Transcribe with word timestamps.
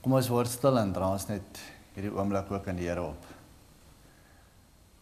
Kom 0.00 0.14
ons 0.16 0.30
word 0.32 0.48
stil 0.48 0.78
en 0.80 0.92
dra 0.96 1.10
ons 1.12 1.26
net 1.28 1.58
hierdie 1.92 2.12
oomblik 2.14 2.48
ook 2.48 2.68
aan 2.72 2.78
die 2.78 2.88
Here 2.88 3.02
op. 3.04 3.26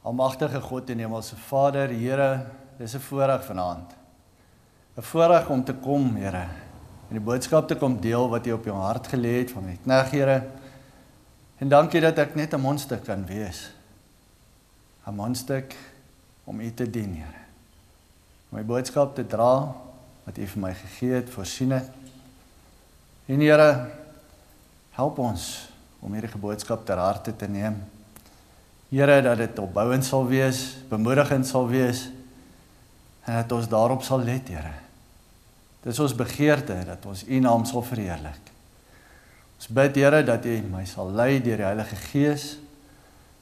Almagtige 0.03 0.59
God 0.65 0.91
en 0.91 1.03
Hemelse 1.05 1.37
Vader, 1.47 1.93
Here, 1.95 2.47
dis 2.79 2.95
'n 2.95 3.01
voorreg 3.01 3.45
vanaand. 3.45 3.95
'n 4.97 5.03
Voorreg 5.03 5.51
om 5.51 5.65
te 5.65 5.75
kom, 5.75 6.17
Here, 6.17 6.49
en 7.09 7.15
die 7.15 7.21
boodskap 7.21 7.69
te 7.69 7.77
kom 7.77 8.01
deel 8.01 8.29
wat 8.29 8.47
U 8.47 8.53
op 8.53 8.65
jou 8.65 8.77
hart 8.77 9.07
gelê 9.07 9.39
het 9.39 9.51
van 9.51 9.65
my 9.65 9.79
knegt, 9.85 10.11
Here. 10.11 10.45
En 11.59 11.69
dankie 11.69 12.01
dat 12.01 12.19
ek 12.19 12.35
net 12.35 12.55
'n 12.55 12.61
mondstuk 12.61 13.05
kan 13.05 13.27
wees. 13.27 13.71
'n 15.07 15.15
Mondstuk 15.15 15.77
om 16.45 16.61
U 16.61 16.75
te 16.75 16.91
dien, 16.91 17.15
Here. 17.15 17.43
Om 18.51 18.59
my 18.59 18.65
boodskap 18.65 19.15
te 19.15 19.27
dra 19.27 19.75
wat 20.25 20.39
U 20.39 20.47
vir 20.47 20.61
my 20.61 20.75
gegee 20.75 21.13
het, 21.13 21.31
voorsien 21.31 21.71
het. 21.71 21.91
En 23.27 23.41
Here, 23.41 23.98
help 24.99 25.21
ons 25.23 25.47
om 26.03 26.15
hierdie 26.15 26.41
boodskap 26.43 26.83
ter 26.87 26.99
harte 26.99 27.35
te 27.39 27.47
neem. 27.51 27.77
Here 28.91 29.21
dat 29.23 29.39
dit 29.39 29.59
opbouend 29.63 30.07
sal 30.07 30.27
wees, 30.27 30.63
bemoedigend 30.91 31.47
sal 31.47 31.69
wees 31.71 32.09
en 33.29 33.37
dat 33.37 33.53
ons 33.53 33.69
daarop 33.71 34.03
sal 34.03 34.25
let, 34.25 34.49
Here. 34.49 34.75
Dis 35.85 35.99
ons 36.03 36.15
begeerte 36.17 36.75
dat 36.89 37.05
ons 37.07 37.23
U 37.29 37.41
naam 37.45 37.67
sal 37.69 37.85
verheerlik. 37.87 38.51
Ons 39.59 39.69
bid 39.77 40.01
Here 40.01 40.23
dat 40.27 40.49
U 40.49 40.57
my 40.73 40.83
sal 40.89 41.13
lei 41.15 41.37
deur 41.45 41.61
die 41.61 41.69
Heilige 41.69 41.99
Gees. 42.09 42.49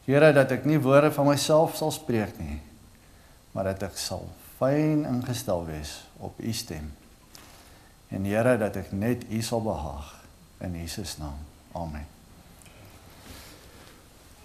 Here 0.04 0.32
dat 0.36 0.52
ek 0.52 0.66
nie 0.68 0.80
woorde 0.82 1.12
van 1.14 1.30
myself 1.30 1.78
sal 1.78 1.94
spreek 1.94 2.36
nie, 2.42 2.60
maar 3.54 3.70
dat 3.72 3.86
ek 3.88 3.96
sal 3.98 4.26
fyn 4.58 5.06
ingestel 5.08 5.64
wees 5.70 6.02
op 6.20 6.36
U 6.42 6.52
stem. 6.52 6.92
En 8.12 8.28
Here 8.28 8.58
dat 8.60 8.76
ek 8.82 8.92
net 8.92 9.24
U 9.30 9.40
sal 9.46 9.64
behaag 9.64 10.15
in 10.58 10.74
Jesus 10.74 11.16
naam. 11.18 11.38
Amen. 11.72 12.06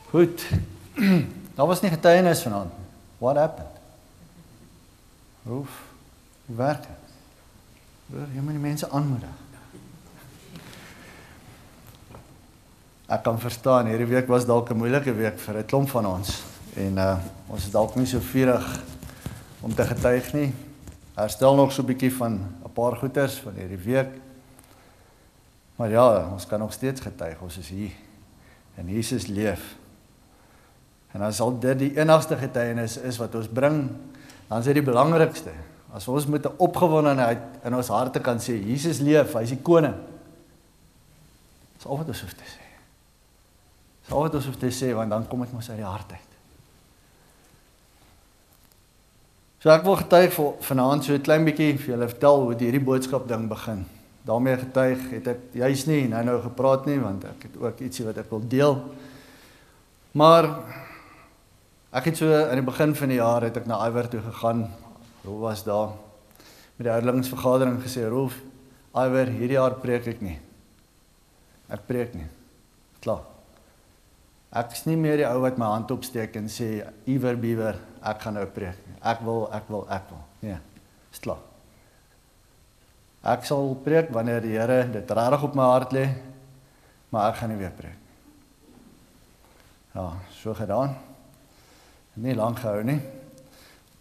Goed. 0.09 0.45
Daar 1.55 1.67
was 1.67 1.81
nie 1.81 1.91
getuienis 1.91 2.41
vanaand. 2.41 2.71
What 3.17 3.35
happened? 3.35 3.79
Hoe 5.43 5.65
hoe 6.45 6.55
werk 6.55 6.81
dit? 6.81 7.11
Jy 8.33 8.41
moet 8.41 8.57
die 8.57 8.61
mense 8.61 8.89
aanmoedig. 8.89 9.37
Ek 13.11 13.23
kan 13.23 13.39
verstaan 13.39 13.87
hierdie 13.91 14.07
week 14.07 14.27
was 14.31 14.45
dalk 14.45 14.71
'n 14.71 14.77
moeilike 14.77 15.13
week 15.13 15.39
vir 15.39 15.57
'n 15.57 15.65
klomp 15.65 15.89
van 15.89 16.05
ons 16.05 16.43
en 16.75 16.97
uh 16.97 17.17
ons 17.47 17.63
is 17.65 17.71
dalk 17.71 17.95
nie 17.95 18.05
so 18.05 18.19
vurig 18.19 18.67
om 19.61 19.75
te 19.75 19.83
getuig 19.83 20.33
nie. 20.33 20.53
Herstel 21.15 21.55
nog 21.55 21.71
so 21.71 21.81
'n 21.81 21.85
bietjie 21.85 22.13
van 22.13 22.33
'n 22.65 22.73
paar 22.73 22.95
goeters 22.95 23.35
van 23.39 23.53
hierdie 23.53 23.83
week. 23.83 24.11
Maar 25.81 25.89
ja, 25.89 26.29
ons 26.31 26.45
kan 26.45 26.59
nog 26.59 26.73
steeds 26.73 27.01
getuig. 27.01 27.39
Ons 27.41 27.57
is 27.57 27.69
hier. 27.69 27.91
En 28.75 28.89
Jesus 28.89 29.25
leef. 29.25 29.75
En 31.11 31.21
as 31.21 31.39
al 31.41 31.59
dit 31.59 31.79
die 31.79 31.97
enigste 31.97 32.37
getuienis 32.37 32.99
is 33.01 33.17
wat 33.17 33.33
ons 33.35 33.47
bring, 33.49 33.87
dan 34.47 34.59
is 34.59 34.67
dit 34.69 34.77
die 34.77 34.83
belangrikste. 34.85 35.49
As 35.89 36.05
ons 36.07 36.27
met 36.29 36.45
'n 36.45 36.53
opgewondenheid 36.57 37.41
in 37.63 37.75
ons 37.75 37.87
harte 37.87 38.19
kan 38.19 38.37
sê 38.37 38.61
Jesus 38.61 38.99
leef, 38.99 39.33
hy 39.33 39.41
is 39.41 39.49
die 39.49 39.61
koning. 39.61 39.95
Dis 41.73 41.85
al 41.85 41.97
wat 41.97 42.07
ons 42.07 42.21
hoef 42.21 42.33
te 42.33 42.45
sê. 42.45 42.65
Dis 44.01 44.11
al 44.13 44.21
wat 44.21 44.35
ons 44.35 44.45
hoef 44.45 44.57
te 44.57 44.69
sê 44.69 44.93
want 44.93 45.09
dan 45.09 45.27
kom 45.27 45.39
dit 45.41 45.53
mos 45.53 45.69
uit 45.69 45.77
die 45.77 45.85
hart 45.85 46.11
uit. 46.11 46.29
So 49.59 49.69
ek 49.69 49.83
wil 49.83 49.95
getuig 49.95 50.37
vanaand 50.59 51.03
so 51.03 51.13
'n 51.13 51.21
klein 51.21 51.43
bietjie 51.45 51.77
vir 51.77 51.95
julle 51.95 52.07
vertel 52.07 52.41
hoe 52.41 52.55
hierdie 52.55 52.85
boodskap 52.85 53.27
ding 53.27 53.49
begin. 53.49 53.85
Daarmee 54.25 54.57
getuig 54.57 55.07
het 55.15 55.27
ek 55.33 55.55
juis 55.57 55.85
nie 55.89 56.03
nou 56.11 56.21
nou 56.25 56.37
gepraat 56.43 56.85
nie 56.89 56.99
want 57.01 57.25
ek 57.25 57.47
het 57.47 57.57
ook 57.57 57.81
ietsie 57.81 58.05
wat 58.05 58.21
ek 58.21 58.29
wil 58.29 58.43
deel. 58.47 58.77
Maar 60.11 60.47
ek 61.91 62.11
het 62.11 62.19
so 62.19 62.29
aan 62.29 62.59
die 62.59 62.67
begin 62.67 62.95
van 62.95 63.11
die 63.13 63.19
jaar 63.19 63.47
het 63.47 63.57
ek 63.57 63.67
na 63.69 63.81
Iwer 63.87 64.09
toe 64.11 64.21
gegaan. 64.21 64.67
Hoe 65.25 65.39
was 65.39 65.63
daar 65.63 65.93
met 66.77 66.87
die 66.87 66.93
ouderlingsvergadering 66.93 67.81
gesê 67.83 68.07
Rolf, 68.09 68.39
Iwer, 68.97 69.29
hierdie 69.29 69.59
jaar 69.59 69.77
preek 69.79 70.07
ek 70.09 70.23
nie. 70.25 70.39
Ek 71.71 71.85
preek 71.87 72.15
nie. 72.17 72.25
Klaar. 73.03 73.21
Ek 74.51 74.73
is 74.75 74.83
nie 74.89 74.97
meer 74.99 75.21
die 75.21 75.27
ou 75.29 75.37
wat 75.45 75.61
my 75.61 75.69
hand 75.75 75.93
opsteek 75.93 76.35
en 76.41 76.49
sê 76.51 76.81
Iwer 77.07 77.37
Beaver, 77.39 77.79
ek 78.03 78.25
gaan 78.25 78.35
nou 78.39 78.47
preek. 78.51 78.81
Ek 78.99 79.23
wil, 79.23 79.45
ek 79.55 79.71
wil, 79.71 79.85
ek 79.93 80.09
wil. 80.11 80.25
Nee. 80.43 80.59
Is 81.13 81.23
klaar. 81.23 81.50
Ek 83.21 83.45
sal 83.45 83.75
preek 83.85 84.09
wanneer 84.09 84.41
die 84.41 84.55
Here 84.57 84.83
dit 84.89 85.11
regtig 85.13 85.43
op 85.45 85.55
my 85.55 85.67
hart 85.69 85.93
lê, 85.93 86.07
maar 87.13 87.29
ek 87.29 87.41
gaan 87.41 87.51
nie 87.53 87.59
weer 87.59 87.73
preek. 87.75 87.97
Ja, 89.93 90.07
so 90.41 90.55
gedaan. 90.57 90.95
Nie 92.15 92.33
lank 92.35 92.59
gehou 92.63 92.81
nie. 92.87 92.99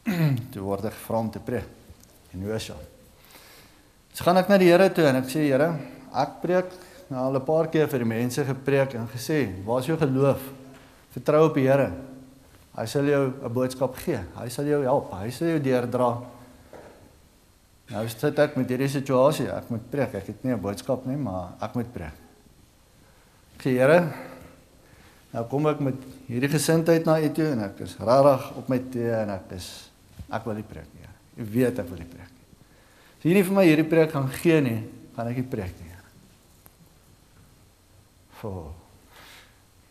toe 0.52 0.62
word 0.64 0.88
ek 0.88 0.96
gevra 0.96 1.20
om 1.20 1.30
te 1.30 1.42
preek. 1.44 1.68
En 2.32 2.46
hoe 2.46 2.54
is 2.56 2.70
dit? 2.70 2.86
So 4.14 4.24
gaan 4.24 4.40
ek 4.40 4.48
na 4.48 4.58
die 4.60 4.70
Here 4.70 4.88
toe 4.94 5.04
en 5.10 5.20
ek 5.20 5.28
sê 5.28 5.44
Here, 5.50 5.68
ek 6.16 6.40
preek 6.40 6.72
nou 7.10 7.20
al 7.26 7.36
'n 7.36 7.44
paar 7.44 7.68
keer 7.68 7.90
vir 7.90 8.04
die 8.04 8.08
mense 8.08 8.44
gepreek 8.44 8.94
en 8.94 9.08
gesê, 9.08 9.52
"Waar 9.66 9.80
is 9.80 9.86
jou 9.86 9.98
geloof? 9.98 10.40
Vertrou 11.12 11.46
op 11.48 11.54
die 11.54 11.68
Here. 11.68 11.92
Hy 12.76 12.86
sal 12.86 13.04
jou 13.04 13.34
'n 13.44 13.52
boodskap 13.52 13.94
gee. 13.96 14.20
Hy 14.36 14.48
sal 14.48 14.64
jou 14.64 14.82
help. 14.82 15.12
Hy 15.12 15.30
sal 15.30 15.48
jou 15.48 15.60
deurdra." 15.60 16.39
Nou 17.90 18.04
sit 18.08 18.38
ek 18.38 18.56
met 18.58 18.70
hierdie 18.70 18.90
situasie. 18.90 19.48
Ek 19.50 19.70
moet 19.72 19.86
preek. 19.90 20.14
Ek 20.20 20.26
het 20.30 20.44
nie 20.44 20.52
'n 20.54 20.60
boodskap 20.60 21.06
nie, 21.06 21.16
maar 21.16 21.54
ek 21.60 21.74
moet 21.74 21.92
preek. 21.92 22.16
Sê 23.58 23.76
Here, 23.76 24.12
nou 25.32 25.44
kom 25.44 25.66
ek 25.66 25.80
met 25.80 25.94
hierdie 26.28 26.48
gesindheid 26.48 27.04
na 27.04 27.20
U 27.20 27.28
toe 27.32 27.52
en 27.52 27.60
ek 27.60 27.80
is 27.80 27.96
regtig 27.98 28.56
op 28.56 28.68
my 28.68 28.78
tee 28.78 29.12
en 29.12 29.30
ek 29.30 29.52
is 29.52 29.90
ek 30.30 30.44
wil 30.44 30.54
nie 30.54 30.62
preek 30.62 30.88
nie. 30.94 31.08
U 31.44 31.44
weet 31.44 31.78
ek 31.78 31.88
wil 31.88 31.98
nie 31.98 32.06
preek 32.06 32.30
nie. 32.30 32.46
As 33.18 33.24
jy 33.24 33.34
nie 33.34 33.42
vir 33.42 33.54
my 33.54 33.64
hierdie 33.64 33.88
preek 33.88 34.10
gaan 34.12 34.28
gee 34.28 34.60
nie, 34.60 34.88
gaan 35.16 35.28
ek 35.28 35.36
nie 35.36 35.50
preek 35.50 35.74
nie. 35.80 35.96
Vo. 38.40 38.72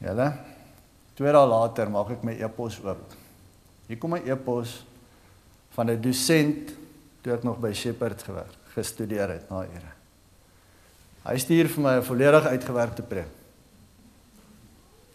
Julle 0.01 0.33
Twee 1.19 1.31
dae 1.35 1.47
later 1.51 1.89
maak 1.91 2.13
ek 2.13 2.21
my 2.23 2.31
e-pos 2.39 2.77
oop. 2.79 3.01
Hier 3.89 3.97
kom 3.99 4.13
my 4.15 4.21
e-pos 4.23 4.85
van 5.75 5.89
'n 5.91 5.99
dosent 5.99 6.71
toe 7.29 7.37
ek 7.37 7.45
nog 7.45 7.59
by 7.61 7.71
Shepherd 7.77 8.23
gewerk, 8.25 8.57
gestudeer 8.73 9.29
het 9.37 9.49
na 9.51 9.61
Here. 9.69 9.93
Hy 11.27 11.37
stuur 11.37 11.69
vir 11.69 11.83
my 11.83 11.93
'n 11.99 12.03
volledig 12.03 12.45
uitgewerkte 12.45 13.03
preek. 13.03 13.31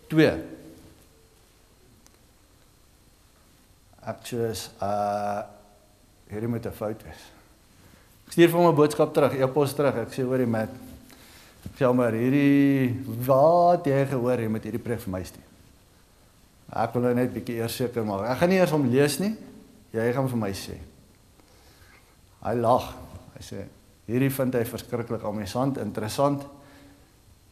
2. 0.09 0.45
Actually, 4.05 4.55
uh 4.81 5.43
hierdie 6.29 6.49
moet 6.49 6.67
'n 6.67 6.73
fout 6.73 7.03
wees. 7.03 7.23
Ek 8.27 8.33
stuur 8.33 8.49
vir 8.49 8.59
hom 8.59 8.69
'n 8.71 8.77
boodskap 8.77 9.13
terug, 9.15 9.35
e-pos 9.35 9.75
terug. 9.75 9.97
Ek 9.97 10.13
sê 10.13 10.23
hoor 10.23 10.39
jy 10.39 10.47
met 10.47 10.71
Sê 11.79 11.89
maar 11.95 12.13
hierdie 12.13 12.93
wat 13.25 13.87
jy 13.87 14.05
gehoor 14.07 14.39
jy 14.39 14.49
moet 14.49 14.63
hierdie 14.63 14.83
preek 14.83 15.01
vir 15.01 15.11
my 15.11 15.23
stuur. 15.25 15.49
Ek 16.71 16.93
wil 16.93 17.03
nou 17.03 17.15
net 17.15 17.33
bietjie 17.33 17.57
eers 17.57 17.77
seker 17.77 18.05
maak. 18.05 18.29
Ek 18.29 18.39
gaan 18.39 18.51
nie 18.53 18.59
eers 18.59 18.71
hom 18.71 18.85
lees 18.91 19.19
nie. 19.19 19.35
Jy 19.95 20.13
gaan 20.13 20.29
vir 20.29 20.39
my 20.39 20.53
sê. 20.53 20.77
Hy 22.45 22.55
lag. 22.61 22.91
Hy 23.35 23.43
sê 23.45 23.65
hierdie 24.09 24.31
vind 24.31 24.55
hy 24.59 24.65
verskriklik 24.69 25.25
amusant, 25.25 25.79
interessant. 25.81 26.45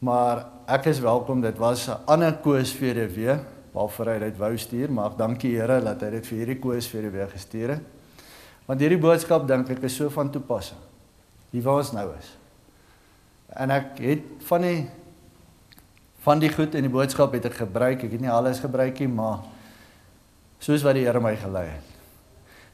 Maar 0.03 0.43
ek 0.69 0.91
is 0.91 1.01
welkom. 1.01 1.41
Dit 1.41 1.57
was 1.57 1.87
'n 1.89 1.97
ander 2.05 2.33
koes 2.33 2.73
vir 2.73 2.93
die 2.93 3.07
weer 3.07 3.39
waarvoor 3.73 4.05
hy 4.13 4.19
dit 4.19 4.37
wou 4.37 4.57
stuur, 4.57 4.91
maar 4.91 5.11
ek 5.11 5.17
dankie 5.17 5.55
Here 5.57 5.81
dat 5.81 6.01
hy 6.01 6.09
dit 6.09 6.25
vir 6.27 6.37
hierdie 6.37 6.59
koes 6.59 6.87
vir 6.87 7.01
die 7.01 7.09
weer 7.09 7.27
gestuur 7.27 7.69
het. 7.69 7.81
Want 8.67 8.79
hierdie 8.79 8.99
boodskap 8.99 9.47
dink 9.47 9.69
ek 9.69 9.83
is 9.83 9.95
so 9.95 10.09
van 10.09 10.29
toepassing. 10.31 10.77
Hier 11.51 11.63
waar 11.63 11.81
ons 11.81 11.91
nou 11.91 12.07
is. 12.19 12.37
En 13.55 13.71
ek 13.71 13.99
het 13.99 14.23
van 14.47 14.61
die 14.61 14.89
van 16.23 16.39
die 16.39 16.49
goed 16.49 16.75
in 16.75 16.83
die 16.83 16.93
boodskap 16.93 17.33
het 17.33 17.45
ek 17.45 17.53
gebruik. 17.53 18.03
Ek 18.03 18.11
het 18.11 18.21
nie 18.21 18.31
alles 18.31 18.59
gebruik 18.59 18.99
nie, 18.99 19.07
maar 19.07 19.43
soos 20.59 20.83
wat 20.83 20.95
die 20.95 21.03
Here 21.03 21.19
my 21.19 21.35
gelei 21.35 21.67
het. 21.67 21.83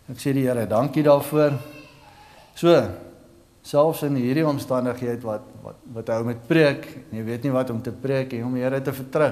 Ek 0.09 0.17
sê 0.17 0.33
die 0.33 0.45
Here, 0.45 0.67
dankie 0.67 1.03
daarvoor. 1.03 1.78
So 2.59 2.75
selfs 3.63 4.01
in 4.03 4.17
hierdie 4.19 4.43
omstandigheid 4.47 5.23
wat 5.23 5.45
wat 5.63 5.77
wat 5.95 6.09
hou 6.11 6.23
met 6.27 6.41
preek, 6.47 6.87
jy 7.13 7.23
weet 7.23 7.45
nie 7.45 7.53
wat 7.53 7.69
om 7.71 7.79
te 7.83 7.93
preek 7.93 8.33
en 8.35 8.49
om 8.49 8.57
die 8.57 8.63
Here 8.65 8.81
te 8.83 8.93
vertrou. 8.95 9.31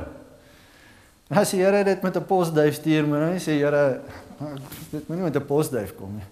As 1.28 1.52
die 1.52 1.60
Here 1.60 1.84
dit 1.84 2.04
met 2.04 2.16
'n 2.16 2.24
posduif 2.24 2.76
stuur, 2.76 3.08
moet 3.08 3.34
hy 3.34 3.40
sê 3.40 3.58
Here, 3.60 4.02
dit 4.92 5.10
moet 5.10 5.18
nie 5.18 5.26
met 5.26 5.36
'n 5.36 5.46
posduif 5.46 5.96
kom 5.98 6.16
nie. 6.16 6.28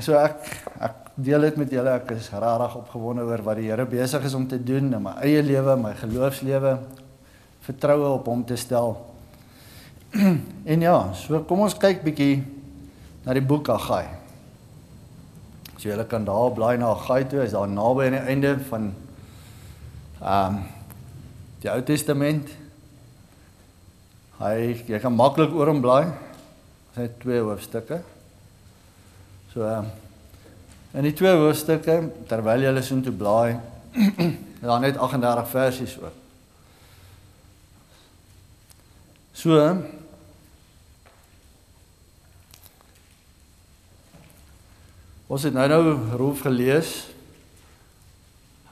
So 0.00 0.14
ek 0.14 0.38
ek 0.80 0.94
deel 1.16 1.40
dit 1.40 1.56
met 1.56 1.70
julle. 1.70 1.90
Ek 1.94 2.10
is 2.10 2.30
regtig 2.30 2.76
opgewonde 2.76 3.22
oor 3.22 3.42
wat 3.42 3.56
die 3.56 3.70
Here 3.70 3.86
besig 3.86 4.24
is 4.24 4.34
om 4.34 4.46
te 4.46 4.62
doen 4.62 4.92
in 4.92 5.02
my 5.02 5.14
eie 5.22 5.42
lewe, 5.42 5.76
my 5.76 5.94
geloofslewe, 5.94 6.78
vertroue 7.60 8.08
op 8.18 8.26
hom 8.26 8.44
te 8.44 8.56
stel. 8.56 8.96
en 10.72 10.80
ja, 10.80 11.12
so 11.12 11.40
kom 11.40 11.60
ons 11.60 11.74
kyk 11.74 12.02
bietjie 12.02 12.44
na 13.24 13.32
die 13.32 13.42
boek 13.42 13.68
Agai. 13.68 14.25
So 15.76 15.88
julle 15.88 16.06
kan 16.08 16.24
daar 16.24 16.52
blaai 16.56 16.76
na 16.78 16.92
Agai 16.94 17.24
toe, 17.28 17.42
is 17.44 17.52
daar 17.52 17.68
naby 17.68 18.06
aan 18.06 18.16
die 18.16 18.28
einde 18.32 18.54
van 18.70 18.94
Ehm 20.20 20.54
um, 20.54 20.62
die 21.60 21.68
Ou 21.70 21.82
Testament. 21.84 22.48
Hy 24.38 24.84
jy 24.88 25.00
kan 25.00 25.12
maklik 25.12 25.52
oor 25.52 25.68
hom 25.68 25.82
blaai. 25.84 26.08
Dit 26.94 27.02
het 27.02 27.18
twee 27.20 27.42
hoofstukke. 27.44 28.00
So 29.52 29.66
ehm 29.66 29.84
um, 29.84 29.90
in 30.96 31.04
die 31.04 31.12
twee 31.12 31.34
hoofstukke 31.36 31.98
terwyl 32.30 32.64
jy 32.64 32.70
hulle 32.70 32.82
so 32.82 32.96
intoe 32.96 33.12
blaai, 33.12 33.58
daar 34.64 34.80
net 34.80 34.96
38 34.96 35.50
versies 35.52 35.96
oor. 36.00 36.14
So 39.36 39.60
Ons 45.26 45.42
het 45.42 45.54
nou 45.54 45.66
nou 45.68 45.94
roof 46.16 46.40
gelees. 46.46 47.06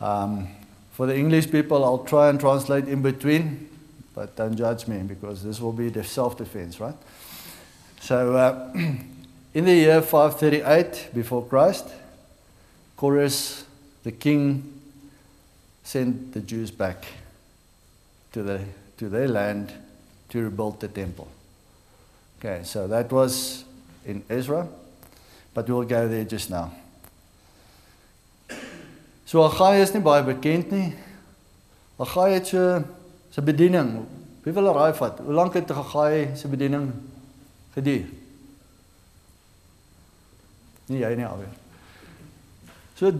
Um 0.01 0.47
for 0.95 1.07
the 1.07 1.17
English 1.17 1.51
people 1.51 1.83
I'll 1.83 2.05
try 2.07 2.29
and 2.29 2.39
translate 2.39 2.87
in 2.87 3.03
between 3.03 3.69
but 4.15 4.37
don't 4.37 4.57
judge 4.57 4.87
me 4.87 4.99
because 4.99 5.43
this 5.43 5.61
will 5.61 5.73
be 5.73 5.89
the 5.89 6.05
self 6.05 6.39
defense, 6.39 6.79
right? 6.79 6.95
So 8.01 8.37
uh, 8.37 8.73
in 9.55 9.65
the 9.65 9.75
year 9.75 10.01
538 10.01 11.11
before 11.13 11.45
Christ, 11.45 11.87
Chorus 12.97 13.65
the 14.05 14.13
king 14.13 14.81
sent 15.83 16.33
the 16.33 16.41
Jews 16.41 16.71
back 16.71 17.05
to 18.33 18.43
the 18.43 18.61
to 18.99 19.09
their 19.09 19.27
land 19.27 19.73
to 20.29 20.45
rebuild 20.45 20.81
the 20.81 20.89
temple. 20.89 21.27
Okay, 22.39 22.63
so 22.63 22.87
that 22.87 23.11
was 23.11 23.65
in 24.07 24.23
Ezra. 24.31 24.69
But 25.55 25.69
we'll 25.69 25.85
go 25.85 26.09
there 26.09 26.25
just 26.25 26.51
now. 26.51 26.73
So 29.25 29.49
Agai 29.49 29.81
is 29.81 29.95
nie 29.95 30.03
baie 30.03 30.23
bekend 30.23 30.73
nie. 30.73 30.93
Agai 31.99 32.35
het 32.35 32.51
so 32.51 32.83
sy 33.35 33.43
bediening. 33.43 34.05
Wie 34.45 34.53
wil 34.53 34.69
raai 34.75 34.93
vat? 34.95 35.23
Hoe 35.25 35.35
lank 35.35 35.55
het 35.55 35.71
Agai 35.71 36.37
se 36.37 36.51
bediening 36.51 36.91
geduur? 37.75 38.05
Nie 40.91 41.01
jy 41.01 41.15
nie 41.17 41.27
alweer. 41.27 41.55
So 42.99 43.11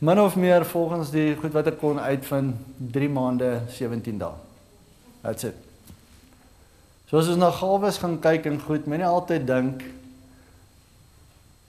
min 0.00 0.20
of 0.20 0.36
meer 0.36 0.64
volgens 0.64 1.10
die 1.12 1.34
goed 1.36 1.52
wat 1.52 1.72
ek 1.72 1.80
kon 1.80 1.98
uitvind 2.00 2.56
3 2.94 3.10
maande 3.12 3.50
17 3.74 4.20
dae. 4.20 4.36
That's 5.20 5.44
it. 5.44 5.56
So 7.10 7.18
as 7.18 7.28
ons 7.28 7.40
na 7.42 7.50
gawes 7.50 7.98
gaan 7.98 8.20
kyk 8.22 8.46
en 8.46 8.60
goed, 8.62 8.86
moenie 8.86 9.08
altyd 9.08 9.48
dink 9.48 9.82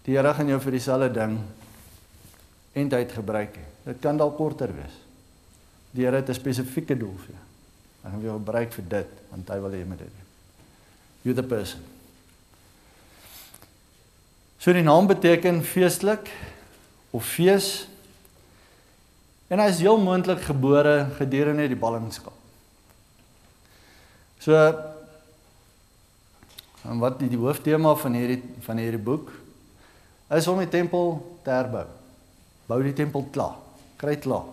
die 0.06 0.16
Here 0.16 0.34
gaan 0.34 0.50
jou 0.50 0.60
vir 0.60 0.72
dieselfde 0.72 1.10
ding 1.14 1.38
en 2.74 2.90
tyd 2.90 3.12
gebruik. 3.12 3.58
Dit 3.86 4.02
kan 4.02 4.18
dalk 4.18 4.38
korter 4.38 4.72
wees. 4.74 4.98
Die 5.92 6.06
Here 6.06 6.16
het 6.16 6.30
'n 6.30 6.34
spesifieke 6.34 6.98
doel 6.98 7.16
vir 7.26 7.36
jou. 7.36 7.46
Hy 8.04 8.10
gaan 8.10 8.22
jou 8.22 8.38
gebruik 8.40 8.74
vir 8.74 8.86
dit 8.90 9.08
want 9.30 9.50
hy 9.50 9.60
wil 9.60 9.72
hê 9.72 9.80
jy 9.80 9.86
moet 9.86 10.00
dit 10.00 10.08
doen. 10.08 10.28
You 11.24 11.36
the 11.36 11.44
person. 11.44 11.82
So 14.60 14.74
die 14.74 14.84
naam 14.84 15.08
beteken 15.08 15.64
feestelik 15.64 16.30
of 17.12 17.26
fees. 17.26 17.88
En 19.50 19.60
hy 19.60 19.68
is 19.68 19.80
heel 19.80 19.98
moontlik 19.98 20.42
gebore 20.42 21.10
gedurende 21.18 21.68
die 21.68 21.80
ballingskap. 21.80 22.34
So 24.40 24.56
en 26.82 27.00
wat 27.00 27.20
die, 27.20 27.30
die 27.30 27.38
hooftema 27.38 27.94
van 27.96 28.14
hierdie 28.18 28.42
van 28.66 28.80
hierdie 28.82 29.02
boek 29.02 29.30
is 30.38 30.48
om 30.48 30.62
die 30.62 30.70
tempel 30.72 31.18
te 31.44 31.52
herbou. 31.54 31.86
Bou 32.70 32.80
die 32.84 32.96
tempel 32.96 33.26
klaar. 33.34 33.58
Kry 34.00 34.16
klaar. 34.22 34.48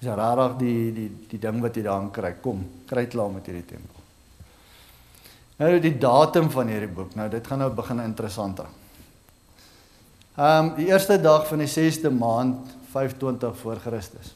Dis 0.00 0.08
rarig 0.10 0.56
die 0.60 0.92
die 0.94 1.08
die 1.30 1.40
ding 1.40 1.60
wat 1.62 1.76
jy 1.76 1.84
daar 1.86 2.08
kry. 2.12 2.32
Kom, 2.42 2.64
kry 2.88 3.06
klaar 3.10 3.32
met 3.32 3.46
hierdie 3.50 3.66
tempel. 3.74 4.00
Nou 5.60 5.74
die 5.80 5.94
datum 6.00 6.48
van 6.50 6.72
hierdie 6.72 6.90
boek. 6.90 7.12
Nou 7.18 7.28
dit 7.30 7.46
gaan 7.46 7.62
nou 7.62 7.70
begin 7.74 8.00
interessant 8.04 8.64
raak. 8.64 8.80
Ehm 10.34 10.64
um, 10.64 10.72
die 10.74 10.88
eerste 10.90 11.20
dag 11.20 11.46
van 11.46 11.60
die 11.62 11.70
6de 11.70 12.10
maand 12.10 12.72
520 12.90 13.58
voor 13.60 13.76
Christus. 13.84 14.34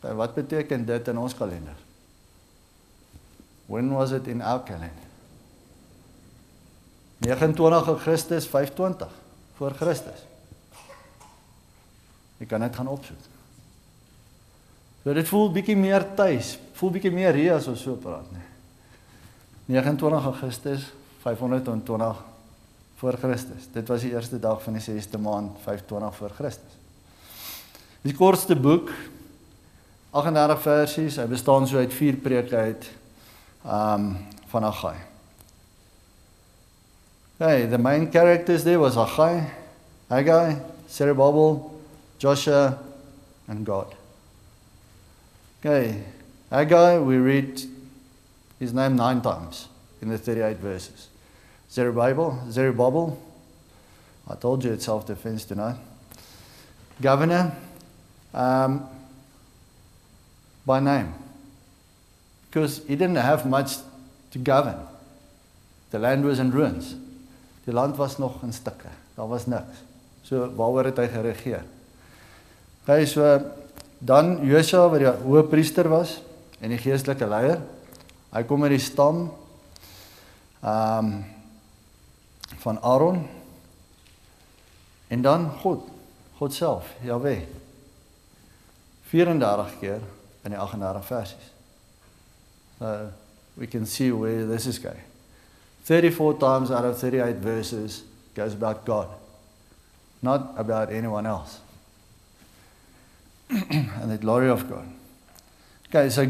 En 0.00 0.16
wat 0.16 0.34
beteken 0.34 0.86
dit 0.86 1.08
in 1.08 1.18
ons 1.18 1.34
kalender? 1.34 1.76
When 3.66 3.92
was 3.92 4.10
it 4.10 4.26
in 4.26 4.42
our 4.42 4.62
calendar? 4.64 5.06
29 7.18 7.88
Augustus 7.88 8.46
520 8.46 9.27
voor 9.58 9.74
Christus. 9.74 10.22
Jy 12.38 12.46
kan 12.46 12.62
dit 12.62 12.76
gaan 12.76 12.90
opsoek. 12.90 13.26
So 15.02 15.14
dit 15.16 15.28
voel 15.30 15.50
bietjie 15.54 15.76
meer 15.78 16.04
tuis, 16.18 16.56
voel 16.78 16.94
bietjie 16.94 17.14
meer 17.14 17.34
hier 17.38 17.56
as 17.56 17.66
ons 17.70 17.82
so 17.82 17.98
praat, 17.98 18.26
nee. 18.34 18.44
29 19.68 20.24
Augustus 20.30 20.86
520 21.22 22.22
voor 22.98 23.18
Christus. 23.20 23.68
Dit 23.72 23.88
was 23.88 24.04
die 24.06 24.14
eerste 24.14 24.38
dag 24.40 24.62
van 24.62 24.78
die 24.78 24.82
6de 24.82 25.20
maand 25.20 25.58
520 25.64 26.16
voor 26.16 26.34
Christus. 26.38 26.78
Die 28.06 28.14
kortste 28.14 28.56
boek 28.56 28.90
38 30.10 30.62
versies, 30.62 31.18
hy 31.20 31.26
bestaan 31.28 31.66
so 31.68 31.82
uit 31.82 31.92
4 31.92 32.22
preke 32.22 32.56
uit 32.56 32.90
um 33.66 34.10
van 34.48 34.64
Agai. 34.64 35.07
Hey, 37.38 37.66
the 37.66 37.78
main 37.78 38.10
characters 38.10 38.64
there 38.64 38.80
was 38.80 38.96
Achai, 38.96 39.48
Haggai, 40.10 40.56
Zerubbabel, 40.90 41.72
Joshua, 42.18 42.80
and 43.46 43.64
God. 43.64 43.94
Okay, 45.60 46.02
Haggai, 46.50 46.98
we 46.98 47.16
read 47.16 47.62
his 48.58 48.74
name 48.74 48.96
nine 48.96 49.22
times 49.22 49.68
in 50.02 50.08
the 50.08 50.18
38 50.18 50.56
verses. 50.56 51.06
Zerubbabel, 51.70 52.42
Zerubbabel, 52.50 53.16
I 54.28 54.34
told 54.34 54.64
you 54.64 54.72
it's 54.72 54.86
self-defense 54.86 55.44
tonight. 55.44 55.76
Governor, 57.00 57.54
um, 58.34 58.84
by 60.66 60.80
name, 60.80 61.14
because 62.50 62.78
he 62.78 62.96
didn't 62.96 63.14
have 63.14 63.46
much 63.46 63.76
to 64.32 64.40
govern. 64.40 64.80
The 65.92 66.00
land 66.00 66.24
was 66.24 66.40
in 66.40 66.50
ruins. 66.50 66.96
Die 67.68 67.74
land 67.76 67.98
was 68.00 68.16
nog 68.16 68.42
in 68.42 68.52
stukke. 68.52 68.88
Daar 69.14 69.28
was 69.28 69.46
niks. 69.46 69.82
So 70.24 70.46
waaroor 70.56 70.88
het 70.88 71.00
hy 71.02 71.08
geregeer? 71.12 71.64
Hy 72.88 73.02
so 73.04 73.24
dan 73.98 74.38
Josua 74.46 74.86
wat 74.88 75.02
die 75.02 75.10
hoëpriester 75.26 75.88
was 75.92 76.14
en 76.64 76.72
die 76.72 76.80
geestelike 76.80 77.28
leier. 77.28 77.60
Hy 78.32 78.42
kom 78.48 78.64
uit 78.64 78.78
die 78.78 78.84
stam 78.84 79.26
ehm 80.62 81.10
um, 81.10 81.18
van 82.58 82.80
Aaron. 82.80 83.20
En 85.12 85.22
dan 85.22 85.44
God, 85.60 85.84
God 86.38 86.54
self, 86.54 86.88
Jahwe. 87.04 87.36
34 89.12 89.76
keer 89.80 90.00
in 90.44 90.56
die 90.56 90.58
38 90.58 91.04
versies. 91.04 91.52
So 92.78 93.12
we 93.54 93.68
can 93.68 93.86
see 93.86 94.10
where 94.12 94.48
this 94.48 94.66
is 94.66 94.80
going. 94.80 95.07
34 95.88 96.38
times 96.38 96.70
out 96.70 96.84
of 96.84 96.98
38 96.98 97.36
verses 97.36 98.02
goes 98.34 98.52
about 98.52 98.84
God, 98.84 99.08
not 100.20 100.52
about 100.58 100.92
anyone 100.92 101.24
else. 101.24 101.60
and 103.48 104.10
the 104.10 104.18
glory 104.18 104.50
of 104.50 104.68
God. 104.68 104.86
Okay, 105.86 106.10
so 106.10 106.26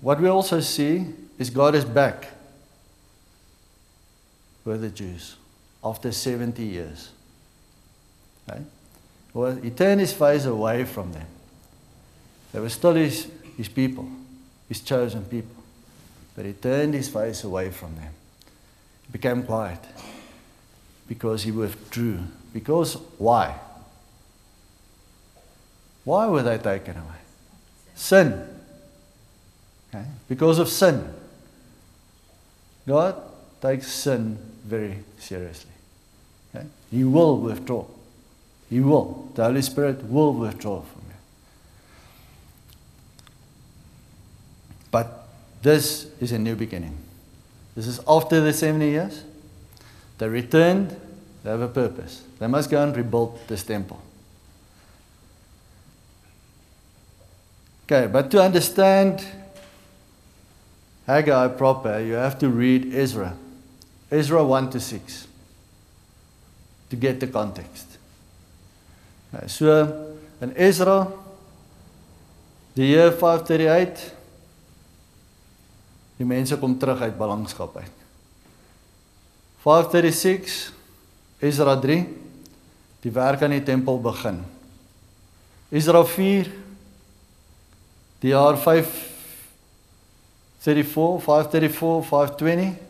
what 0.00 0.22
we 0.22 0.28
also 0.28 0.58
see 0.60 1.04
is 1.38 1.50
God 1.50 1.74
is 1.74 1.84
back 1.84 2.30
with 4.64 4.80
the 4.80 4.88
Jews 4.88 5.36
after 5.84 6.10
70 6.10 6.64
years. 6.64 7.10
Okay? 8.48 8.62
Well, 9.34 9.56
he 9.56 9.68
turned 9.68 10.00
his 10.00 10.14
face 10.14 10.46
away 10.46 10.86
from 10.86 11.12
them. 11.12 11.26
They 12.54 12.60
were 12.60 12.70
still 12.70 12.94
his, 12.94 13.28
his 13.58 13.68
people, 13.68 14.08
his 14.66 14.80
chosen 14.80 15.26
people. 15.26 15.62
But 16.34 16.46
he 16.46 16.54
turned 16.54 16.94
his 16.94 17.10
face 17.10 17.44
away 17.44 17.70
from 17.70 17.96
them 17.96 18.14
became 19.14 19.44
quiet 19.44 19.78
because 21.06 21.44
he 21.44 21.52
withdrew. 21.52 22.18
Because 22.52 22.94
why? 23.16 23.54
Why 26.02 26.26
were 26.26 26.42
they 26.42 26.58
taken 26.58 26.96
away? 26.96 27.22
Sin. 27.94 28.44
Okay? 29.88 30.04
Because 30.28 30.58
of 30.58 30.68
sin. 30.68 31.14
God 32.88 33.14
takes 33.62 33.86
sin 33.86 34.36
very 34.64 35.04
seriously. 35.20 35.70
Okay? 36.52 36.66
He 36.90 37.04
will 37.04 37.38
withdraw. 37.38 37.86
He 38.68 38.80
will. 38.80 39.30
The 39.36 39.44
Holy 39.44 39.62
Spirit 39.62 40.02
will 40.02 40.34
withdraw 40.34 40.80
from 40.80 41.02
you. 41.08 41.14
But 44.90 45.28
this 45.62 46.08
is 46.20 46.32
a 46.32 46.38
new 46.38 46.56
beginning. 46.56 47.03
This 47.74 47.86
is 47.86 48.00
after 48.06 48.40
the 48.40 48.52
70 48.52 48.88
years. 48.88 49.24
They 50.18 50.28
returned, 50.28 50.96
they 51.42 51.50
have 51.50 51.60
a 51.60 51.68
purpose. 51.68 52.22
They 52.38 52.46
must 52.46 52.70
go 52.70 52.82
and 52.82 52.96
rebuild 52.96 53.38
this 53.48 53.64
temple. 53.64 54.00
Okay, 57.84 58.06
but 58.06 58.30
to 58.30 58.42
understand 58.42 59.24
Haggai 61.06 61.48
proper, 61.48 62.00
you 62.00 62.14
have 62.14 62.38
to 62.38 62.48
read 62.48 62.94
Ezra. 62.94 63.36
Ezra 64.10 64.44
1 64.44 64.70
to 64.70 64.80
6 64.80 65.26
to 66.90 66.96
get 66.96 67.20
the 67.20 67.26
context. 67.26 67.98
Okay, 69.34 69.48
so 69.48 70.16
in 70.40 70.54
Ezra 70.56 71.12
die 72.74 72.82
year 72.84 73.10
538 73.10 74.12
die 76.24 76.32
mense 76.32 76.56
kom 76.58 76.78
terug 76.80 77.04
uit 77.04 77.18
ballingskap 77.20 77.76
uit. 77.76 78.02
536 79.64 80.72
Ezra 81.44 81.76
3 81.80 82.00
die 83.04 83.12
werk 83.12 83.42
aan 83.44 83.52
die 83.52 83.64
tempel 83.64 84.00
begin. 84.00 84.40
Ezra 85.68 86.04
4 86.08 86.48
die 88.24 88.32
jaar 88.32 88.56
5 88.56 88.94
34 90.64 91.20
534 91.24 92.08
520 92.08 92.82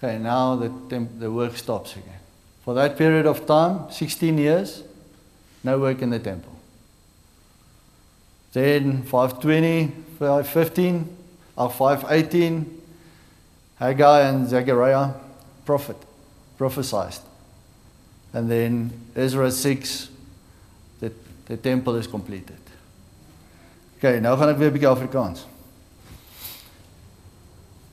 Okay, 0.00 0.16
now 0.16 0.56
the 0.56 0.70
the 1.18 1.28
work 1.28 1.56
stops 1.56 1.92
again. 1.92 2.20
For 2.64 2.74
that 2.74 2.96
period 2.96 3.26
of 3.26 3.44
time, 3.44 3.90
16 3.90 4.38
years, 4.38 4.82
no 5.62 5.78
work 5.78 6.00
in 6.00 6.08
the 6.08 6.18
temple. 6.18 6.52
Then 8.52 9.02
520, 9.02 9.92
515, 10.18 11.19
or 11.56 11.70
518, 11.70 12.82
Haggai 13.78 14.20
and 14.28 14.48
Zechariah 14.48 15.10
prophet 15.64 15.96
prophesied. 16.58 17.18
And 18.32 18.50
then 18.50 18.92
Ezra 19.16 19.50
6 19.50 20.08
the 21.00 21.12
the 21.46 21.56
temple 21.56 21.96
is 21.96 22.06
completed. 22.06 22.60
Okay, 23.98 24.20
nou 24.20 24.36
gaan 24.36 24.54
ek 24.54 24.58
weer 24.58 24.70
'n 24.70 24.74
bietjie 24.76 24.88
Afrikaans. 24.88 25.46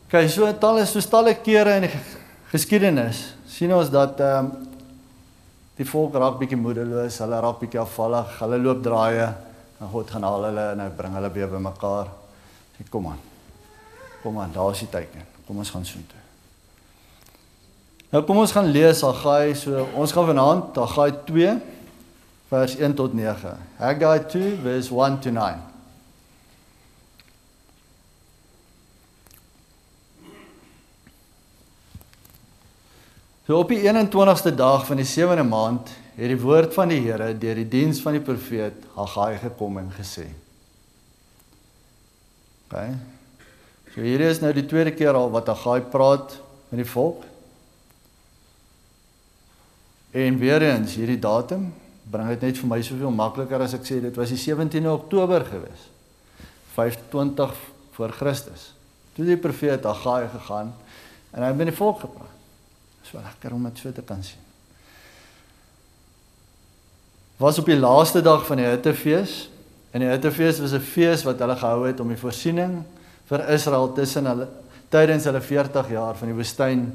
Okay, 0.08 0.28
so 0.30 0.48
talle 0.54 0.86
so 0.86 1.02
talle 1.02 1.34
kere 1.44 1.76
in 1.78 1.88
die 1.88 2.00
geskiedenis 2.52 3.34
sien 3.48 3.74
ons 3.74 3.90
dat 3.90 4.20
ehm 4.20 4.46
um, 4.46 4.68
die 5.78 5.86
volk 5.86 6.16
raak 6.18 6.40
bietjie 6.40 6.58
moedeloos, 6.58 7.20
hulle 7.22 7.42
raak 7.44 7.60
bietjie 7.62 7.82
afvallig, 7.82 8.32
hulle 8.40 8.58
loop 8.64 8.82
draaie 8.86 9.28
en 9.78 9.92
God 9.92 10.10
gaan 10.10 10.26
haal 10.26 10.50
hulle 10.50 10.70
en 10.74 10.86
hy 10.86 10.90
bring 10.98 11.18
hulle 11.20 11.34
weer 11.36 11.52
bymekaar. 11.52 12.14
Sê 12.78 12.88
kom 12.90 13.12
aan. 13.12 13.27
Kom 14.22 14.40
aan, 14.40 14.52
daar 14.52 14.72
is 14.72 14.80
die 14.80 14.90
teken. 14.90 15.26
Kom 15.46 15.58
ons 15.58 15.70
gaan 15.70 15.86
soontoe. 15.86 16.24
Nou 18.10 18.24
kom 18.24 18.38
ons 18.40 18.52
gaan 18.56 18.70
lees 18.72 19.02
Haggai, 19.04 19.56
so 19.56 19.84
ons 20.00 20.12
gaan 20.16 20.30
vanaand 20.30 20.78
Haggai 20.80 21.10
2 21.28 21.56
vers 22.48 22.76
1 22.80 22.94
tot 22.96 23.14
9. 23.14 23.58
Haggai 23.82 24.20
2 24.32 24.54
vers 24.64 24.92
1 24.92 25.20
to 25.26 25.34
9. 25.36 25.60
So 33.48 33.60
op 33.60 33.70
die 33.72 33.84
21ste 33.84 34.56
dag 34.56 34.86
van 34.88 35.00
die 35.00 35.08
7de 35.08 35.44
maand 35.48 35.92
het 36.16 36.32
die 36.32 36.40
woord 36.40 36.74
van 36.76 36.92
die 36.92 37.00
Here 37.04 37.30
deur 37.38 37.60
die 37.60 37.68
diens 37.68 38.02
van 38.04 38.18
die 38.18 38.24
profeet 38.24 38.88
Haggai 38.96 39.38
gekom 39.44 39.78
en 39.84 39.92
gesê. 40.00 40.26
OK. 42.68 43.17
So 43.98 44.04
hier 44.06 44.22
is 44.22 44.38
nou 44.44 44.52
die 44.54 44.68
tweede 44.70 44.92
keer 44.94 45.18
al 45.18 45.32
wat 45.34 45.48
Haggai 45.50 45.80
praat 45.90 46.36
met 46.70 46.84
die 46.84 46.86
volk. 46.86 47.24
En 50.14 50.36
weer 50.38 50.62
eens 50.62 50.94
hierdie 51.00 51.18
datum 51.18 51.72
bring 52.06 52.28
dit 52.30 52.44
net 52.46 52.60
vir 52.62 52.70
my 52.70 52.78
soveel 52.86 53.16
makliker 53.16 53.64
as 53.66 53.72
ek 53.74 53.88
sê 53.90 53.96
dit 54.04 54.20
was 54.22 54.30
die 54.30 54.38
17de 54.38 54.92
Oktober 54.92 55.42
gewees. 55.48 55.88
520 56.76 57.56
voor 57.96 58.14
Christus. 58.14 58.68
Toe 59.16 59.26
die 59.26 59.38
profeet 59.42 59.88
Haggai 59.90 60.28
gegaan 60.36 60.70
en 61.34 61.42
hy 61.42 61.50
het 61.50 61.58
met 61.58 61.72
die 61.72 61.78
volk 61.80 62.04
gepraat. 62.04 62.36
So 63.02 63.18
lekker 63.18 63.56
om 63.56 63.66
dit 63.66 63.82
so 63.82 63.90
te 63.96 64.04
kan 64.06 64.22
sien. 64.22 64.44
Was 67.42 67.58
op 67.58 67.66
die 67.66 67.80
laaste 67.82 68.22
dag 68.22 68.46
van 68.46 68.62
die 68.62 68.70
Hittefees. 68.70 69.48
En 69.90 70.06
die 70.06 70.12
Hittefees 70.14 70.62
was 70.62 70.78
'n 70.78 70.86
fees 70.86 71.26
wat 71.26 71.42
hulle 71.42 71.58
gehou 71.58 71.88
het 71.90 72.00
om 72.00 72.14
die 72.14 72.22
voorsiening 72.22 72.86
vir 73.28 73.44
Israel 73.54 73.92
tussen 73.96 74.30
hulle 74.30 74.48
tydens 74.90 75.28
hulle 75.28 75.42
40 75.44 75.92
jaar 75.92 76.16
van 76.16 76.32
die 76.32 76.38
woestyn 76.38 76.86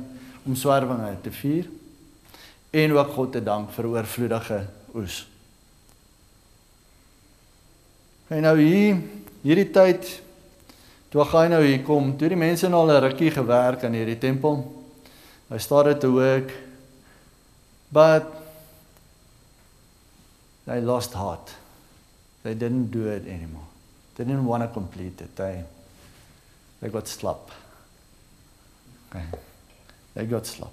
om 0.47 0.57
swerwinge 0.57 1.15
te 1.23 1.31
vier 1.31 1.69
en 2.73 2.93
ook 2.97 3.15
God 3.17 3.33
te 3.33 3.43
dank 3.45 3.71
vir 3.77 3.89
oorvloedige 3.93 4.63
oes. 4.97 5.27
En 8.33 8.41
nou 8.47 8.57
hier 8.57 9.03
hierdie 9.43 9.69
tyd 9.75 10.09
toe 11.13 11.25
gaan 11.29 11.53
nou 11.53 11.61
hier 11.61 11.83
kom, 11.85 12.15
toe 12.17 12.31
die 12.33 12.41
mense 12.41 12.69
nou 12.69 12.81
al 12.87 12.97
'n 12.97 13.03
rukkie 13.05 13.31
gewerk 13.31 13.85
aan 13.85 13.93
hierdie 13.93 14.19
tempel 14.19 14.63
I 15.53 15.59
started 15.59 16.01
to 16.01 16.11
work, 16.11 16.51
but 17.93 18.25
they 20.65 20.81
lost 20.81 21.13
heart. 21.13 21.53
They 22.43 22.55
didn't 22.55 22.91
do 22.91 23.09
it 23.09 23.27
anymore. 23.27 23.67
They 24.15 24.25
didn't 24.25 24.47
want 24.47 24.63
to 24.63 24.69
complete 24.69 25.21
it. 25.21 25.37
They, 25.37 25.65
they 26.83 26.89
got 26.89 27.07
slap. 27.07 27.51
Okay. 29.09 29.25
They 30.15 30.27
got 30.27 30.45
slap. 30.45 30.73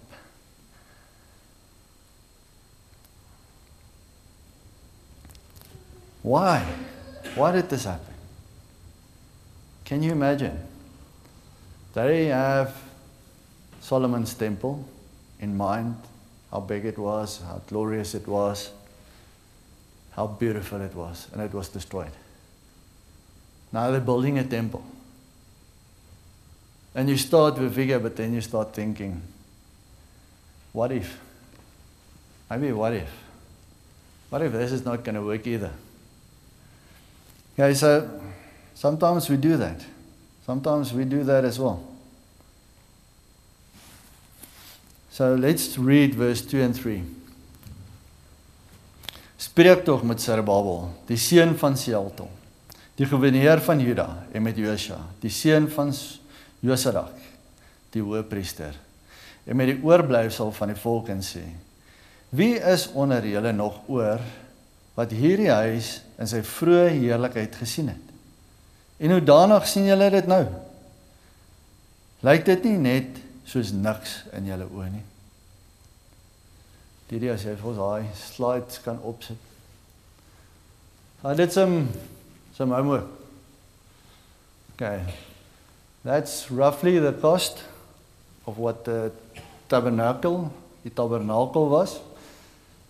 Why? 6.24 6.66
Why 7.36 7.52
did 7.52 7.70
this 7.70 7.86
happen? 7.86 8.14
Can 9.86 10.04
you 10.04 10.12
imagine? 10.12 10.60
They 11.94 12.26
have 12.26 12.76
Solomon's 13.82 14.34
temple 14.34 14.84
in 15.40 15.56
mind, 15.56 15.96
how 16.52 16.60
big 16.60 16.86
it 16.86 16.98
was, 16.98 17.42
how 17.42 17.62
glorious 17.68 18.16
it 18.16 18.28
was, 18.28 18.72
how 20.12 20.28
beautiful 20.28 20.82
it 20.82 20.94
was, 20.96 21.28
and 21.34 21.42
it 21.42 21.54
was 21.54 21.70
destroyed. 21.70 22.12
Now 23.72 23.92
they're 23.92 24.02
building 24.02 24.40
a 24.40 24.44
temple. 24.44 24.84
And 27.00 27.08
you 27.08 27.16
start 27.16 27.58
with 27.58 27.72
vigor, 27.72 27.98
but 27.98 28.18
then 28.18 28.34
you 28.34 28.42
start 28.42 28.74
thinking, 28.74 29.22
what 30.74 30.92
if? 30.92 31.18
Maybe 32.50 32.74
what 32.74 32.92
if? 32.92 33.10
What 34.30 34.42
if 34.42 34.52
this 34.52 34.74
is 34.74 34.84
not 34.84 35.02
going 35.06 35.16
to 35.16 35.22
work 35.22 35.48
either? 35.48 35.72
Okay, 37.54 37.74
so 37.74 38.22
sometimes 38.76 39.30
we 39.30 39.38
do 39.38 39.56
that. 39.56 39.80
Sometimes 40.46 40.92
we 40.92 41.06
do 41.06 41.24
that 41.24 41.46
as 41.46 41.58
well. 41.58 41.82
So 45.10 45.36
let's 45.36 45.78
read 45.78 46.16
verse 46.16 46.42
2 46.42 46.62
and 46.62 46.76
3. 46.76 47.02
Spreek 49.38 49.86
tog 49.86 50.04
met 50.04 50.20
Zerubbabel, 50.20 50.90
die 51.08 51.16
seun 51.16 51.56
van 51.56 51.78
Shealtiel, 51.78 52.28
die 53.00 53.08
goewerneur 53.08 53.64
van 53.64 53.80
Juda 53.80 54.26
en 54.36 54.44
met 54.44 54.60
Josua, 54.60 55.00
die 55.24 55.32
seun 55.32 55.70
van 55.72 55.96
Josadak, 56.66 57.16
die 57.94 58.04
hoëpriester, 58.04 58.76
en 59.46 59.58
met 59.58 59.72
die 59.72 59.80
oorblyfsel 59.86 60.52
van 60.58 60.74
die 60.74 60.80
volk 60.80 61.10
en 61.14 61.24
sê: 61.26 61.46
Wie 62.30 62.60
is 62.60 62.90
onder 62.94 63.26
julle 63.26 63.52
nog 63.56 63.82
oor 63.88 64.22
wat 64.98 65.14
hierdie 65.16 65.50
huis 65.50 66.00
in 66.20 66.30
sy 66.30 66.44
vroeë 66.46 66.90
heerlikheid 67.00 67.56
gesien 67.58 67.94
het? 67.94 68.10
En 69.00 69.16
hoe 69.16 69.24
danig 69.24 69.68
sien 69.68 69.88
julle 69.88 70.10
dit 70.12 70.28
nou? 70.28 70.44
Lyk 72.28 72.44
dit 72.46 72.68
nie 72.68 72.78
net 72.84 73.22
soos 73.48 73.72
niks 73.72 74.20
in 74.36 74.50
julle 74.52 74.68
oë 74.68 74.90
nie. 74.92 75.06
Dit 77.10 77.24
is 77.26 77.40
as 77.40 77.46
jy 77.48 77.56
vir 77.58 77.80
daai 77.80 78.10
slides 78.20 78.84
kan 78.86 79.00
opsit. 79.08 79.40
Ah 81.24 81.34
dit 81.34 81.52
some 81.52 81.88
some 82.54 82.76
homework. 82.76 83.08
Okay. 84.76 85.29
That's 86.04 86.50
roughly 86.50 87.00
the 87.00 87.14
cost 87.14 87.64
of 88.48 88.58
what 88.58 88.86
the 88.86 89.12
tabernacle, 89.68 90.52
die 90.84 90.92
tabernakel 90.92 91.70
was. 91.70 92.00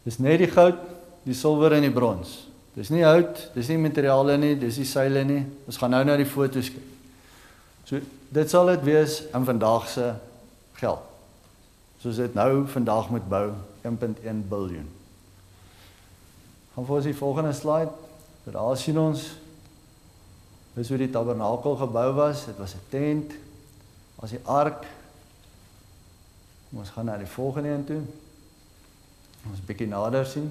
Dis 0.06 0.20
net 0.20 0.40
die 0.40 0.50
goud, 0.50 0.78
die 1.26 1.34
silwer 1.34 1.74
en 1.76 1.88
die 1.88 1.94
brons. 1.94 2.46
Dis 2.78 2.92
nie 2.94 3.02
hout, 3.04 3.50
dis 3.56 3.68
nie 3.72 3.80
materiale 3.82 4.38
nie, 4.40 4.54
dis 4.56 4.78
nie 4.80 4.88
seile 4.88 5.26
nie. 5.28 5.42
Ons 5.68 5.80
gaan 5.82 5.92
nou 5.92 6.04
na 6.06 6.16
die 6.20 6.28
foto's 6.30 6.70
kyk. 6.72 6.86
So 7.90 8.00
dit 8.30 8.52
sal 8.52 8.70
dit 8.70 8.86
wees 8.86 9.24
in 9.34 9.46
vandag 9.48 9.88
se 9.90 10.12
geld. 10.78 11.02
Soos 12.00 12.20
dit 12.22 12.36
nou 12.38 12.68
vandag 12.70 13.10
moet 13.10 13.26
bou 13.28 13.48
1.1 13.84 14.44
biljoen. 14.52 14.86
Gaan 16.76 16.86
vir 16.86 17.00
ons 17.00 17.10
die 17.10 17.18
volgende 17.18 17.56
slide. 17.58 17.92
Daar 18.46 18.78
sien 18.78 18.98
ons 19.02 19.26
dis 20.74 20.90
hoe 20.90 20.98
die 20.98 21.10
tabernakel 21.10 21.76
gebou 21.76 22.14
was. 22.14 22.46
Dit 22.46 22.58
was 22.58 22.76
'n 22.76 22.90
tent. 22.90 23.34
Was 24.16 24.30
die 24.30 24.44
ark. 24.44 24.86
Ons 26.70 26.90
gaan 26.90 27.06
na 27.06 27.18
die 27.18 27.28
volgende 27.28 27.70
een 27.70 27.86
toe. 27.86 28.02
Ons 29.50 29.62
bietjie 29.66 29.88
nader 29.88 30.26
sien. 30.26 30.50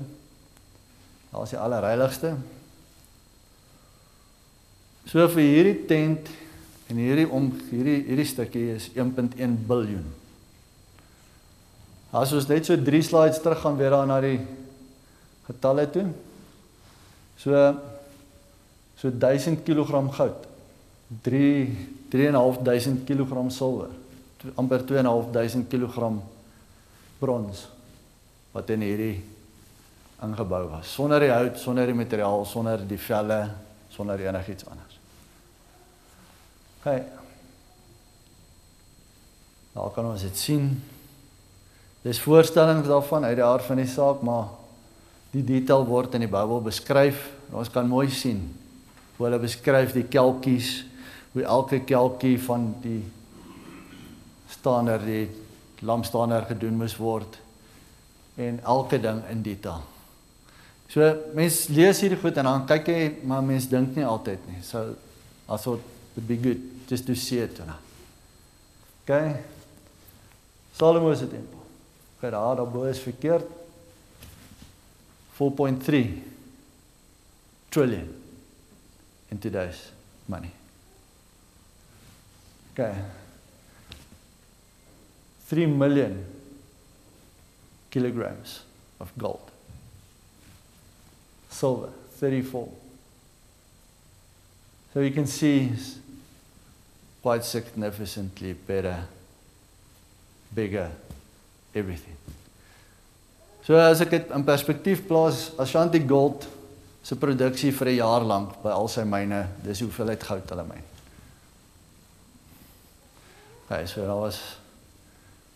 Daar 1.30 1.42
is 1.42 1.50
die 1.50 1.58
allerheiligste. 1.58 2.36
So 5.08 5.28
vir 5.28 5.44
hierdie 5.44 5.84
tent 5.88 6.28
en 6.88 6.96
hierdie 6.96 7.28
om 7.28 7.52
hierdie 7.70 8.02
hierdie 8.08 8.28
stukkie 8.28 8.74
is 8.74 8.88
1.1 8.96 9.66
biljoen. 9.68 10.04
As 12.12 12.32
ons 12.32 12.48
net 12.48 12.68
so 12.68 12.76
3 12.76 13.02
slides 13.04 13.40
terug 13.44 13.60
gaan 13.60 13.76
weer 13.76 13.92
daar 13.92 14.08
na 14.08 14.20
die 14.24 14.40
getalle 15.46 15.86
toe. 15.92 16.06
So 17.40 17.52
so 18.98 19.10
1000 19.10 19.62
kg 19.64 20.10
goud. 20.12 20.46
3 21.22 21.98
3.500 22.10 23.04
kg 23.04 23.50
silwer. 23.52 23.90
amper 24.56 24.82
2.500 24.86 25.66
kg 25.68 26.12
brons 27.18 27.66
wat 28.52 28.70
in 28.70 28.84
hierdie 28.86 29.18
ingebou 30.24 30.68
was. 30.70 30.88
Sonder 30.94 31.20
die 31.20 31.30
hout, 31.30 31.58
sonder 31.60 31.86
die 31.86 31.94
materiaal, 31.94 32.46
sonder 32.46 32.80
die 32.88 32.98
velle, 32.98 33.40
sonder 33.92 34.20
enigiets 34.22 34.66
anders. 34.66 34.98
Hey. 36.82 37.02
Daar 39.74 39.90
kan 39.94 40.08
ons 40.10 40.24
dit 40.24 40.38
sien. 40.38 40.70
Dis 42.02 42.22
voorstellings 42.22 42.88
daarvan 42.88 43.26
uit 43.28 43.36
die 43.38 43.44
aard 43.44 43.66
van 43.66 43.82
die 43.82 43.90
saak, 43.90 44.22
maar 44.26 44.48
die 45.34 45.44
detail 45.44 45.84
word 45.86 46.16
in 46.16 46.24
die 46.24 46.30
Bybel 46.30 46.62
beskryf. 46.64 47.28
Ons 47.52 47.70
kan 47.70 47.86
mooi 47.90 48.08
sien 48.10 48.46
hoe 49.18 49.26
hulle 49.26 49.40
beskryf 49.42 49.92
die 49.96 50.06
kelkies, 50.06 50.84
hoe 51.34 51.42
elke 51.42 51.82
kelkie 51.86 52.36
van 52.40 52.70
die 52.82 53.02
staaner 54.48 55.02
die 55.02 55.26
lampstaaner 55.86 56.46
gedoen 56.48 56.78
moes 56.78 56.96
word 56.98 57.36
en 58.38 58.60
elke 58.62 59.00
ding 59.02 59.20
in 59.30 59.42
detail. 59.42 59.82
So 60.88 61.04
mens 61.36 61.66
lees 61.74 62.00
hierdie 62.00 62.18
goed 62.22 62.38
en 62.40 62.48
dan 62.48 62.64
kyk 62.70 62.88
jy 62.88 63.02
maar 63.28 63.42
mens 63.44 63.68
dink 63.68 63.98
nie 63.98 64.06
altyd 64.06 64.46
nie. 64.48 64.62
So 64.64 64.94
also 65.50 65.78
would 66.14 66.26
be 66.28 66.38
good 66.40 66.62
just 66.88 67.06
to 67.06 67.14
see 67.18 67.42
it. 67.42 67.58
Nou. 67.66 67.76
Okay. 69.02 69.34
Salomo 70.78 71.12
se 71.14 71.28
tempel. 71.28 71.66
Okay, 72.18 72.30
daar 72.30 72.56
daarbo 72.56 72.86
is 72.88 73.02
verkeerd. 73.02 73.46
4.3 75.38 76.00
trillion 77.68 78.17
in 79.30 79.38
today's 79.38 79.90
money. 80.26 80.50
Okay. 82.72 82.94
3 85.46 85.66
million 85.66 86.24
kilograms 87.90 88.60
of 89.00 89.10
gold. 89.16 89.50
Silver, 91.50 91.90
34. 92.16 92.68
So 94.94 95.00
you 95.00 95.10
can 95.10 95.26
see 95.26 95.72
quite 97.22 97.44
significantly 97.44 98.52
better, 98.52 99.04
bigger, 100.54 100.90
everything. 101.74 102.16
So 103.64 103.76
as 103.76 104.00
ek 104.00 104.10
dit 104.10 104.30
in 104.32 104.44
perspektief 104.48 105.02
plaas, 105.04 105.50
Ashanti 105.60 106.00
Gold 106.00 106.46
se 107.08 107.16
produksie 107.16 107.72
vir 107.72 107.88
'n 107.88 107.96
jaar 107.96 108.24
lank 108.24 108.62
by 108.62 108.68
al 108.68 108.88
sy 108.88 109.04
myne, 109.04 109.48
dis 109.64 109.80
hoeveelheid 109.80 110.22
goud 110.22 110.50
hulle 110.50 110.64
myn. 110.64 110.84
Ja, 113.70 113.86
so 113.86 114.04
daar 114.04 114.20
was 114.20 114.58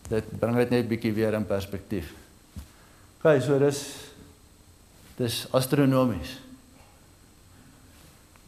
dit 0.09 0.39
bring 0.39 0.57
dit 0.57 0.69
net 0.69 0.87
bietjie 0.87 1.13
weer 1.13 1.33
in 1.33 1.45
perspektief. 1.45 2.11
Okay, 3.19 3.39
so 3.41 3.59
dis 3.59 3.83
dis 5.17 5.45
astronomies. 5.51 6.39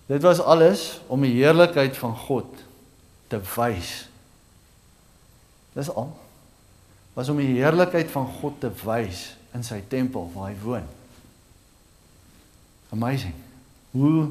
Dit 0.07 0.21
was 0.21 0.39
alles 0.39 0.99
om 1.07 1.21
die 1.21 1.33
heerlikheid 1.33 1.97
van 1.97 2.15
God 2.15 2.49
te 3.27 3.39
wys. 3.55 4.09
Dis 5.73 5.89
al. 5.89 6.09
Was 7.13 7.29
om 7.29 7.37
die 7.37 7.61
heerlikheid 7.61 8.11
van 8.11 8.27
God 8.41 8.59
te 8.59 8.71
wys 8.83 9.35
in 9.53 9.63
sy 9.63 9.83
tempel 9.87 10.31
waar 10.33 10.49
hy 10.49 10.57
woon. 10.61 10.87
Amazing. 12.95 13.33
Hoe 13.91 14.29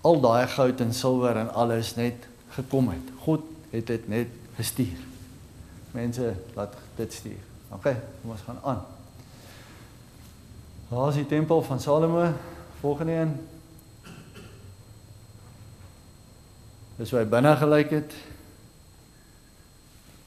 al 0.00 0.20
daai 0.20 0.46
goud 0.50 0.80
en 0.82 0.94
silwer 0.94 1.36
en 1.36 1.50
alles 1.54 1.94
net 1.94 2.26
gekom 2.56 2.88
het. 2.90 3.12
God 3.22 3.44
het 3.70 3.86
dit 3.86 4.08
net 4.08 4.28
gestuur. 4.56 4.98
Mense 5.94 6.34
laat 6.58 6.74
dit 6.96 7.12
stuur. 7.12 7.42
OK, 7.68 7.84
kom 8.22 8.32
ons 8.34 8.46
gaan 8.46 8.58
aan. 8.64 8.80
Daar 10.88 11.08
is 11.08 11.20
die 11.20 11.26
tempel 11.26 11.62
van 11.62 11.80
Salomo. 11.80 12.32
Volgende 12.80 13.12
een. 13.12 13.34
Dis 16.98 17.10
hoe 17.10 17.20
hy 17.20 17.28
binne 17.30 17.54
gelyk 17.60 17.94
het. 17.94 18.16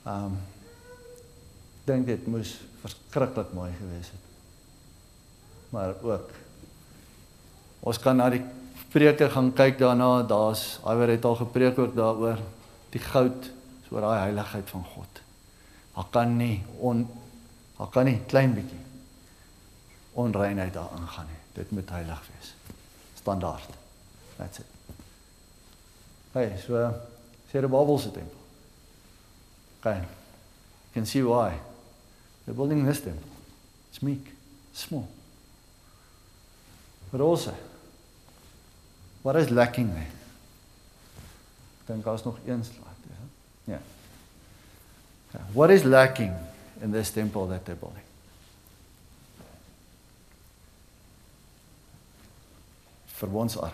Um 0.07 0.37
dink 1.89 2.05
dit 2.07 2.27
moes 2.29 2.53
verskriklik 2.83 3.51
mooi 3.57 3.71
gewees 3.75 4.13
het. 4.13 4.29
Maar 5.73 5.95
ook 6.03 6.29
ons 7.81 7.99
kan 7.99 8.17
na 8.17 8.29
die 8.33 8.43
preke 8.91 9.29
gaan 9.31 9.51
kyk 9.55 9.79
daarna. 9.79 10.21
Daar's 10.27 10.79
Iwer 10.85 11.15
het 11.15 11.25
al 11.25 11.35
gepreek 11.41 11.79
ook 11.79 11.95
daaroor 11.95 12.39
die 12.93 13.01
goud, 13.01 13.49
so 13.87 13.99
daai 14.03 14.19
heiligheid 14.27 14.69
van 14.69 14.85
God. 14.85 15.21
Daar 15.95 16.09
kan 16.11 16.37
nie 16.37 16.61
on 16.79 17.07
daar 17.77 17.89
kan 17.89 18.05
nie 18.05 18.19
klein 18.29 18.53
bietjie 18.53 18.79
onreinheid 20.13 20.73
daarin 20.73 21.07
gaan 21.07 21.25
nie. 21.25 21.39
Dit 21.53 21.71
moet 21.71 21.89
heilig 21.89 22.21
wees. 22.33 22.53
Standaard. 23.17 23.69
That's 24.37 24.59
it. 24.59 24.65
Hey, 26.31 26.53
so 26.59 26.93
sê 27.51 27.59
die 27.59 27.67
Bybel 27.71 27.99
se 27.99 28.11
tempel. 28.11 28.39
Okay. 29.79 29.97
You 29.97 30.93
can 30.93 31.05
see 31.05 31.23
why. 31.23 31.59
They're 32.45 32.55
building 32.55 32.85
this 32.85 33.01
temple. 33.01 33.29
It's 33.89 34.01
meek, 34.01 34.31
small. 34.73 35.07
But 37.11 37.21
also, 37.21 37.53
what 39.21 39.35
is 39.35 39.49
lacking 39.49 39.93
there? 39.93 40.07
Dink 41.85 42.03
daar's 42.03 42.23
nog 42.23 42.37
een 42.45 42.63
slide, 42.63 43.01
is 43.09 43.17
dit? 43.17 43.73
Ja. 43.73 43.79
Okay. 45.27 45.45
What 45.51 45.69
is 45.69 45.83
lacking 45.83 46.33
in 46.79 46.91
this 46.91 47.11
temple 47.11 47.47
that 47.47 47.65
they're 47.65 47.79
building? 47.79 48.03
verbondsark. 53.21 53.73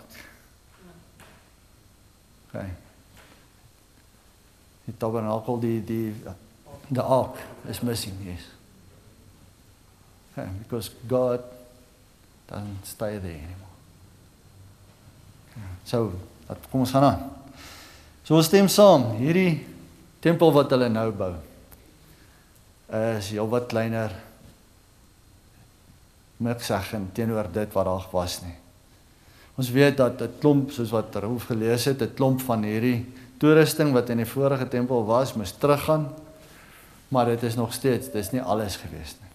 OK. 2.46 2.64
Die 4.84 4.96
tabernakel 4.96 5.60
die 5.60 5.84
die 5.84 6.14
the 6.88 7.02
ark 7.02 7.36
is 7.68 7.80
missing, 7.80 8.16
yes. 8.24 8.44
Okay, 10.32 10.48
because 10.62 10.90
God 11.08 11.44
doesn't 12.46 12.86
stay 12.86 13.18
there 13.18 13.40
anymore. 13.40 13.67
So, 15.84 16.12
dat 16.46 16.58
kom 16.70 16.80
ons 16.80 16.90
gaan 16.90 17.04
aan. 17.04 17.26
So 18.24 18.36
ons 18.36 18.46
stem 18.46 18.68
saam, 18.68 19.14
hierdie 19.16 19.64
tempel 20.20 20.52
wat 20.52 20.70
hulle 20.74 20.88
nou 20.92 21.10
bou 21.16 21.34
is 22.88 23.30
heelwat 23.32 23.68
kleiner 23.68 24.12
met 26.40 26.62
sag 26.64 26.92
en 26.96 27.08
teenoor 27.12 27.50
dit 27.52 27.72
wat 27.74 27.88
daar 27.88 28.06
was 28.12 28.38
nie. 28.44 28.54
Ons 29.58 29.70
weet 29.74 29.96
dat 29.96 30.22
'n 30.22 30.38
klomp 30.40 30.70
soos 30.70 30.90
wat 30.90 31.14
Roof 31.14 31.48
gelees 31.50 31.84
het, 31.84 32.02
'n 32.02 32.14
klomp 32.14 32.40
van 32.40 32.62
hierdie 32.62 33.06
toerusting 33.38 33.92
wat 33.92 34.10
in 34.10 34.16
die 34.16 34.26
vorige 34.26 34.68
tempel 34.68 35.04
was, 35.04 35.34
moes 35.34 35.52
teruggaan. 35.52 36.08
Maar 37.08 37.26
dit 37.26 37.42
is 37.42 37.54
nog 37.54 37.72
steeds, 37.72 38.10
dis 38.10 38.30
nie 38.30 38.42
alles 38.42 38.76
gewees 38.76 39.16
nie. 39.20 39.27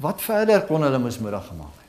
Wat 0.00 0.22
verder 0.22 0.64
kon 0.64 0.82
hulle 0.82 0.98
mismoedig 0.98 1.46
gemaak 1.46 1.76
het? 1.76 1.88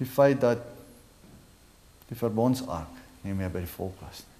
Die 0.00 0.06
feit 0.06 0.40
dat 0.40 0.62
die 2.08 2.16
verbondsark 2.16 2.88
nie 3.20 3.34
meer 3.36 3.52
by 3.52 3.66
die 3.66 3.74
volk 3.74 4.00
was 4.00 4.22
nie. 4.24 4.36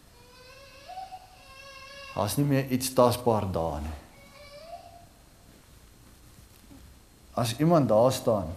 Daar's 2.14 2.38
nie 2.40 2.46
meer 2.48 2.72
iets 2.72 2.94
tasbaar 2.96 3.44
daar 3.52 3.82
nie. 3.84 3.98
As 7.38 7.52
iemand 7.58 7.88
daar 7.92 8.12
staan 8.12 8.48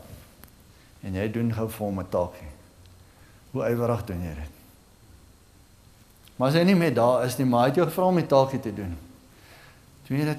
en 1.04 1.20
jy 1.20 1.28
doen 1.34 1.52
gou 1.54 1.68
vir 1.68 1.86
hom 1.86 2.00
'n 2.00 2.10
taakie. 2.10 2.52
Hoe 3.52 3.68
ywerig 3.68 4.06
doen 4.06 4.24
jy 4.24 4.36
dit? 4.36 4.61
Maar 6.36 6.48
as 6.50 6.58
hy 6.58 6.64
nie 6.64 6.76
meer 6.76 6.94
daar 6.94 7.26
is 7.26 7.38
nie, 7.38 7.46
maar 7.46 7.66
hy 7.66 7.74
het 7.74 7.82
jou 7.82 7.88
gevra 7.88 8.06
om 8.06 8.18
'n 8.18 8.28
taakie 8.28 8.60
te 8.60 8.74
doen. 8.74 8.98
Doen 10.08 10.18
jy 10.18 10.26
dit 10.26 10.38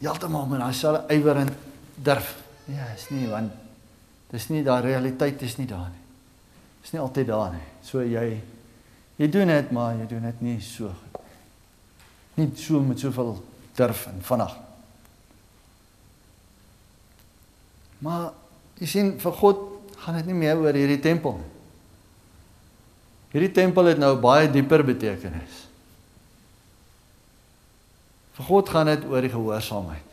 heeltemal 0.00 0.46
met 0.46 0.60
daai 0.60 0.72
selfe 0.72 1.14
ywer 1.14 1.36
en 1.36 1.50
durf? 1.94 2.36
Ja, 2.64 2.86
is 2.94 3.10
nie 3.10 3.28
want 3.28 3.52
dis 4.30 4.48
nie 4.48 4.62
daai 4.62 4.80
realiteit 4.80 5.42
is 5.42 5.56
nie 5.56 5.66
daar 5.66 5.90
nie. 5.90 6.02
Is 6.82 6.92
nie 6.92 7.00
altyd 7.00 7.26
daar 7.26 7.52
nie. 7.52 7.66
So 7.82 8.00
jy 8.00 8.40
jy 9.16 9.28
doen 9.28 9.46
dit, 9.46 9.70
maar 9.70 9.94
jy 9.94 10.06
doen 10.06 10.22
dit 10.22 10.40
nie 10.40 10.60
so 10.60 10.88
goed 10.88 11.12
nie 12.34 12.50
so 12.56 12.80
met 12.80 13.00
soveel 13.00 13.44
durf 13.76 14.06
en 14.06 14.20
vinnig. 14.24 14.54
Maar 18.02 18.30
jy 18.80 18.88
sien 18.88 19.12
vir 19.20 19.36
God 19.38 19.66
gaan 20.02 20.18
dit 20.18 20.30
nie 20.30 20.38
meer 20.38 20.60
oor 20.60 20.76
hierdie 20.76 21.00
tempel 21.02 21.38
nie. 21.38 21.50
Hierdie 23.32 23.52
tempel 23.56 23.88
het 23.88 24.00
nou 24.00 24.12
baie 24.20 24.50
dieper 24.52 24.84
betekenis. 24.84 25.62
Vir 28.36 28.48
God 28.48 28.72
gaan 28.72 28.90
dit 28.92 29.06
oor 29.08 29.24
die 29.24 29.32
gehoorsaamheid. 29.32 30.08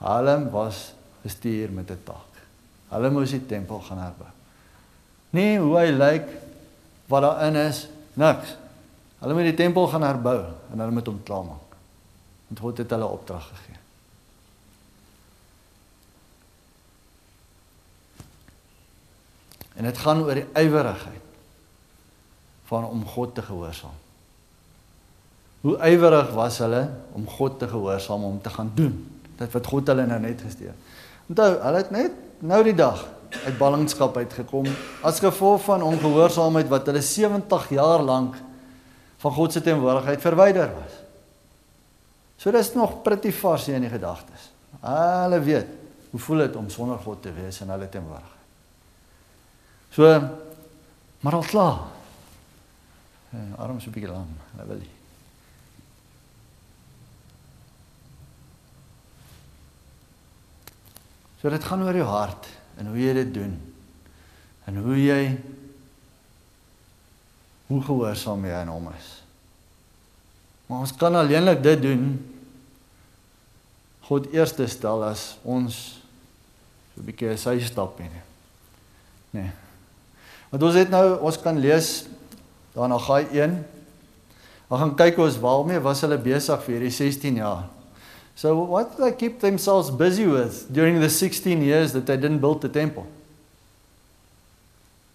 Hulle 0.00 0.36
was 0.50 0.90
gestuur 1.22 1.70
met 1.70 1.90
'n 1.90 2.02
taak. 2.04 2.42
Hulle 2.90 3.10
moes 3.10 3.30
die 3.30 3.46
tempel 3.46 3.80
gaan 3.80 3.98
herbou. 3.98 4.30
Nee, 5.30 5.58
hoe 5.58 5.78
hy 5.78 5.90
lyk, 5.90 6.26
wat 7.06 7.22
daarin 7.22 7.56
is, 7.56 7.88
niks. 8.14 8.56
Hulle 9.20 9.34
moet 9.34 9.50
die 9.50 9.58
tempel 9.58 9.86
gaan 9.86 10.02
herbou 10.02 10.40
en 10.72 10.78
hulle 10.78 10.94
moet 10.96 11.06
hom 11.06 11.22
klaarmaak. 11.22 11.76
Want 12.48 12.60
God 12.60 12.78
het 12.78 12.90
hulle 12.90 13.06
opdrag 13.06 13.48
gegee. 13.48 13.79
En 19.80 19.88
dit 19.88 19.98
gaan 19.98 20.20
oor 20.26 20.36
die 20.36 20.48
ywerigheid 20.60 21.28
van 22.68 22.84
om 22.84 23.00
God 23.08 23.32
te 23.34 23.42
gehoorsaam. 23.42 23.96
Hoe 25.64 25.78
ywerig 25.88 26.30
was 26.36 26.58
hulle 26.60 26.82
om 27.16 27.24
God 27.28 27.58
te 27.58 27.68
gehoorsaam 27.68 28.24
om 28.24 28.36
te 28.44 28.52
gaan 28.52 28.70
doen 28.76 28.98
dit 29.40 29.56
wat 29.56 29.70
God 29.72 29.88
hulle 29.88 30.04
nou 30.08 30.18
net 30.20 30.42
gestuur. 30.44 30.76
Onthou, 31.30 31.50
hulle 31.64 31.80
het 31.80 31.92
net 31.94 32.16
nou 32.44 32.60
die 32.66 32.76
dag 32.76 33.02
uit 33.44 33.56
ballingskap 33.60 34.16
uitgekom 34.20 34.66
as 35.06 35.20
gevolg 35.22 35.62
van 35.68 35.84
ongehoorsaamheid 35.86 36.68
wat 36.72 36.88
hulle 36.90 37.02
70 37.04 37.68
jaar 37.76 38.04
lank 38.04 38.36
van 39.20 39.36
God 39.36 39.54
se 39.54 39.62
teenwoordigheid 39.64 40.20
verwyder 40.20 40.72
was. 40.74 40.98
So 42.40 42.52
dis 42.52 42.72
nog 42.76 43.00
pretty 43.04 43.32
vars 43.36 43.68
in 43.68 43.84
die 43.84 43.92
gedagtes. 43.92 44.50
Hulle 44.80 45.40
weet 45.44 45.78
hoe 46.10 46.20
voel 46.20 46.44
dit 46.46 46.56
om 46.56 46.68
sonder 46.72 47.00
God 47.00 47.22
te 47.22 47.32
wees 47.32 47.60
in 47.64 47.72
hulle 47.72 47.88
teenwoordigheid. 47.88 48.39
So 49.90 50.06
maar 51.20 51.34
al 51.34 51.42
klaar. 51.42 51.78
En 53.30 53.54
arm 53.56 53.80
so 53.80 53.88
'n 53.88 53.92
bietjie 53.92 54.10
lam, 54.10 54.28
hulle 54.52 54.66
wil 54.66 54.78
nie. 54.78 54.90
So 61.40 61.48
dit 61.48 61.64
gaan 61.64 61.82
oor 61.82 61.96
jou 61.96 62.06
hart 62.06 62.46
en 62.76 62.86
hoe 62.86 62.98
jy 62.98 63.12
dit 63.12 63.34
doen. 63.34 63.54
En 64.64 64.76
hoe 64.76 64.96
jy 64.96 65.38
hoe 67.66 67.82
gehoorsaam 67.82 68.44
jy 68.44 68.52
aan 68.52 68.68
hom 68.68 68.90
is. 68.98 69.22
Maar 70.66 70.78
ons 70.78 70.96
kan 70.96 71.14
alleenlik 71.14 71.62
dit 71.62 71.82
doen 71.82 72.04
God 74.10 74.26
eerste 74.34 74.66
stel 74.66 75.04
as 75.06 75.38
ons 75.42 75.74
so 76.94 77.00
'n 77.00 77.04
bietjie 77.04 77.36
sy 77.36 77.60
stap 77.60 78.00
in. 78.00 78.10
Nee. 79.30 79.69
Want 80.50 80.62
ons 80.66 80.78
het 80.78 80.90
nou 80.90 81.04
ons 81.22 81.38
kan 81.42 81.58
lees 81.62 81.90
daarna 82.74 82.98
gaai 82.98 83.26
1. 83.38 83.58
Ons 84.70 84.82
gaan 84.82 84.96
kyk 84.98 85.18
hoe 85.18 85.26
ons 85.28 85.38
waarmee 85.42 85.82
was 85.82 86.02
hulle 86.04 86.18
besig 86.22 86.66
vir 86.66 86.76
hierdie 86.76 86.94
16 86.94 87.38
jaar. 87.42 87.68
So 88.34 88.54
what 88.56 88.96
did 88.96 89.04
they 89.04 89.12
keep 89.12 89.40
themselves 89.40 89.90
busy 89.90 90.26
with 90.26 90.66
during 90.72 91.00
the 91.00 91.10
16 91.10 91.62
years 91.62 91.92
that 91.92 92.06
they 92.06 92.16
didn't 92.16 92.40
build 92.40 92.62
the 92.62 92.68
temple? 92.68 93.06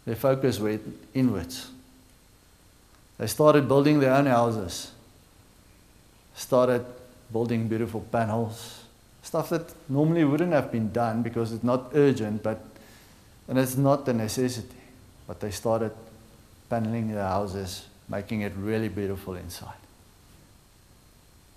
Their 0.05 0.15
focus 0.15 0.59
went 0.59 0.83
inwards. 1.13 1.69
They 3.17 3.27
started 3.27 3.67
building 3.67 3.99
their 3.99 4.13
own 4.13 4.27
houses. 4.27 4.91
Started 6.35 6.85
building 7.31 7.67
beautiful 7.67 8.01
panels. 8.11 8.83
Stuff 9.23 9.49
that 9.49 9.73
normally 9.89 10.23
wouldn't 10.23 10.53
have 10.53 10.71
been 10.71 10.91
done 10.91 11.23
because 11.23 11.51
it's 11.51 11.63
not 11.63 11.89
urgent, 11.95 12.43
but 12.43 12.59
and 13.47 13.57
it's 13.57 13.77
not 13.77 14.07
a 14.07 14.13
necessity. 14.13 14.84
But 15.27 15.39
they 15.39 15.51
started 15.51 15.91
paneling 16.69 17.11
their 17.11 17.23
houses, 17.23 17.85
making 18.07 18.41
it 18.41 18.53
really 18.55 18.89
beautiful 18.89 19.35
inside. 19.35 19.73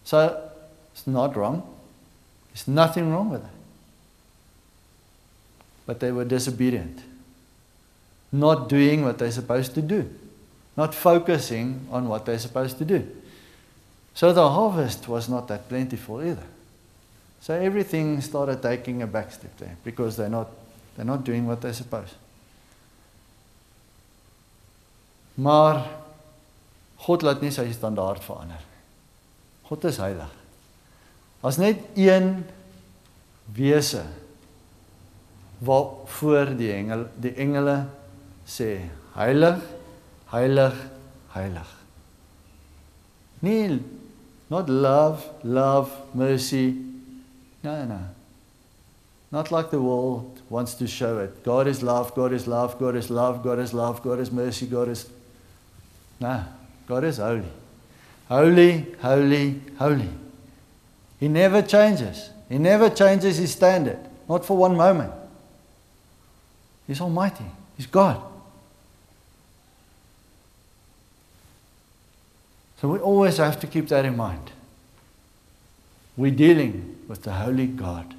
So 0.04 0.50
It's 0.98 1.06
not 1.06 1.36
wrong. 1.36 1.62
There's 2.52 2.66
nothing 2.66 3.12
wrong 3.12 3.30
with 3.30 3.44
it. 3.44 3.50
But 5.86 6.00
they 6.00 6.10
were 6.10 6.24
disobedient. 6.24 6.98
Not 8.32 8.68
doing 8.68 9.04
what 9.04 9.18
they're 9.18 9.30
supposed 9.30 9.76
to 9.76 9.82
do. 9.82 10.12
Not 10.76 10.92
focusing 10.92 11.86
on 11.92 12.08
what 12.08 12.26
they're 12.26 12.40
supposed 12.40 12.78
to 12.78 12.84
do. 12.84 13.08
So 14.12 14.32
the 14.32 14.50
harvest 14.50 15.06
was 15.06 15.28
not 15.28 15.46
that 15.48 15.68
plentiful 15.68 16.20
either. 16.20 16.48
So 17.40 17.54
everything 17.54 18.20
started 18.20 18.60
taking 18.60 19.02
a 19.02 19.06
back 19.06 19.30
step 19.30 19.56
there 19.58 19.76
because 19.84 20.16
they're 20.16 20.28
not, 20.28 20.50
they're 20.96 21.06
not 21.06 21.22
doing 21.22 21.46
what 21.46 21.60
they're 21.60 21.72
supposed. 21.72 22.14
Maar 25.38 25.84
God 27.06 27.22
laat 27.22 27.42
nie 27.44 27.52
sy 27.54 27.68
standaard 27.72 28.24
verander. 28.26 28.62
God 29.68 29.84
is 29.86 30.00
heilig. 30.02 30.32
As 31.46 31.60
net 31.60 31.84
een 31.94 32.42
wese 33.54 34.02
wat 35.62 36.10
voor 36.18 36.50
die 36.58 36.70
engel 36.74 37.06
die 37.18 37.32
engele 37.38 37.76
sê 38.46 38.88
heilig 39.14 39.62
heilig 40.32 40.76
heilig. 41.34 41.70
Nie 43.42 43.78
not 44.50 44.68
love 44.68 45.30
love 45.42 45.90
mercy 46.12 46.74
no 47.62 47.84
no. 47.84 48.00
Not 49.30 49.50
like 49.50 49.70
the 49.70 49.80
world 49.80 50.40
wants 50.48 50.74
to 50.74 50.86
show 50.86 51.18
it. 51.18 51.44
God 51.44 51.66
is 51.66 51.82
love, 51.82 52.14
God 52.14 52.32
is 52.32 52.46
love, 52.46 52.78
God 52.78 52.96
is 52.96 53.10
love, 53.10 53.42
God 53.42 53.58
is 53.58 53.74
love, 53.74 54.02
God 54.02 54.20
is 54.20 54.32
mercy, 54.32 54.66
God 54.66 54.88
is 54.88 55.06
No, 56.20 56.44
God 56.86 57.04
is 57.04 57.18
holy. 57.18 57.44
Holy, 58.28 58.86
holy, 59.00 59.60
holy. 59.78 60.10
He 61.20 61.28
never 61.28 61.62
changes. 61.62 62.30
He 62.48 62.58
never 62.58 62.90
changes 62.90 63.36
his 63.38 63.52
standard, 63.52 63.98
not 64.28 64.44
for 64.44 64.56
one 64.56 64.76
moment. 64.76 65.12
He's 66.86 67.00
almighty. 67.00 67.44
He's 67.76 67.86
God. 67.86 68.22
So 72.80 72.88
we 72.88 72.98
always 72.98 73.38
have 73.38 73.58
to 73.60 73.66
keep 73.66 73.88
that 73.88 74.04
in 74.04 74.16
mind. 74.16 74.52
We're 76.16 76.30
dealing 76.30 76.96
with 77.08 77.22
the 77.22 77.32
holy 77.32 77.66
God. 77.66 78.14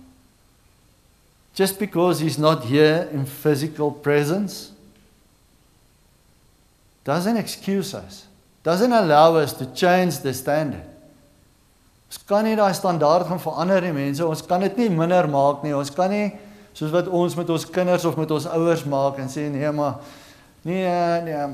Just 1.54 1.80
because 1.80 2.20
he's 2.20 2.38
not 2.38 2.66
here 2.66 3.10
in 3.12 3.26
physical 3.26 3.92
presence 3.92 4.72
doesn't 7.10 7.38
excuse 7.38 7.96
us, 7.96 8.28
doesn't 8.62 8.94
allow 8.94 9.36
us 9.38 9.54
to 9.54 9.66
change 9.74 10.20
the 10.22 10.34
standard. 10.34 10.86
Ons 12.10 12.22
kan 12.30 12.46
nie 12.46 12.54
daai 12.58 12.74
standaard 12.78 13.26
gaan 13.30 13.42
verander 13.42 13.82
nie, 13.86 13.94
mense. 13.94 14.22
Ons 14.26 14.44
kan 14.46 14.62
dit 14.62 14.78
nie 14.78 14.90
minder 14.94 15.26
maak 15.30 15.64
nie. 15.66 15.74
Ons 15.78 15.90
kan 15.94 16.10
nie 16.14 16.28
soos 16.78 16.94
wat 16.94 17.10
ons 17.10 17.34
met 17.38 17.50
ons 17.50 17.66
kinders 17.70 18.06
of 18.06 18.18
met 18.18 18.30
ons 18.34 18.46
ouers 18.54 18.84
maak 18.90 19.18
en 19.22 19.30
sê 19.30 19.48
nee, 19.50 19.72
maar 19.74 19.98
nee, 20.66 20.86
nee. 21.26 21.48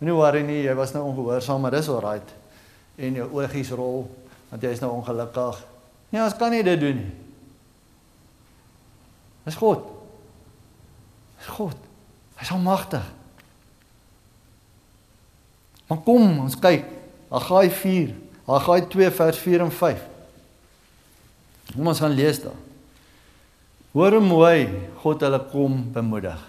Moenie 0.00 0.18
worry 0.18 0.44
nie, 0.44 0.58
jy 0.66 0.76
was 0.76 0.92
nou 0.92 1.06
ongehoorsaam, 1.08 1.60
maar 1.62 1.72
dis 1.76 1.88
alright. 1.92 2.36
En 3.00 3.16
jou 3.20 3.30
oogies 3.38 3.72
rol 3.76 4.04
want 4.52 4.64
jy 4.64 4.74
is 4.76 4.84
nou 4.84 4.92
ongelukkig. 4.98 5.64
Nee, 6.12 6.20
ons 6.20 6.36
kan 6.36 6.52
nie 6.52 6.60
dit 6.66 6.80
doen 6.80 7.00
nie. 7.00 7.10
Dis 9.48 9.56
God. 9.56 9.88
Dis 11.40 11.48
God. 11.56 11.90
Hy's 12.42 12.52
almagtig. 12.52 13.08
Maar 15.92 16.00
kom, 16.06 16.38
ons 16.46 16.56
kyk. 16.56 16.88
Agaai 17.28 17.68
4 17.68 18.22
Haggai 18.46 18.80
2 18.88 19.10
vers 19.10 19.38
4 19.38 19.64
en 19.64 19.70
5. 19.70 20.00
Kom 21.72 21.86
ons 21.92 22.00
gaan 22.02 22.14
lees 22.16 22.40
daar. 22.42 22.58
Hoor 23.92 24.16
hoe 24.16 24.24
mooi 24.24 24.66
God 25.02 25.22
hulle 25.22 25.40
kom 25.52 25.78
bemoedig. 25.94 26.40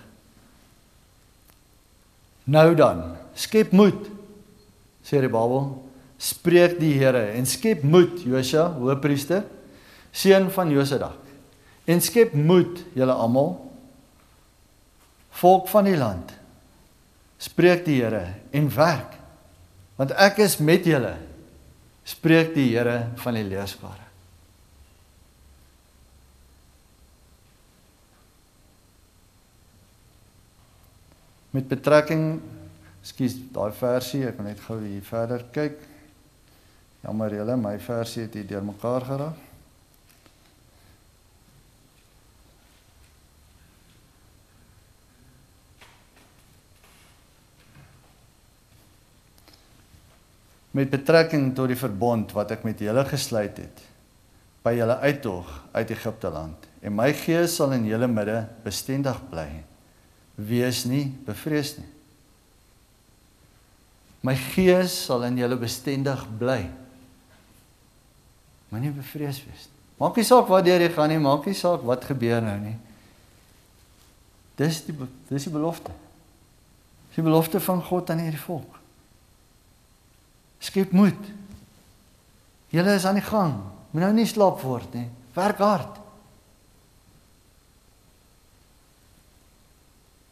Nou 2.44 2.70
dan, 2.76 3.04
skep 3.40 3.72
moed, 3.76 4.10
sê 5.06 5.22
die 5.24 5.32
Bybel, 5.32 5.68
spreek 6.20 6.76
die 6.80 6.92
Here 6.98 7.22
en 7.38 7.48
skep 7.48 7.86
moed, 7.88 8.18
Josua, 8.28 8.66
hoëpriester, 8.80 9.46
seun 10.12 10.50
van 10.52 10.72
Josadak. 10.72 11.20
En 11.88 12.04
skep 12.04 12.36
moed 12.36 12.82
julle 12.98 13.16
almal, 13.16 13.56
volk 15.40 15.70
van 15.72 15.88
die 15.88 16.00
land. 16.00 16.36
Spreek 17.44 17.86
die 17.88 18.02
Here 18.02 18.26
en 18.56 18.70
werk, 18.76 19.20
want 20.00 20.14
ek 20.18 20.42
is 20.46 20.58
met 20.58 20.88
julle 20.88 21.14
spreek 22.08 22.54
die 22.56 22.72
Here 22.74 23.14
van 23.22 23.38
die 23.38 23.46
leerskare. 23.48 24.02
Met 31.54 31.70
betrekking, 31.70 32.42
skus, 33.06 33.36
daai 33.54 33.72
versie, 33.78 34.24
ek 34.26 34.40
wil 34.40 34.48
net 34.50 34.62
gou 34.66 34.80
hier 34.82 35.06
verder 35.06 35.44
kyk. 35.54 35.78
Jammer 37.04 37.36
julle, 37.38 37.58
my 37.62 37.76
versie 37.84 38.24
het 38.26 38.34
hier 38.40 38.48
deurmekaar 38.56 39.06
geraak. 39.06 39.43
Met 50.74 50.90
betrekking 50.90 51.52
tot 51.56 51.70
die 51.70 51.78
verbond 51.78 52.34
wat 52.34 52.52
ek 52.56 52.66
met 52.66 52.82
julle 52.82 53.06
gesluit 53.06 53.58
het 53.62 53.84
by 54.64 54.74
julle 54.78 54.96
uittog 55.04 55.50
uit 55.76 55.92
Egipte 55.94 56.32
land 56.34 56.70
en 56.84 56.96
my 56.96 57.12
gees 57.16 57.58
sal 57.60 57.76
in 57.76 57.86
julle 57.88 58.08
midde 58.12 58.42
bestendig 58.64 59.20
bly. 59.30 59.48
Wees 60.36 60.84
nie 60.90 61.06
bevrees 61.28 61.76
nie. 61.78 61.90
My 64.24 64.36
gees 64.40 64.96
sal 65.06 65.26
in 65.28 65.38
julle 65.38 65.60
bestendig 65.60 66.24
bly. 66.40 66.62
Moenie 68.72 68.94
bevrees 68.96 69.42
wees. 69.46 69.68
Maak 70.00 70.18
nie 70.18 70.26
saak 70.26 70.48
wat 70.50 70.66
deur 70.66 70.82
jy 70.82 70.90
gaan 70.96 71.12
nie, 71.12 71.20
maak 71.22 71.46
nie 71.48 71.58
saak 71.58 71.84
wat 71.86 72.08
gebeur 72.08 72.42
nou 72.44 72.56
nie. 72.64 72.78
Dis 74.60 74.82
die 74.88 74.96
dis 75.30 75.48
die 75.48 75.54
belofte. 75.54 75.94
Dis 77.10 77.20
die 77.20 77.26
belofte 77.26 77.62
van 77.64 77.84
God 77.84 78.10
aan 78.10 78.24
hierdie 78.24 78.42
volk. 78.42 78.73
Skep 80.64 80.94
moed. 80.96 81.20
Julle 82.74 82.96
is 82.96 83.06
aan 83.06 83.20
die 83.20 83.26
gang. 83.26 83.58
Moet 83.92 84.06
nou 84.06 84.14
nie 84.16 84.28
slaap 84.30 84.62
word 84.64 84.96
nie. 84.96 85.10
Werk 85.36 85.60
hard. 85.62 86.00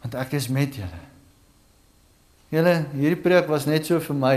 Want 0.02 0.16
ek 0.18 0.34
is 0.38 0.48
met 0.50 0.74
julle. 0.80 1.02
Julle, 2.52 2.74
hierdie 2.96 3.20
preek 3.22 3.48
was 3.48 3.68
net 3.68 3.86
so 3.88 4.00
vir 4.02 4.18
my. 4.18 4.36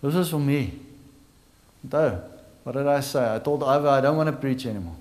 Dit 0.00 0.14
was 0.14 0.30
vir 0.32 0.44
my. 0.44 0.60
Onthou, 1.84 2.12
what 2.62 2.76
did 2.78 2.86
I 2.86 3.00
say? 3.02 3.24
I 3.34 3.40
told 3.42 3.64
Ivy 3.64 3.88
I 3.88 4.00
don't 4.04 4.16
want 4.16 4.30
to 4.30 4.36
preach 4.36 4.66
anymore. 4.66 4.96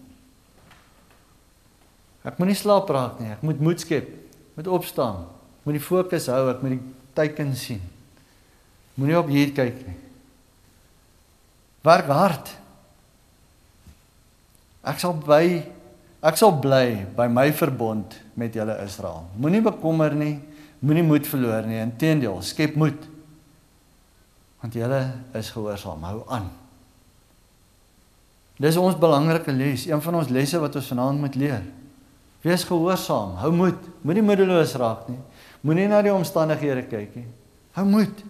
Ek 2.28 2.40
moet 2.40 2.52
nie 2.52 2.58
slaap 2.60 2.90
raak 2.92 3.22
nie. 3.22 3.30
Ek 3.36 3.44
moet 3.46 3.62
moed 3.64 3.84
skep. 3.84 4.10
Moet 4.58 4.68
opstaan. 4.80 5.28
Moet 5.64 5.78
die 5.78 5.84
fokus 5.84 6.28
hou. 6.32 6.48
Ek 6.52 6.64
moet 6.66 6.76
die 6.76 6.82
teiken 7.16 7.54
sien. 7.56 7.84
Moenie 8.98 9.18
op 9.20 9.30
hier 9.30 9.54
kyk 9.54 9.82
nie. 9.86 9.98
Werk 11.86 12.10
hard. 12.12 12.52
Ek 14.88 15.02
sal 15.02 15.14
by 15.22 15.44
ek 16.28 16.40
sal 16.40 16.56
bly 16.60 17.06
by 17.16 17.28
my 17.32 17.52
verbond 17.56 18.18
met 18.40 18.56
julle 18.58 18.76
Israel. 18.84 19.28
Moenie 19.38 19.62
bekommer 19.64 20.16
nie. 20.18 20.40
Moenie 20.82 21.06
moed 21.06 21.30
verloor 21.30 21.68
nie. 21.70 21.80
Inteendeel, 21.84 22.42
skep 22.46 22.76
moed. 22.78 23.06
Want 24.64 24.78
julle 24.78 25.02
is 25.38 25.52
gehoorsaam. 25.54 26.04
Hou 26.10 26.24
aan. 26.34 26.50
Dis 28.58 28.78
ons 28.82 28.98
belangrike 28.98 29.54
les, 29.54 29.86
een 29.86 30.02
van 30.02 30.18
ons 30.18 30.32
lesse 30.34 30.58
wat 30.58 30.76
ons 30.80 30.90
vanaand 30.90 31.22
moet 31.22 31.36
leer. 31.38 31.62
Wees 32.42 32.66
gehoorsaam, 32.66 33.36
hou 33.44 33.52
moed. 33.54 33.78
Moenie 34.02 34.26
moedeloos 34.26 34.74
raak 34.82 35.06
nie. 35.12 35.20
Moenie 35.62 35.86
na 35.92 36.02
die 36.02 36.14
omstandighede 36.14 36.88
kyk 36.90 37.14
nie. 37.20 37.28
Hou 37.78 37.86
moed. 37.86 38.26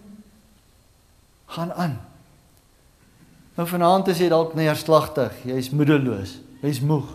Gaan 1.54 1.72
aan. 1.72 1.96
Nou 3.58 3.66
vanaand 3.66 4.08
is 4.12 4.20
jy 4.22 4.28
dalk 4.30 4.52
neerslagtig, 4.54 5.32
jy's 5.48 5.72
moedeloos, 5.74 6.36
jy's 6.62 6.78
moeg. 6.84 7.08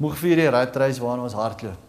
Moeg 0.00 0.16
vir 0.20 0.40
die 0.40 0.48
ratreis 0.52 1.00
waarna 1.00 1.26
ons 1.26 1.36
hardloop. 1.36 1.82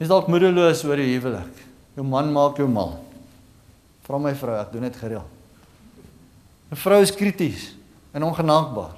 Jy's 0.00 0.10
dalk 0.10 0.26
moedeloos 0.30 0.82
oor 0.86 0.98
die 0.98 1.12
huwelik. 1.12 1.60
Jou 1.94 2.06
man 2.08 2.32
maak 2.34 2.58
jou 2.58 2.66
mal. 2.70 2.96
Vra 4.02 4.18
my 4.18 4.32
vrou, 4.34 4.56
ek 4.58 4.72
doen 4.72 4.88
dit 4.88 4.98
gereeld. 4.98 5.28
'n 6.72 6.76
Vrou 6.76 7.02
is 7.02 7.14
krities 7.14 7.74
en 8.12 8.24
ongenaakbaar. 8.24 8.96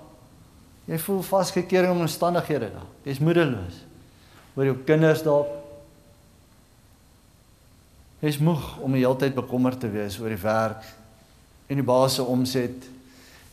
Jy 0.87 0.99
voel 0.99 1.23
vasgekeer 1.23 1.85
in 1.85 2.01
omstandighede 2.05 2.71
daar. 2.73 2.89
Jy's 3.05 3.19
moedeloos 3.19 3.83
oor 4.55 4.65
jou 4.65 4.77
kinders 4.87 5.23
dalk. 5.23 5.49
Jy's 8.25 8.39
moeg 8.41 8.79
om 8.81 8.95
die 8.97 9.03
hele 9.03 9.19
tyd 9.21 9.35
bekommerd 9.37 9.83
te 9.83 9.91
wees 9.93 10.15
oor 10.17 10.33
die 10.33 10.41
werk 10.41 10.85
en 11.69 11.81
die 11.81 11.85
baas 11.85 12.15
se 12.17 12.25
omset 12.25 12.87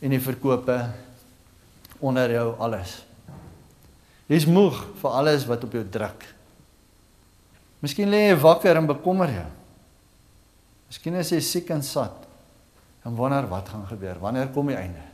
en 0.00 0.14
die 0.14 0.20
verkope 0.22 0.78
onder 2.00 2.32
jou 2.32 2.46
alles. 2.64 3.02
Jy's 4.32 4.46
moeg 4.48 4.78
vir 5.02 5.18
alles 5.18 5.44
wat 5.50 5.66
op 5.66 5.76
jou 5.76 5.82
druk. 5.92 6.24
Miskien 7.84 8.08
lê 8.08 8.30
jy 8.30 8.38
wakker 8.40 8.80
en 8.80 8.88
bekommer 8.88 9.34
jou. 9.34 9.48
Miskien 10.88 11.20
is 11.20 11.34
jy 11.34 11.42
siek 11.44 11.74
en 11.74 11.84
sat 11.84 12.24
en 13.04 13.18
wonder 13.18 13.44
wat 13.50 13.68
gaan 13.68 13.84
gebeur. 13.90 14.22
Wanneer 14.24 14.54
kom 14.54 14.72
die 14.72 14.78
einde? 14.78 15.04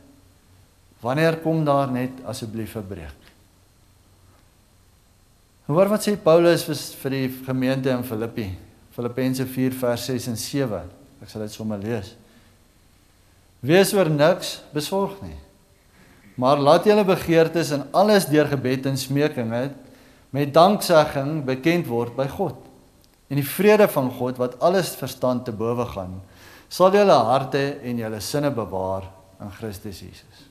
Wanneer 1.03 1.41
kom 1.43 1.65
daar 1.67 1.91
net 1.91 2.23
asseblief 2.23 2.77
'n 2.77 2.87
breek? 2.87 3.19
Hoor 5.67 5.89
wat 5.89 6.07
sê 6.07 6.15
Paulus 6.15 6.63
vir 6.63 6.75
vir 6.75 7.11
die 7.11 7.29
gemeente 7.45 7.89
in 7.89 8.03
Filippi. 8.03 8.68
Filippense 8.99 9.45
4 9.47 9.75
vers 9.79 10.05
6 10.09 10.25
en 10.27 10.37
7. 10.37 10.79
Ek 11.23 11.29
sal 11.31 11.45
dit 11.45 11.53
sommer 11.55 11.79
lees. 11.79 12.11
Wees 13.63 13.93
oor 13.95 14.09
niks 14.11 14.57
besorg 14.75 15.13
nie. 15.23 15.37
Maar 16.39 16.59
laat 16.63 16.87
julle 16.87 17.05
begeertes 17.07 17.71
in 17.75 17.85
alles 17.95 18.27
deur 18.27 18.47
gebed 18.51 18.89
en 18.91 18.99
smeking 18.99 19.53
met 20.35 20.51
danksegging 20.55 21.45
bekend 21.47 21.87
word 21.87 22.11
by 22.15 22.27
God. 22.31 22.59
En 23.31 23.39
die 23.39 23.47
vrede 23.47 23.87
van 23.91 24.11
God 24.19 24.39
wat 24.41 24.59
alles 24.63 24.91
verstand 24.99 25.45
te 25.47 25.55
bowe 25.55 25.85
gaan, 25.93 26.17
sal 26.67 26.91
julle 26.95 27.15
harte 27.29 27.63
en 27.79 28.03
julle 28.03 28.19
sinne 28.23 28.51
bewaar 28.51 29.07
in 29.39 29.51
Christus 29.61 30.03
Jesus. 30.03 30.43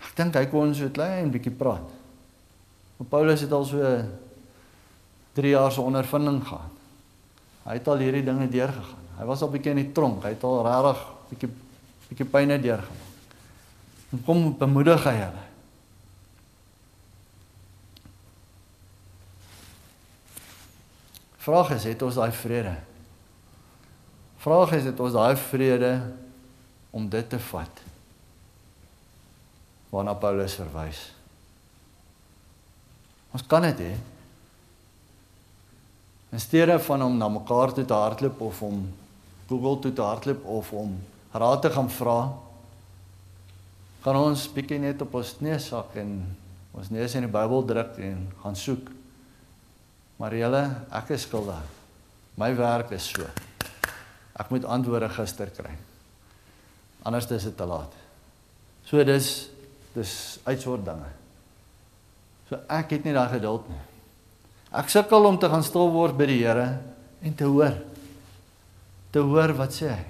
Ek 0.00 0.16
dink 0.16 0.36
hy 0.36 0.46
kon 0.48 0.72
so 0.76 0.88
klein 0.92 1.28
bietjie 1.32 1.52
praat. 1.52 1.92
Maar 2.96 3.12
Paulus 3.12 3.44
het 3.44 3.52
al 3.52 3.68
so 3.68 3.94
3 5.36 5.52
jaar 5.52 5.72
se 5.72 5.80
ondervinding 5.80 6.40
gehad. 6.46 6.78
Hy 7.64 7.76
het 7.76 7.88
al 7.88 8.02
hierdie 8.02 8.24
dinge 8.24 8.48
deurgegaan. 8.48 9.06
Hy 9.18 9.26
was 9.28 9.42
al 9.44 9.52
bietjie 9.52 9.74
in 9.74 9.82
die 9.82 9.92
tronk. 9.94 10.24
Hy 10.24 10.32
het 10.34 10.44
al 10.48 10.62
regtig 10.66 11.04
bietjie 11.30 11.50
bietjie 12.10 12.26
pyne 12.26 12.56
deurgemaak. 12.58 13.36
En 14.10 14.22
kom 14.26 14.40
bemoedig 14.58 15.04
hy 15.06 15.14
hulle. 15.20 15.44
Vraag 21.40 21.70
is, 21.76 21.86
het 21.86 22.02
ons 22.02 22.18
daai 22.18 22.32
vrede? 22.34 22.74
Vraag 24.42 24.74
is, 24.76 24.90
het 24.90 25.00
ons 25.00 25.14
daai 25.14 25.36
vrede 25.38 25.92
om 26.90 27.06
dit 27.08 27.30
te 27.30 27.38
vat? 27.52 27.86
waarna 29.90 30.14
Paulus 30.14 30.54
verwys. 30.54 31.10
Ons 33.34 33.44
kan 33.46 33.66
dit 33.66 33.82
hê. 33.82 33.92
In 36.30 36.40
steede 36.40 36.78
van 36.78 37.02
om 37.02 37.16
na 37.18 37.28
mekaar 37.28 37.72
toe 37.74 37.84
te 37.84 37.94
hardloop 37.94 38.40
of 38.40 38.62
om 38.62 38.84
Google 39.48 39.78
toe 39.78 39.92
te 39.92 40.02
hardloop 40.02 40.44
of 40.44 40.72
om 40.72 40.94
raad 41.32 41.62
te 41.62 41.70
gaan 41.70 41.90
vra, 41.90 42.18
kan 44.00 44.16
ons 44.16 44.46
bietjie 44.54 44.78
net 44.78 45.02
op 45.02 45.14
ons 45.18 45.34
neus 45.42 45.66
sak 45.72 45.96
en 46.00 46.14
ons 46.70 46.90
neus 46.90 47.14
in 47.18 47.26
die 47.26 47.32
Bybel 47.32 47.66
druk 47.66 47.98
en 47.98 48.22
gaan 48.42 48.56
soek. 48.56 48.92
Maar 50.22 50.36
julle, 50.38 50.62
ek 51.00 51.12
is 51.16 51.26
skuldig. 51.26 51.60
My 52.38 52.52
werk 52.56 52.94
is 52.94 53.10
so. 53.10 53.26
Ek 54.38 54.52
moet 54.54 54.64
antwoorde 54.64 55.10
gister 55.12 55.50
kry. 55.52 55.74
Anders 57.02 57.26
is 57.32 57.48
dit 57.48 57.56
te 57.56 57.66
laat. 57.66 57.92
So 58.86 59.02
dis 59.04 59.50
dis 59.94 60.12
uitsoort 60.46 60.84
dinge. 60.86 61.08
So 62.48 62.60
ek 62.70 62.94
het 62.94 63.06
nie 63.06 63.14
daai 63.16 63.32
geduld 63.34 63.66
nie. 63.68 63.80
Ek 64.70 64.90
sukkel 64.92 65.26
om 65.26 65.38
te 65.38 65.48
gaan 65.50 65.64
stil 65.66 65.90
word 65.90 66.14
by 66.18 66.28
die 66.30 66.40
Here 66.44 66.78
en 67.26 67.34
te 67.34 67.44
hoor. 67.44 67.74
Te 69.10 69.22
hoor 69.26 69.52
wat 69.58 69.74
sê 69.74 69.88
hy. 69.90 70.04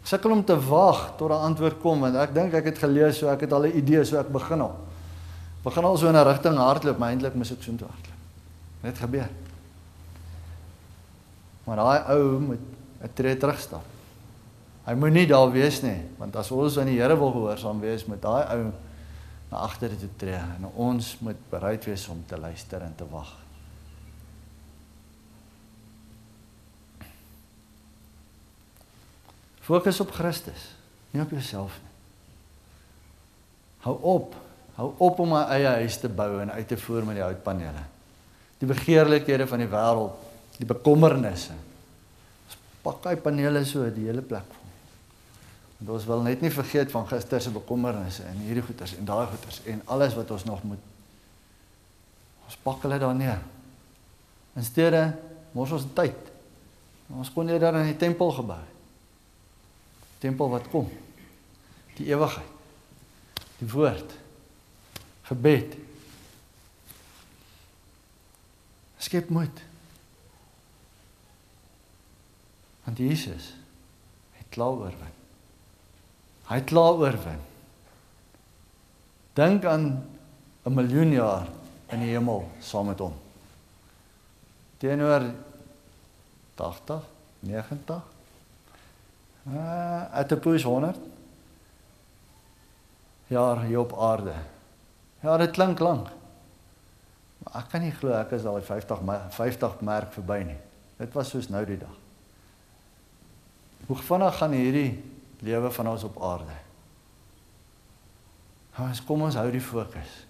Ek 0.00 0.08
sukkel 0.08 0.32
om 0.32 0.44
te 0.44 0.56
wag 0.56 1.18
tot 1.18 1.30
'n 1.30 1.44
antwoord 1.52 1.80
kom 1.82 2.00
want 2.00 2.16
ek 2.16 2.32
dink 2.32 2.54
ek 2.54 2.64
het 2.72 2.78
gelees 2.78 3.18
so 3.18 3.28
ek 3.28 3.40
het 3.40 3.52
al 3.52 3.66
'n 3.66 3.76
idee 3.76 4.04
so 4.04 4.18
ek 4.18 4.32
begin 4.32 4.60
al. 4.60 4.76
Begin 5.64 5.84
al 5.84 5.96
so 5.96 6.08
in 6.08 6.16
'n 6.16 6.24
rigting 6.24 6.56
hardloop, 6.56 6.98
maar 6.98 7.10
eintlik 7.10 7.34
mis 7.34 7.52
ek 7.52 7.62
so 7.62 7.70
intoe 7.70 7.88
hardloop. 7.88 8.18
Dit 8.82 8.98
gebeur. 8.98 9.28
Maar 11.64 11.76
daai 11.76 12.00
ou 12.16 12.40
moet 12.40 12.60
'n 13.02 13.10
tree 13.14 13.36
terugstap. 13.36 13.84
Hy 14.86 14.94
moet 14.94 15.12
nie 15.12 15.26
daar 15.26 15.50
wees 15.52 15.82
nie, 15.82 16.00
want 16.16 16.36
as 16.36 16.50
ons 16.50 16.78
aan 16.78 16.86
die 16.86 16.98
Here 16.98 17.16
wil 17.16 17.32
gehoorsaam 17.32 17.80
wees, 17.80 18.06
moet 18.06 18.22
daai 18.22 18.56
ou 18.56 18.72
na 19.50 19.56
agter 19.58 19.90
te 19.90 20.08
tree 20.16 20.40
en 20.56 20.70
ons 20.74 21.16
moet 21.20 21.36
bereid 21.50 21.84
wees 21.84 22.08
om 22.08 22.24
te 22.26 22.38
luister 22.38 22.82
en 22.82 22.94
te 22.96 23.04
wag. 23.10 23.47
Fokus 29.68 30.00
op 30.00 30.14
Christus, 30.16 30.70
nie 31.12 31.20
op 31.20 31.32
jouself 31.34 31.74
nie. 31.82 31.92
Hou 33.84 33.94
op, 34.14 34.36
hou 34.78 34.88
op 35.04 35.18
om 35.20 35.34
'n 35.34 35.50
eie 35.52 35.66
huis 35.66 35.98
te 36.00 36.08
bou 36.08 36.40
en 36.40 36.52
uit 36.52 36.68
te 36.68 36.76
voer 36.76 37.04
met 37.04 37.14
die 37.14 37.22
houtpanele. 37.22 37.84
Die 38.58 38.68
begeerlikhede 38.68 39.46
van 39.46 39.58
die 39.58 39.68
wêreld, 39.68 40.14
die 40.56 40.66
bekommernisse. 40.66 41.52
Is 42.48 42.56
pak 42.82 43.04
hy 43.04 43.16
panele 43.16 43.64
so 43.64 43.90
die 43.90 44.06
hele 44.06 44.22
plek 44.22 44.48
vol. 44.48 44.70
Want 45.78 45.90
ons 45.90 46.04
wil 46.04 46.22
net 46.22 46.40
nie 46.40 46.50
vergeet 46.50 46.90
van 46.90 47.06
gister 47.06 47.40
se 47.40 47.50
bekommernisse 47.50 48.22
en 48.22 48.36
hierdie 48.36 48.62
goeters 48.62 48.96
en 48.96 49.04
daai 49.04 49.26
goeters 49.26 49.60
en 49.64 49.82
alles 49.84 50.14
wat 50.14 50.30
ons 50.30 50.44
nog 50.44 50.62
moet 50.62 50.80
ons 52.46 52.56
pak 52.56 52.82
hulle 52.82 52.98
daar 52.98 53.14
neer. 53.14 53.40
In 54.56 54.64
steede 54.64 55.16
mors 55.52 55.70
ons 55.70 55.84
tyd. 55.94 56.16
Ons 57.12 57.30
kon 57.32 57.46
daar 57.46 57.74
in 57.74 57.92
die 57.92 57.96
tempel 57.96 58.32
gebou. 58.32 58.77
Tempel 60.18 60.48
wat 60.50 60.68
kom. 60.68 60.88
Die 61.98 62.06
ewigheid. 62.06 62.56
Die 63.58 63.70
woord. 63.70 64.12
Gebed. 65.22 65.76
Skep 68.98 69.28
moed. 69.28 69.62
Want 72.84 72.98
Jesus 72.98 73.52
het 74.38 74.46
klaar 74.48 74.78
oorwin. 74.80 75.14
Hy 76.48 76.60
het 76.60 76.70
klaar 76.70 76.98
oorwin. 77.02 77.40
Dink 79.38 79.64
aan 79.64 80.08
'n 80.64 80.74
miljoen 80.74 81.12
jaar 81.12 81.46
in 81.88 82.00
die 82.00 82.10
hemel 82.10 82.50
saam 82.60 82.86
met 82.86 82.98
hom. 82.98 83.14
Teenoor 84.78 85.34
80, 86.54 87.02
90. 87.40 88.17
Uh, 89.48 90.04
at 90.12 90.32
'n 90.32 90.38
push 90.40 90.62
100. 90.62 90.96
Jaar 93.26 93.62
hier 93.62 93.78
op 93.80 93.98
aarde. 93.98 94.32
Ja, 95.20 95.36
dit 95.36 95.50
klink 95.50 95.78
lank. 95.78 96.08
Maar 97.38 97.62
ek 97.62 97.68
kan 97.68 97.80
nie 97.80 97.92
glo 97.92 98.12
ek 98.12 98.30
is 98.30 98.44
al 98.44 98.60
50 98.62 99.00
50 99.30 99.80
merk 99.80 100.12
verby 100.12 100.42
nie. 100.44 100.58
Dit 100.96 101.12
was 101.12 101.28
soos 101.28 101.48
nou 101.48 101.64
die 101.64 101.78
dag. 101.78 101.96
Hoe 103.86 103.96
vinnig 103.96 104.36
gaan 104.36 104.52
hierdie 104.52 105.04
lewe 105.38 105.70
van 105.70 105.88
ons 105.88 106.04
op 106.04 106.22
aarde? 106.22 106.56
Ons 108.78 109.04
kom 109.04 109.22
ons 109.22 109.34
hou 109.34 109.50
die 109.50 109.64
fokus. 109.64 110.26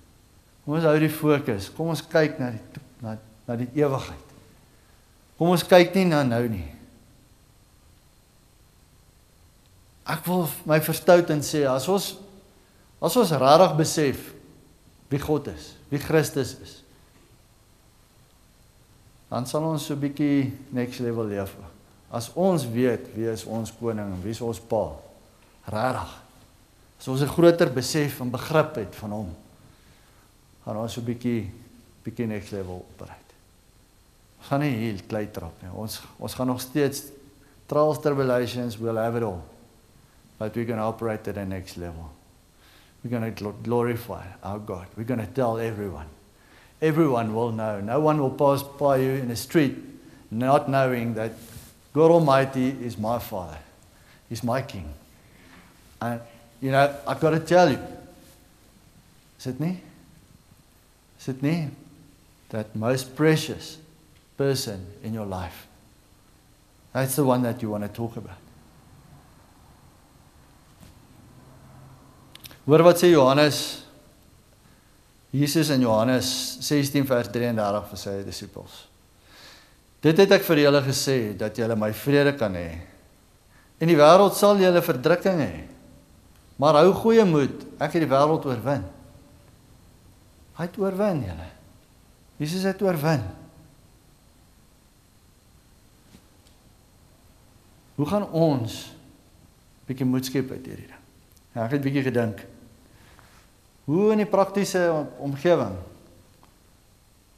Kom 0.64 0.74
ons 0.74 0.85
hou 0.85 0.98
die 0.98 1.11
fokus. 1.11 1.70
Kom 1.74 1.90
ons 1.92 2.07
kyk 2.07 2.38
na 2.38 2.50
die 2.50 2.83
na 3.00 3.16
na 3.48 3.57
die 3.57 3.70
ewigheid. 3.74 4.35
Kom 5.38 5.48
ons 5.48 5.64
kyk 5.66 5.94
nie 5.94 6.04
na 6.04 6.22
nou 6.22 6.44
nie. 6.48 6.77
Ek 10.08 10.24
wil 10.24 10.46
my 10.64 10.78
verstout 10.80 11.30
en 11.34 11.42
sê 11.44 11.66
as 11.68 11.88
ons 11.92 12.16
as 12.98 13.16
ons 13.20 13.32
regtig 13.38 13.74
besef 13.78 14.22
wie 15.08 15.20
God 15.22 15.46
is, 15.52 15.72
wie 15.88 16.00
Christus 16.02 16.56
is, 16.58 16.72
dan 19.28 19.46
sal 19.46 19.62
ons 19.68 19.84
so 19.84 19.94
'n 19.94 20.00
bietjie 20.00 20.52
next 20.72 21.00
level 21.00 21.28
leef. 21.28 21.54
As 22.10 22.30
ons 22.34 22.64
weet 22.64 23.14
wie 23.14 23.28
is 23.28 23.44
ons 23.44 23.70
koning 23.70 24.08
en 24.08 24.22
wie 24.22 24.32
is 24.32 24.40
ons 24.40 24.58
pa, 24.58 24.96
regtig. 25.68 26.10
As 26.98 27.08
ons 27.08 27.22
'n 27.22 27.28
groter 27.28 27.70
besef 27.70 28.20
en 28.20 28.30
begrip 28.30 28.74
het 28.76 28.94
van 28.96 29.10
hom, 29.10 29.36
gaan 30.64 30.76
ons 30.76 30.92
so 30.92 31.00
'n 31.00 31.04
bietjie 31.04 31.50
bietjie 32.04 32.26
next 32.26 32.50
level 32.52 32.84
opreik. 32.94 33.28
Ons 34.38 34.48
gaan 34.48 34.60
nie 34.60 34.74
hier 34.76 35.02
klei 35.06 35.26
trap 35.30 35.62
nie. 35.62 35.70
Ons 35.74 36.00
ons 36.18 36.34
gaan 36.34 36.46
nog 36.46 36.60
steeds 36.60 37.02
trials 37.66 38.00
tribulations 38.00 38.78
will 38.78 38.96
have 38.96 39.16
it 39.16 39.22
all. 39.22 39.42
But 40.38 40.55
we're 40.55 40.64
going 40.64 40.79
to 40.79 40.85
operate 40.85 41.27
at 41.29 41.35
the 41.35 41.44
next 41.44 41.77
level. 41.77 42.11
We're 43.03 43.11
going 43.11 43.35
to 43.35 43.53
glorify 43.62 44.27
our 44.42 44.59
God. 44.59 44.87
We're 44.96 45.05
going 45.05 45.20
to 45.20 45.27
tell 45.27 45.59
everyone 45.59 46.07
everyone 46.81 47.35
will 47.35 47.53
know. 47.53 47.81
No 47.81 48.01
one 48.01 48.20
will 48.20 48.31
pass 48.31 48.62
by 48.62 48.98
you 48.98 49.11
in 49.11 49.29
the 49.29 49.37
street 49.37 49.77
not 50.31 50.68
knowing 50.68 51.14
that 51.14 51.33
God 51.92 52.11
Almighty 52.11 52.68
is 52.68 52.98
my 52.98 53.18
Father, 53.18 53.59
He's 54.29 54.44
my 54.44 54.62
King. 54.62 54.92
And, 56.01 56.20
you 56.61 56.70
know, 56.70 56.94
I've 57.07 57.18
got 57.18 57.31
to 57.31 57.40
tell 57.40 57.70
you, 57.70 57.79
Sydney, 59.38 59.81
Sydney, 61.18 61.70
that 62.51 62.77
most 62.77 63.16
precious 63.16 63.79
person 64.37 64.87
in 65.03 65.14
your 65.14 65.27
life. 65.27 65.66
That's 66.92 67.16
the 67.16 67.24
one 67.24 67.42
that 67.42 67.62
you 67.62 67.70
want 67.70 67.85
to 67.85 67.88
talk 67.88 68.16
about. 68.16 68.38
Hoor 72.68 72.85
wat 72.85 73.00
sê 73.00 73.09
Johannes 73.09 73.81
Jesus 75.33 75.70
in 75.72 75.81
Johannes 75.81 76.28
16 76.61 77.07
vers 77.09 77.28
33 77.33 77.88
vir 77.90 78.00
sy 78.00 78.14
disippels. 78.24 78.76
Dit 80.04 80.20
het 80.20 80.33
ek 80.37 80.44
vir 80.46 80.62
julle 80.66 80.81
gesê 80.85 81.16
dat 81.37 81.57
julle 81.57 81.76
my 81.81 81.90
vrede 81.96 82.35
kan 82.37 82.52
hê. 82.57 82.78
In 83.81 83.88
die 83.90 83.96
wêreld 83.98 84.37
sal 84.37 84.61
julle 84.61 84.83
verdrukking 84.85 85.40
hê. 85.42 85.52
Maar 86.61 86.81
hou 86.83 86.92
goeie 86.96 87.24
moed, 87.28 87.64
ek 87.81 87.96
het 87.96 88.04
die 88.04 88.11
wêreld 88.11 88.44
oorwin. 88.48 88.85
Hy 90.59 90.66
het 90.66 90.78
oorwin 90.81 91.24
julle. 91.24 91.48
Jesus 92.40 92.68
het 92.68 92.85
oorwin. 92.85 93.24
Hoe 97.98 98.07
gaan 98.12 98.28
ons 98.28 98.78
bietjie 99.88 100.07
moed 100.07 100.28
skep 100.28 100.52
uit 100.52 100.68
hierdie 100.68 100.87
ding? 100.87 101.04
Ja, 101.57 101.64
ek 101.64 101.78
het 101.78 101.85
bietjie 101.85 102.04
gedink. 102.07 102.44
Hoe 103.88 104.11
in 104.12 104.20
die 104.20 104.29
praktiese 104.29 104.83
omgewing? 105.24 105.72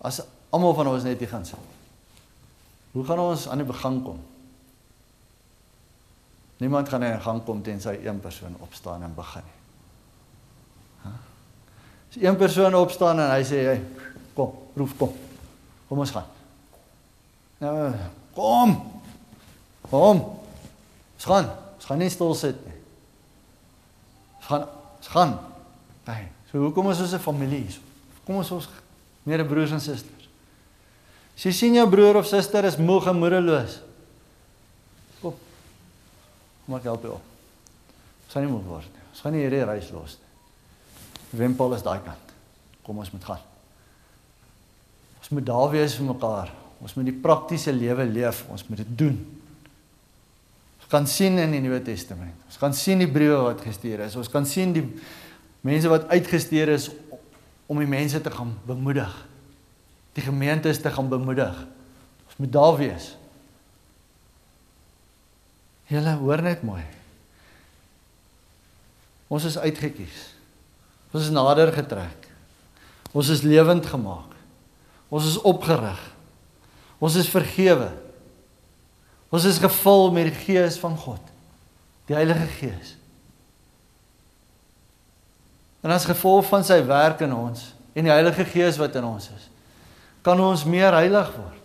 As 0.02 0.18
almal 0.50 0.74
van 0.74 0.88
ons 0.90 1.04
net 1.06 1.20
hier 1.22 1.30
gaan 1.30 1.46
sit. 1.46 1.76
Hoe 2.90 3.04
gaan 3.06 3.22
ons 3.22 3.44
aan 3.46 3.62
die 3.62 3.66
begin 3.68 4.00
kom? 4.02 4.18
Niemand 6.58 6.90
gaan 6.90 7.06
in 7.06 7.20
gang 7.22 7.44
kom 7.46 7.62
tensy 7.62 7.94
een 8.02 8.18
persoon 8.20 8.56
opstaan 8.66 9.02
en 9.06 9.14
begin 9.14 9.46
nie. 9.46 9.58
Ha? 11.04 11.12
As 12.10 12.18
een 12.18 12.36
persoon 12.36 12.74
opstaan 12.74 13.22
en 13.22 13.30
hy 13.30 13.46
sê 13.46 13.62
hy 13.68 13.76
kom, 14.34 14.58
roep 14.74 14.96
kom. 14.98 15.14
Kom 15.86 16.02
ons 16.02 16.14
gaan. 16.18 16.26
Nou 17.62 17.76
kom. 18.34 18.74
Kom. 19.86 20.26
Ons 21.14 21.30
gaan. 21.30 21.54
Ons 21.78 21.88
gaan 21.92 22.02
nie 22.02 22.10
stil 22.10 22.34
sit 22.42 22.58
nie. 22.66 22.76
Ons 24.40 24.50
gaan. 24.50 24.68
Ons 24.98 25.14
gaan. 25.14 25.38
Nee. 26.10 26.28
So 26.50 26.58
hoekom 26.58 26.90
is 26.90 27.00
ons 27.00 27.14
'n 27.14 27.22
familie 27.22 27.62
hier? 27.62 27.78
Kom 28.24 28.36
ons 28.36 28.50
ons 28.50 28.68
meer 29.22 29.44
broers 29.46 29.70
en 29.70 29.80
susters. 29.80 30.28
As 31.36 31.44
jy 31.44 31.52
sien 31.52 31.74
jou 31.74 31.86
broer 31.90 32.16
of 32.16 32.26
suster 32.26 32.64
is 32.64 32.76
moeg 32.76 33.06
en 33.06 33.16
moedeloos. 33.16 33.80
Kom. 35.22 35.34
Kom 36.66 36.74
ek 36.74 36.82
help 36.82 37.02
jou. 37.02 37.20
Ons 38.26 38.34
gaan 38.34 38.44
nie 38.44 38.52
moeg 38.52 38.66
word 38.66 38.88
nie. 38.92 39.04
Ons 39.10 39.20
gaan 39.20 39.32
nie 39.32 39.40
hierdie 39.40 39.64
reis 39.64 39.90
los 39.90 40.18
nie. 40.18 41.40
Wempel 41.40 41.74
is 41.74 41.82
daai 41.82 42.00
kant. 42.04 42.34
Kom 42.82 42.98
ons 42.98 43.12
moet 43.14 43.24
gaan. 43.24 43.40
Ons 45.20 45.30
moet 45.30 45.46
daar 45.46 45.70
wees 45.70 45.94
vir 45.94 46.06
mekaar. 46.06 46.52
Ons 46.82 46.96
moet 46.96 47.04
die 47.04 47.20
praktiese 47.22 47.72
lewe 47.72 48.04
leef. 48.04 48.44
Ons 48.50 48.66
moet 48.68 48.82
dit 48.82 48.92
doen. 48.98 49.18
Ons 50.80 50.90
kan 50.90 51.06
sien 51.06 51.38
in 51.38 51.52
die 51.54 51.60
Nuwe 51.62 51.80
Testament. 51.86 52.34
Ons 52.48 52.58
kan 52.58 52.74
sien 52.74 52.98
die 52.98 53.10
briewe 53.10 53.42
wat 53.46 53.62
gestuur 53.62 54.00
is. 54.06 54.16
Ons 54.16 54.28
kan 54.28 54.46
sien 54.46 54.72
die 54.74 54.84
mense 55.66 55.88
wat 55.88 56.08
uitgestuur 56.08 56.72
is 56.72 56.88
om 57.70 57.78
die 57.78 57.88
mense 57.88 58.20
te 58.20 58.30
gaan 58.30 58.54
bemoedig. 58.66 59.10
Die 60.16 60.24
gemeentes 60.24 60.80
te 60.80 60.90
gaan 60.90 61.08
bemoedig. 61.08 61.54
Ons 62.26 62.36
moet 62.36 62.52
daar 62.52 62.76
wees. 62.76 63.12
Julle 65.90 66.14
hoor 66.22 66.42
net 66.42 66.62
mooi. 66.62 66.82
Ons 69.30 69.46
is 69.46 69.58
uitgekies. 69.58 70.22
Ons 71.10 71.26
is 71.28 71.34
nader 71.34 71.72
getrek. 71.74 72.28
Ons 73.14 73.30
is 73.30 73.42
lewend 73.42 73.86
gemaak. 73.86 74.34
Ons 75.10 75.26
is 75.26 75.38
opgerig. 75.46 76.00
Ons 77.02 77.16
is 77.18 77.30
vergewe. 77.30 77.90
Ons 79.30 79.46
is 79.46 79.58
gevul 79.62 80.10
met 80.14 80.30
die 80.30 80.40
gees 80.44 80.78
van 80.82 80.96
God. 80.98 81.22
Die 82.10 82.18
Heilige 82.18 82.46
Gees. 82.58 82.96
En 85.80 85.90
as 85.90 86.04
gevolg 86.04 86.46
van 86.48 86.64
sy 86.64 86.80
werk 86.84 87.22
in 87.24 87.32
ons 87.34 87.70
en 87.96 88.06
die 88.06 88.12
Heilige 88.12 88.44
Gees 88.44 88.78
wat 88.80 88.94
in 88.98 89.04
ons 89.04 89.30
is, 89.32 89.46
kan 90.22 90.40
ons 90.40 90.66
meer 90.68 90.92
heilig 90.92 91.30
word. 91.36 91.56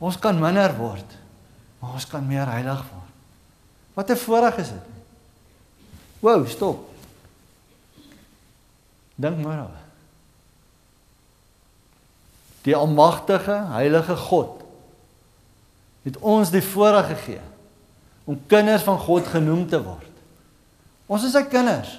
Ons 0.00 0.16
kan 0.18 0.38
minder 0.40 0.72
word, 0.78 1.16
maar 1.80 1.98
ons 1.98 2.06
kan 2.08 2.24
meer 2.24 2.48
heilig 2.48 2.80
word. 2.88 3.12
Wat 3.94 4.10
'n 4.10 4.16
voorreg 4.16 4.56
is 4.56 4.68
dit. 4.68 4.86
Wow, 6.20 6.46
stop. 6.48 6.88
Dink 9.14 9.44
maar 9.44 9.56
daaroor. 9.56 9.84
Die 12.62 12.76
almagtige, 12.76 13.56
heilige 13.72 14.16
God 14.16 14.60
het 16.02 16.16
ons 16.18 16.50
die 16.50 16.62
voorreg 16.64 17.06
gegee 17.06 17.40
om 18.24 18.40
kinders 18.46 18.82
van 18.82 18.98
God 18.98 19.26
genoem 19.26 19.66
te 19.68 19.82
word. 19.82 20.09
Ons 21.10 21.26
is 21.26 21.34
sy 21.34 21.42
kinders. 21.50 21.96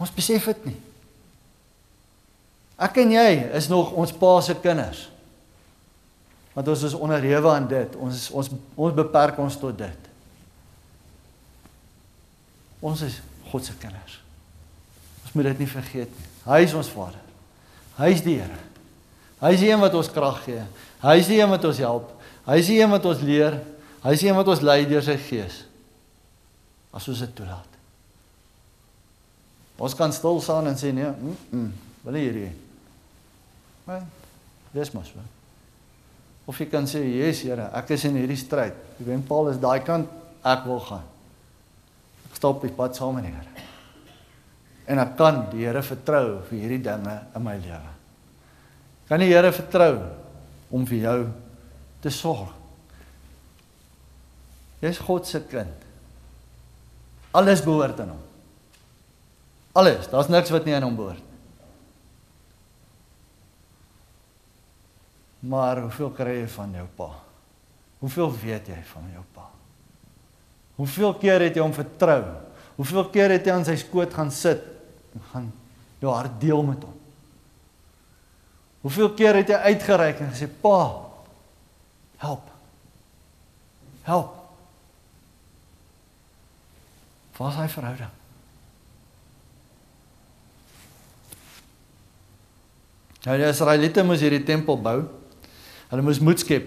Ons 0.00 0.12
besef 0.14 0.48
dit 0.48 0.70
nie. 0.70 0.78
Ek 2.82 2.96
en 3.02 3.12
jy 3.12 3.26
is 3.58 3.68
nog 3.70 3.92
ons 3.98 4.14
pa 4.16 4.32
se 4.42 4.56
kinders. 4.58 5.04
Want 6.56 6.70
ons 6.72 6.86
is 6.88 6.96
onderhewe 6.96 7.52
aan 7.52 7.68
dit. 7.68 7.98
Ons 8.00 8.30
ons 8.32 8.48
ons 8.76 8.96
beperk 8.96 9.38
ons 9.40 9.58
tot 9.60 9.76
dit. 9.76 10.08
Ons 12.82 13.04
is 13.06 13.20
God 13.52 13.68
se 13.68 13.76
kinders. 13.78 14.18
Ons 15.22 15.36
moet 15.36 15.52
dit 15.52 15.62
nie 15.62 15.70
vergeet 15.70 16.16
nie. 16.16 16.30
Hy 16.48 16.62
is 16.64 16.74
ons 16.76 16.90
Vader. 16.90 17.20
Hy 18.00 18.08
is 18.16 18.24
die 18.24 18.38
Here. 18.40 18.60
Hy 19.42 19.52
is 19.56 19.62
die 19.62 19.72
een 19.72 19.82
wat 19.82 19.94
ons 19.98 20.10
krag 20.10 20.40
gee. 20.46 20.62
Hy 21.02 21.16
is 21.18 21.28
die 21.30 21.40
een 21.40 21.50
wat 21.50 21.64
ons 21.66 21.82
help. 21.82 22.12
Hy 22.46 22.56
is 22.62 22.70
die 22.70 22.78
een 22.80 22.90
wat 22.90 23.06
ons 23.10 23.22
leer. 23.26 23.58
Hy 24.02 24.14
is 24.16 24.22
die 24.22 24.30
een 24.30 24.38
wat 24.38 24.50
ons 24.54 24.62
lei 24.64 24.80
deur 24.88 25.04
sy 25.04 25.18
gees. 25.18 25.62
As 26.94 27.08
ons 27.10 27.22
dit 27.22 27.36
toelaat. 27.38 27.71
Ons 29.82 29.96
kan 29.98 30.12
stil 30.14 30.38
staan 30.42 30.70
en 30.70 30.78
sê 30.78 30.92
nee, 30.94 31.08
mm, 31.10 31.38
mm, 31.50 31.70
wil 32.04 32.14
nie 32.14 32.26
hierdie. 32.28 32.50
Maar 33.88 34.04
dis 34.70 34.92
mos 34.94 35.10
wel. 35.16 35.30
Of 36.46 36.58
jy 36.58 36.68
kan 36.70 36.86
sê, 36.86 37.02
"Jesus 37.02 37.42
Here, 37.42 37.70
ek 37.74 37.90
is 37.90 38.04
in 38.04 38.16
hierdie 38.16 38.36
stryd. 38.36 38.74
Die 38.98 39.04
wen 39.04 39.22
Paul 39.22 39.50
is 39.50 39.58
daai 39.58 39.80
kant, 39.80 40.08
ek 40.44 40.64
wil 40.64 40.80
gaan." 40.80 41.04
Ek 42.30 42.36
stap 42.36 42.62
die 42.62 42.70
pad 42.70 42.96
saam 42.96 43.14
met 43.14 43.24
die 43.24 43.32
Here. 43.32 43.66
En 44.86 44.98
ek 44.98 45.16
kan 45.16 45.50
die 45.50 45.66
Here 45.66 45.82
vertrou 45.82 46.42
vir 46.48 46.58
hierdie 46.58 46.82
dinge 46.82 47.26
in 47.34 47.42
my 47.42 47.56
lewe. 47.56 47.92
Kan 49.08 49.20
die 49.20 49.26
Here 49.26 49.52
vertrou 49.52 50.02
om 50.70 50.86
vir 50.86 50.98
jou 50.98 51.32
te 52.00 52.10
sorg. 52.10 52.52
Jy's 54.80 54.98
God 54.98 55.26
se 55.26 55.40
kind. 55.40 55.88
Alles 57.32 57.62
behoort 57.62 58.00
aan 58.00 58.08
hom. 58.08 58.31
Alles, 59.72 60.08
daar's 60.12 60.28
niks 60.28 60.52
wat 60.52 60.66
nie 60.68 60.74
aan 60.76 60.84
hom 60.84 60.96
behoort 60.96 61.20
nie. 61.20 61.28
Maar 65.52 65.80
hoeveel 65.86 66.12
kry 66.14 66.34
jy 66.42 66.48
van 66.54 66.74
jou 66.76 66.84
pa? 66.96 67.08
Hoeveel 68.02 68.30
weet 68.42 68.68
jy 68.70 68.78
van 68.92 69.08
jou 69.14 69.24
pa? 69.34 69.48
Hoeveel 70.76 71.14
keer 71.22 71.46
het 71.48 71.56
jy 71.56 71.64
hom 71.64 71.74
vertrou? 71.74 72.20
Hoeveel 72.76 73.08
keer 73.14 73.34
het 73.34 73.46
jy 73.46 73.54
aan 73.54 73.66
sy 73.66 73.74
skoot 73.80 74.14
gaan 74.14 74.30
sit 74.34 74.62
en 75.16 75.26
gaan 75.32 75.48
jou 76.02 76.12
hart 76.14 76.38
deel 76.42 76.62
met 76.66 76.84
hom? 76.86 76.98
Hoeveel 78.82 79.12
keer 79.18 79.40
het 79.40 79.50
jy 79.50 79.58
uitgereik 79.72 80.20
en 80.20 80.30
gesê, 80.30 80.48
"Pa, 80.62 80.78
help. 82.18 82.50
Help." 84.02 84.34
Waar 87.36 87.50
is 87.50 87.56
hy 87.56 87.68
verhouding? 87.68 88.21
Nou 93.22 93.36
die 93.38 93.46
Israeliete 93.46 94.02
moes 94.06 94.22
hierdie 94.24 94.42
tempel 94.46 94.78
bou. 94.82 94.96
Hulle 95.92 96.04
moes 96.04 96.20
moed 96.22 96.42
skep 96.42 96.66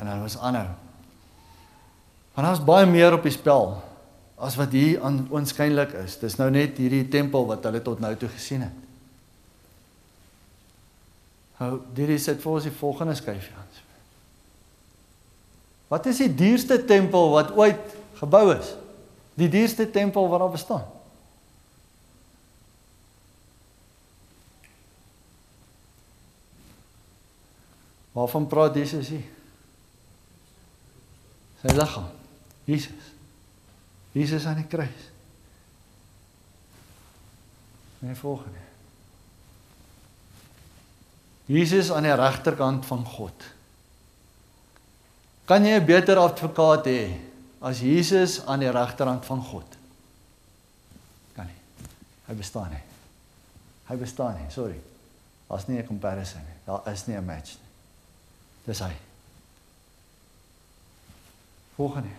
en 0.00 0.08
hulle 0.08 0.24
moes 0.24 0.36
aanhou. 0.40 0.68
Want 2.34 2.46
daar 2.46 2.56
was 2.56 2.66
baie 2.66 2.88
meer 2.88 3.16
op 3.16 3.24
die 3.24 3.34
spel 3.34 3.78
as 4.40 4.56
wat 4.56 4.72
hier 4.72 5.00
aan 5.04 5.22
oënskynlik 5.32 5.92
is. 6.02 6.18
Dis 6.20 6.38
nou 6.40 6.48
net 6.52 6.78
hierdie 6.80 7.06
tempel 7.12 7.48
wat 7.48 7.64
hulle 7.68 7.82
tot 7.84 8.00
nou 8.00 8.12
toe 8.16 8.30
gesien 8.32 8.64
het. 8.64 8.86
Hou, 11.60 11.74
hierdie 11.96 12.20
sit 12.20 12.40
vir 12.40 12.54
ons 12.56 12.64
die 12.64 12.72
volgende 12.72 13.16
skyfie 13.18 13.56
aan. 13.56 13.68
Wat 15.90 16.06
is 16.06 16.20
die 16.22 16.30
duurste 16.30 16.78
tempel 16.86 17.32
wat 17.32 17.50
ooit 17.58 17.96
gebou 18.20 18.44
is? 18.54 18.76
Die 19.34 19.48
duurste 19.50 19.88
tempel 19.90 20.28
wat 20.30 20.42
daar 20.44 20.52
bestaan? 20.54 20.84
Waarvan 28.12 28.46
praat 28.46 28.74
Jesus 28.74 29.08
hier? 29.08 29.26
Sy 31.60 31.74
liggaam. 31.76 32.08
Jesus. 32.64 33.12
Jesus 34.12 34.46
aan 34.46 34.58
die 34.58 34.66
kruis. 34.66 35.06
Nee, 38.00 38.14
volgende. 38.14 38.58
Jesus 41.50 41.90
aan 41.92 42.06
die 42.06 42.14
regterkant 42.14 42.86
van 42.86 43.04
God. 43.04 43.46
Kan 45.44 45.64
jy 45.66 45.78
'n 45.78 45.86
beter 45.86 46.16
advokaat 46.16 46.86
hê 46.86 47.18
as 47.60 47.80
Jesus 47.80 48.46
aan 48.46 48.60
die 48.60 48.70
regterkant 48.70 49.24
van 49.26 49.42
God? 49.42 49.76
Kan 51.34 51.46
nie. 51.46 51.60
Hy 52.26 52.34
bestaan 52.34 52.70
nie. 52.70 52.82
Hy 53.88 53.96
bestaan 53.96 54.38
nie, 54.38 54.50
sorry. 54.50 54.80
Daar's 55.48 55.66
nie 55.66 55.78
'n 55.78 55.86
comparison 55.86 56.40
nie. 56.40 56.58
Daar 56.64 56.92
is 56.92 57.06
nie 57.06 57.16
'n 57.16 57.24
match 57.24 57.58
nie. 57.58 57.69
Dis 58.70 58.82
hy. 58.84 58.92
Volgende. 61.74 62.12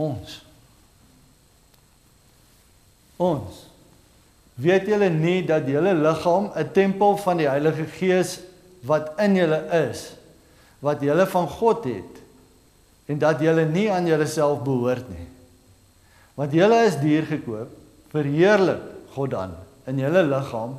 Ons. 0.00 0.38
Ons. 3.20 3.66
Weet 4.62 4.88
julle 4.88 5.10
nie 5.12 5.42
dat 5.48 5.68
julle 5.68 5.92
liggaam 5.98 6.50
'n 6.56 6.72
tempel 6.72 7.16
van 7.20 7.36
die 7.36 7.48
Heilige 7.48 7.84
Gees 7.98 8.40
wat 8.88 9.12
in 9.20 9.36
julle 9.36 9.60
is, 9.90 10.12
wat 10.80 11.00
julle 11.00 11.26
van 11.26 11.48
God 11.48 11.84
het 11.84 12.20
en 13.06 13.18
dat 13.18 13.40
julle 13.40 13.64
nie 13.68 13.90
aan 13.92 14.06
julleself 14.06 14.62
behoort 14.62 15.08
nie. 15.08 15.28
Want 16.34 16.52
julle 16.52 16.84
is 16.86 16.96
duur 16.96 17.26
gekoop, 17.28 17.68
verheerlik 18.08 18.80
God 19.14 19.30
dan 19.30 19.54
in 19.86 19.98
julle 19.98 20.22
liggaam 20.22 20.78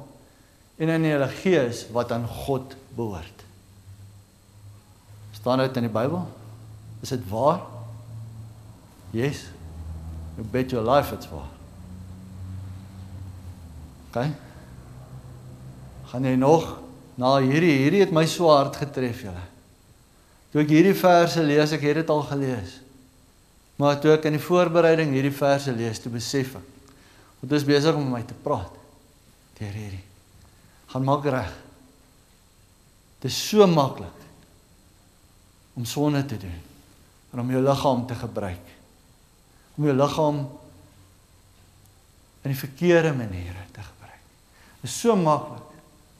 en 0.78 0.90
in 0.90 1.06
julle 1.06 1.30
gees 1.42 1.86
wat 1.94 2.12
aan 2.12 2.28
God 2.28 2.76
behoort. 2.96 3.42
staan 5.44 5.60
dit 5.60 5.76
in 5.76 5.90
die 5.90 5.92
Bybel? 5.92 6.22
Is 7.04 7.12
dit 7.12 7.24
waar? 7.28 7.66
Yes. 9.12 9.42
You 10.38 10.48
bet 10.48 10.72
your 10.72 10.86
life 10.86 11.14
it's 11.14 11.28
waar. 11.28 11.50
OK. 14.08 14.30
Gaan 16.14 16.30
jy 16.30 16.38
nog 16.40 16.70
na 17.20 17.34
hierdie 17.44 17.74
hierdie 17.82 18.06
het 18.06 18.14
my 18.16 18.24
so 18.30 18.48
hard 18.54 18.80
getref 18.80 19.26
julle. 19.28 19.44
Toe 20.54 20.64
ek 20.64 20.72
hierdie 20.72 20.96
verse 20.96 21.44
lees, 21.44 21.76
ek 21.76 21.84
het 21.90 22.00
dit 22.02 22.14
al 22.14 22.24
gelees. 22.30 22.80
Maar 23.82 24.00
toe 24.00 24.16
ek 24.16 24.30
in 24.30 24.38
die 24.38 24.46
voorbereiding 24.48 25.12
hierdie 25.12 25.34
verse 25.36 25.76
lees, 25.76 26.00
toe 26.00 26.14
besef 26.14 26.56
ek 26.62 26.72
God 27.44 27.60
is 27.60 27.68
besig 27.68 28.00
om 28.00 28.08
met 28.08 28.22
my 28.22 28.24
te 28.24 28.40
praat. 28.46 28.72
Deur 29.60 29.76
hierdie 29.76 30.12
gaan 30.94 31.04
maak 31.04 31.26
reg. 31.26 31.50
Dit 33.24 33.32
is 33.32 33.39
so 33.50 33.66
maklik 33.68 34.22
om 35.74 35.86
sonde 35.89 36.22
te 36.26 36.38
doen 36.38 36.62
en 37.34 37.39
om 37.41 37.50
jou 37.50 37.64
liggaam 37.66 38.06
te 38.06 38.16
gebruik. 38.16 38.68
Om 39.76 39.88
jou 39.89 39.96
liggaam 39.98 40.44
in 42.44 42.52
die 42.52 42.60
verkeerde 42.60 43.16
maniere 43.18 43.66
te 43.74 43.82
gebruik. 43.82 44.22
Dit 44.84 44.91
is 44.91 45.00
so 45.00 45.18
maklik 45.18 45.66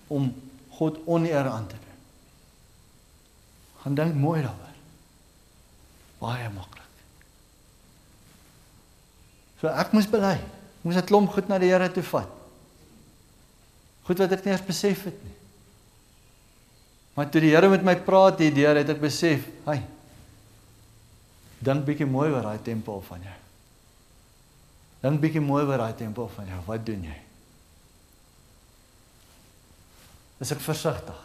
om 0.09 0.32
God 0.74 0.97
oneer 1.05 1.45
aan 1.51 1.67
te 1.69 1.78
doen. 1.78 1.99
Gaan 3.84 3.95
dink 3.99 4.17
mooi 4.17 4.41
daaroor. 4.41 4.78
Baie 6.17 6.49
maklik. 6.49 6.82
So 9.61 9.69
ek 9.69 9.93
moes 9.93 10.09
bely. 10.09 10.39
Moes 10.82 10.97
'n 10.97 11.05
klomp 11.05 11.30
goed 11.30 11.47
na 11.47 11.59
die 11.59 11.69
Here 11.69 11.91
toe 11.91 12.03
vat. 12.03 12.42
Goed 14.08 14.20
wat 14.20 14.36
ek 14.36 14.43
nie 14.45 14.54
eens 14.56 14.66
besef 14.68 15.06
het 15.08 15.20
nie. 15.24 15.38
Maar 17.14 17.30
toe 17.30 17.43
die 17.43 17.54
Here 17.54 17.70
met 17.70 17.86
my 17.86 17.95
praat 18.04 18.41
hierdeur 18.41 18.80
het 18.80 18.89
ek 18.89 19.01
besef, 19.04 19.45
hy 19.68 19.78
dink 21.64 21.86
bietjie 21.88 22.08
mooi 22.10 22.28
oor 22.34 22.43
daai 22.43 22.60
tempel 22.66 22.99
van 23.08 23.22
jou. 23.24 23.36
Dink 25.04 25.22
bietjie 25.24 25.43
mooi 25.43 25.62
oor 25.64 25.80
daai 25.80 25.93
tempel 25.95 26.28
van 26.36 26.49
jou. 26.49 26.58
Wat 26.68 26.84
doen 26.84 27.06
jy? 27.08 27.20
Is 30.43 30.51
ek 30.51 30.64
versigtig? 30.64 31.22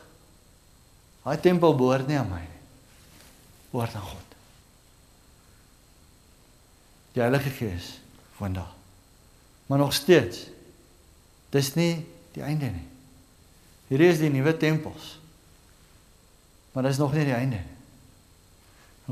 Daai 1.24 1.40
tempel 1.42 1.74
behoort 1.74 2.06
nie 2.06 2.18
aan 2.20 2.30
my 2.30 2.42
nie. 2.44 2.60
Behoort 3.72 3.96
aan 3.98 4.06
God. 4.12 4.36
Die 7.16 7.24
Heilige 7.24 7.50
Gees 7.56 7.96
van 8.38 8.54
daar. 8.54 8.70
Maar 9.66 9.82
nog 9.82 9.96
steeds. 9.96 10.46
Dis 11.50 11.74
nie 11.74 12.06
die 12.38 12.46
einde 12.46 12.70
nie. 12.72 12.86
Hierdie 13.88 14.12
is 14.12 14.20
die 14.22 14.30
nuwe 14.32 14.54
tempels. 14.56 15.16
Maar 16.72 16.88
dit 16.88 16.92
is 16.94 17.00
nog 17.00 17.14
nie 17.16 17.26
die 17.26 17.36
einde 17.36 17.60
nie. 17.62 17.76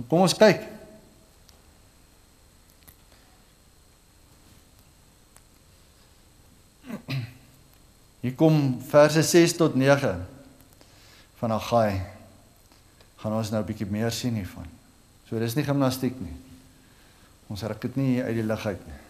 Kom 0.06 0.26
ons 0.26 0.36
kyk. 0.36 0.66
Hier 8.20 8.34
kom 8.36 8.76
verse 8.90 9.22
6 9.22 9.56
tot 9.56 9.78
9 9.78 10.12
van 11.40 11.54
Agai. 11.56 12.02
Gaan 13.22 13.38
ons 13.38 13.50
nou 13.50 13.62
'n 13.62 13.66
bietjie 13.66 13.88
meer 13.88 14.12
sien 14.12 14.34
hiervan. 14.34 14.66
So 15.28 15.38
dis 15.38 15.54
nie 15.54 15.64
gimnastiek 15.64 16.20
nie. 16.20 16.36
Ons 17.48 17.62
ruk 17.62 17.80
dit 17.80 17.96
nie 17.96 18.22
uit 18.22 18.34
die 18.34 18.44
lug 18.46 18.66
uit 18.66 18.86
nie. 18.86 19.05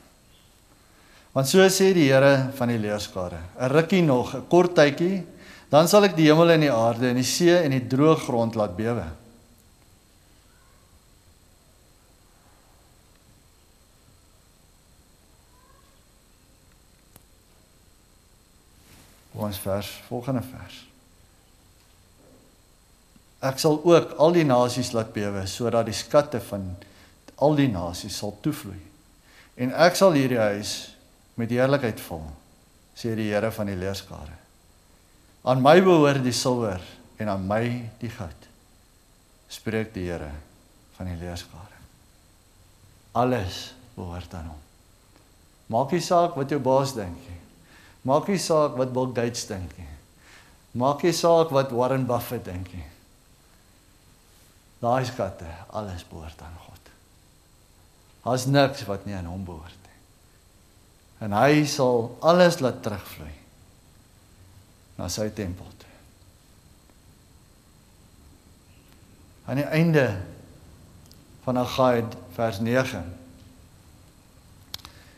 Want 1.37 1.49
so 1.51 1.61
sê 1.69 1.93
die 1.93 2.09
Here 2.09 2.49
van 2.57 2.73
die 2.73 2.81
leerskare: 2.81 3.39
'n 3.61 3.69
rukkie 3.69 4.03
nog, 4.03 4.35
'n 4.35 4.49
kort 4.49 4.75
tydjie 4.75 5.37
Dan 5.69 5.89
sal 5.91 6.07
ek 6.07 6.15
die 6.15 6.29
hemel 6.31 6.55
en 6.55 6.63
die 6.63 6.73
aarde 6.73 7.11
en 7.11 7.19
die 7.19 7.27
see 7.27 7.55
en 7.59 7.75
die 7.75 7.83
droë 7.91 8.21
grond 8.23 8.55
laat 8.59 8.77
bewe. 8.79 9.07
Ons 19.37 19.59
vers, 19.61 19.91
volgende 20.09 20.41
vers. 20.47 20.79
Ek 23.45 23.59
sal 23.61 23.77
ook 23.85 24.15
al 24.23 24.33
die 24.39 24.47
nasies 24.47 24.95
laat 24.97 25.11
bewe 25.13 25.43
sodat 25.51 25.91
die 25.91 25.99
skatte 25.99 26.41
van 26.47 26.71
al 27.43 27.59
die 27.59 27.69
nasies 27.69 28.17
sal 28.23 28.33
toevloei. 28.41 28.81
En 29.61 29.75
ek 29.75 29.99
sal 29.99 30.17
hierdie 30.17 30.41
huis 30.41 30.96
met 31.37 31.53
heerlikheid 31.53 32.01
vul, 32.01 32.25
sê 32.97 33.13
die 33.17 33.29
Here 33.31 33.51
van 33.53 33.69
die 33.69 33.77
leerskare. 33.77 34.35
Aan 35.47 35.63
my 35.63 35.79
behoort 35.85 36.25
die 36.25 36.35
silwer 36.35 36.83
en 37.21 37.31
aan 37.31 37.45
my 37.47 37.65
die 38.01 38.11
goud. 38.11 38.49
Spreek 39.53 39.93
die 39.95 40.09
Here 40.09 40.33
van 40.97 41.11
die 41.11 41.19
leerskare. 41.21 41.77
Alles 43.17 43.75
behoort 43.95 44.35
aan 44.35 44.49
hom. 44.51 44.63
Maak 45.73 45.93
nie 45.93 46.03
saak 46.05 46.37
wat 46.39 46.53
jou 46.53 46.61
baas 46.63 46.95
dink 46.97 47.17
nie. 47.29 47.41
Maak 48.07 48.29
nie 48.31 48.41
saak 48.41 48.77
wat 48.79 48.93
Bill 48.95 49.11
Gates 49.15 49.47
dink 49.49 49.73
nie. 49.79 49.89
Maak 50.79 51.03
nie 51.03 51.15
saak 51.17 51.51
wat 51.55 51.73
Warren 51.75 52.05
Buffett 52.07 52.45
dink 52.47 52.69
nie. 52.75 52.85
Daai 54.83 55.05
skatte, 55.09 55.49
alles 55.73 56.05
behoort 56.07 56.43
aan 56.45 56.61
God. 56.67 56.93
Daar's 58.25 58.47
niks 58.47 58.85
wat 58.87 59.07
nie 59.09 59.17
aan 59.17 59.29
hom 59.31 59.45
behoort. 59.47 59.86
En 61.25 61.33
hy 61.33 61.65
sal 61.69 62.11
alles 62.21 62.61
laat 62.61 62.83
terugvloei 62.85 63.33
na 64.97 65.09
sy 65.13 65.29
tempel 65.37 65.69
toe. 65.81 65.93
Aan 69.47 69.61
die 69.61 69.69
einde 69.69 70.07
van 71.45 71.61
Agai 71.63 72.03
vers 72.37 72.61
9 72.65 73.05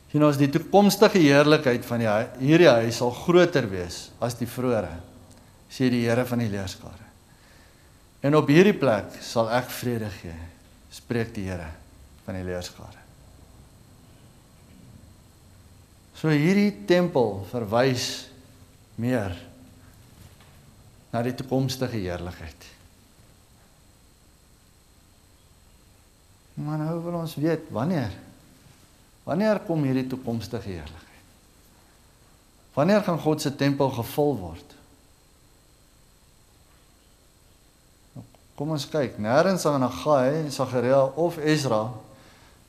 sien 0.08 0.24
ons 0.24 0.38
die 0.40 0.48
toekomstige 0.52 1.20
heerlikheid 1.20 1.84
van 1.84 2.00
die 2.00 2.12
hierdie 2.40 2.70
huis 2.80 3.00
sal 3.00 3.12
groter 3.12 3.66
wees 3.68 4.06
as 4.24 4.38
die 4.38 4.48
vroeëre 4.48 4.94
sê 5.68 5.90
die 5.92 6.06
Here 6.06 6.24
van 6.24 6.40
die 6.40 6.48
leerskare. 6.48 7.06
En 8.24 8.34
op 8.38 8.48
hierdie 8.50 8.76
plek 8.76 9.20
sal 9.22 9.50
ek 9.54 9.68
vrede 9.70 10.08
gee, 10.20 10.38
spreek 10.90 11.34
die 11.36 11.46
Here 11.50 11.68
van 12.24 12.38
die 12.40 12.46
leerskare. 12.48 13.07
So 16.18 16.32
hierdie 16.34 16.72
tempel 16.88 17.44
verwys 17.52 18.26
meer 18.98 19.36
na 21.12 21.22
die 21.22 21.34
toekomstige 21.38 22.00
heerlikheid. 22.02 22.66
Maar 26.58 26.82
nou 26.82 26.96
wil 27.04 27.20
ons 27.20 27.36
weet 27.38 27.70
wanneer 27.70 28.16
Wanneer 29.28 29.60
kom 29.66 29.82
hierdie 29.84 30.06
toekomstige 30.08 30.70
heerlikheid? 30.70 31.24
Wanneer 32.72 33.02
gaan 33.04 33.18
God 33.20 33.42
se 33.44 33.50
tempel 33.52 33.90
gevul 33.92 34.36
word? 34.40 34.74
Kom 38.56 38.72
ons 38.72 38.86
kyk, 38.88 39.18
nêrens 39.20 39.66
in 39.68 39.84
Agai, 39.84 40.48
Sagaria 40.50 41.02
of 41.20 41.36
Ezra 41.38 41.82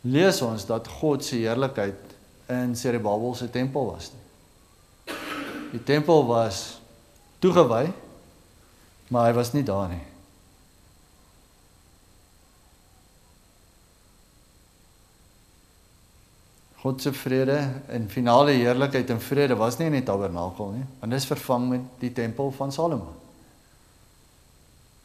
lees 0.03 0.41
ons 0.43 0.67
dat 0.67 0.89
God 0.99 1.23
se 1.23 1.39
heerlikheid 1.39 2.08
in 2.49 2.75
Zerubbabel 2.75 3.35
se 3.35 3.49
tempel 3.49 3.91
was 3.91 4.11
nie. 4.13 5.15
Die 5.71 5.83
tempel 5.83 6.25
was 6.25 6.79
toegewy, 7.39 7.91
maar 9.13 9.29
hy 9.29 9.33
was 9.37 9.53
nie 9.53 9.63
daar 9.63 9.89
nie. 9.91 10.01
God 16.79 17.01
se 17.03 17.11
vrede 17.13 17.57
en 17.91 18.07
finale 18.09 18.55
heerlikheid 18.55 19.09
en 19.11 19.19
vrede 19.21 19.57
was 19.59 19.77
nie 19.77 19.89
in 19.91 19.97
die 19.99 20.05
tabernakel 20.07 20.71
nie, 20.77 20.85
want 21.01 21.11
dit 21.11 21.19
is 21.19 21.27
vervang 21.27 21.67
met 21.73 21.89
die 21.99 22.13
tempel 22.15 22.53
van 22.55 22.71
Salomo. 22.71 23.11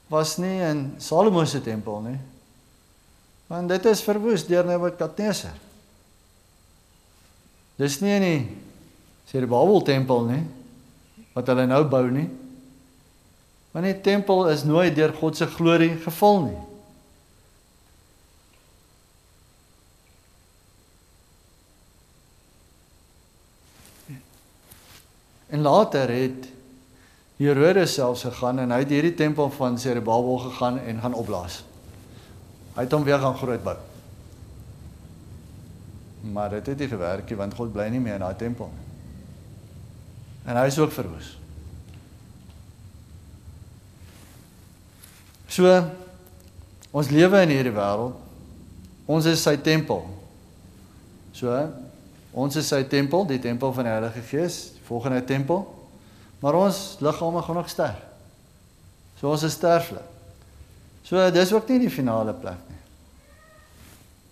Was 0.09 0.36
nie 0.38 0.61
in 0.62 0.84
Salomo 1.03 1.45
se 1.45 1.61
tempel 1.64 2.01
nie. 2.07 2.18
Want 3.51 3.68
dit 3.68 3.84
is 3.90 4.05
verwoes 4.07 4.47
deur 4.47 4.64
Nebukadneser. 4.68 5.64
Dis 7.81 7.99
nie 8.03 8.14
in 8.14 8.25
die 8.25 8.43
Zerubbabel 9.31 9.83
tempel 9.83 10.29
nie 10.29 10.43
wat 11.35 11.49
hulle 11.51 11.66
nou 11.66 11.83
bou 11.91 12.05
nie. 12.14 12.29
Want 13.75 13.89
die 13.89 13.97
tempel 14.07 14.47
is 14.53 14.62
nooit 14.62 14.95
deur 14.95 15.11
God 15.18 15.35
se 15.35 15.49
glorie 15.51 15.97
gevul 16.05 16.45
nie. 16.47 16.61
En 25.55 25.66
later 25.66 26.11
het 26.11 26.47
Herodes 27.39 27.95
selfs 27.99 28.22
gegaan 28.27 28.62
en 28.62 28.70
hy 28.75 28.81
het 28.85 28.95
hierdie 28.95 29.14
tempel 29.18 29.51
van 29.55 29.79
Zerubbabel 29.79 30.39
gegaan 30.47 30.79
en 30.79 31.03
gaan 31.03 31.18
opblaas. 31.18 31.64
Hy 32.75 32.87
het 32.87 32.95
hom 32.95 33.07
weer 33.07 33.18
gaan 33.22 33.37
groot 33.39 33.62
bou. 33.66 33.77
Maar 36.33 36.57
dit 36.57 36.66
het 36.66 36.79
nie 36.79 36.89
gewerk 36.89 37.29
nie 37.29 37.37
want 37.37 37.55
God 37.55 37.72
bly 37.72 37.89
nie 37.93 38.01
meer 38.01 38.16
in 38.16 38.25
daai 38.25 38.37
tempel 38.41 38.70
nie. 38.72 38.85
En 40.45 40.57
hy 40.61 40.66
is 40.68 40.79
ook 40.79 40.93
verwoes. 40.93 41.35
So 45.49 45.70
ons 46.95 47.11
lewe 47.12 47.41
in 47.45 47.55
hierdie 47.55 47.75
wêreld. 47.75 48.16
Ons 49.09 49.29
is 49.29 49.43
sy 49.45 49.57
tempel. 49.61 50.05
So 51.37 51.53
ons 52.35 52.57
is 52.59 52.68
sy 52.68 52.83
tempel, 52.91 53.27
die 53.29 53.41
tempel 53.43 53.72
van 53.77 53.87
die 53.87 53.93
Heilige 53.93 54.25
Gees 54.29 54.59
volgende 54.89 55.22
tempel. 55.25 55.64
Maar 56.43 56.59
ons 56.61 56.81
liggame 57.01 57.43
gaan 57.43 57.61
nog 57.61 57.70
sterf. 57.72 58.01
So 59.20 59.31
ons 59.33 59.45
is 59.47 59.57
sterflik. 59.57 60.12
So 61.05 61.20
dis 61.33 61.53
ook 61.53 61.68
nie 61.68 61.85
die 61.85 61.93
finale 61.93 62.33
plek 62.37 62.61
nie. 62.68 62.81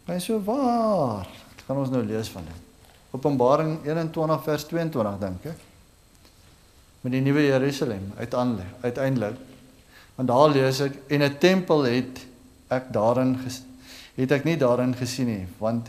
Maar 0.06 0.20
so 0.20 0.40
waar? 0.44 1.28
Gaan 1.72 1.80
ons 1.80 1.92
nou 1.94 2.02
lees 2.04 2.28
van 2.28 2.44
dit. 2.44 2.64
Openbaring 3.16 3.78
21 3.86 4.42
vers 4.44 4.64
22 4.68 5.14
dink 5.22 5.44
ek. 5.48 5.60
Met 7.00 7.14
die 7.14 7.22
nuwe 7.24 7.46
Jerusalem 7.46 8.10
uiteindelik 8.18 8.82
uiteindelik. 8.82 9.38
Want 10.18 10.28
daar 10.28 10.52
lees 10.52 10.80
ek 10.84 10.98
en 11.08 11.24
'n 11.24 11.38
tempel 11.40 11.86
het 11.88 12.20
ek 12.68 12.92
daarin 12.92 13.38
het 14.20 14.32
ek 14.32 14.44
nie 14.44 14.56
daarin 14.56 14.92
gesien 14.94 15.26
nie, 15.26 15.46
want 15.58 15.88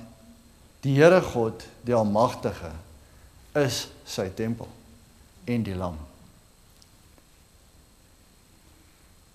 die 0.81 0.95
Here 0.95 1.21
God, 1.21 1.67
die 1.83 1.95
almagtige 1.95 2.71
is 3.53 3.89
sy 4.05 4.29
tempel 4.29 4.67
en 5.43 5.63
die 5.63 5.75
lam. 5.75 5.97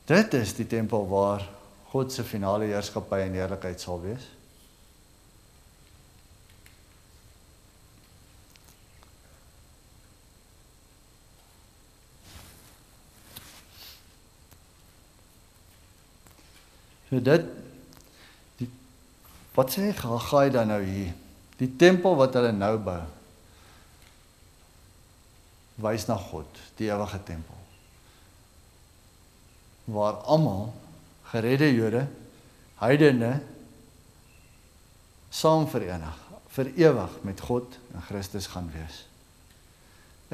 Dit 0.06 0.34
is 0.34 0.54
die 0.54 0.66
tempel 0.66 1.08
waar 1.08 1.44
God 1.92 2.12
se 2.12 2.24
finale 2.24 2.64
heerskappy 2.64 3.20
en 3.20 3.32
heerlikheid 3.36 3.80
sal 3.80 4.00
wees. 4.00 4.37
So 17.08 17.20
dit 17.24 17.46
die 18.60 18.68
wat 19.56 19.72
sê 19.72 19.92
gaan 19.96 20.52
dan 20.52 20.68
nou 20.68 20.82
hier? 20.84 21.14
Die 21.58 21.70
tempel 21.76 22.14
wat 22.16 22.36
hulle 22.38 22.52
nou 22.52 22.76
bou 22.78 23.00
wys 25.78 26.08
na 26.08 26.16
God, 26.18 26.58
die 26.78 26.90
ewige 26.90 27.20
tempel. 27.22 27.54
Waar 29.84 30.18
almal 30.26 30.72
geredde 31.30 31.68
Jode, 31.70 32.06
heidene 32.82 33.38
saam 35.30 35.68
verenig 35.70 36.18
vir 36.56 36.72
ewig 36.80 37.14
met 37.22 37.40
God 37.46 37.78
en 37.94 38.02
Christus 38.08 38.48
gaan 38.50 38.70
wees. 38.74 39.04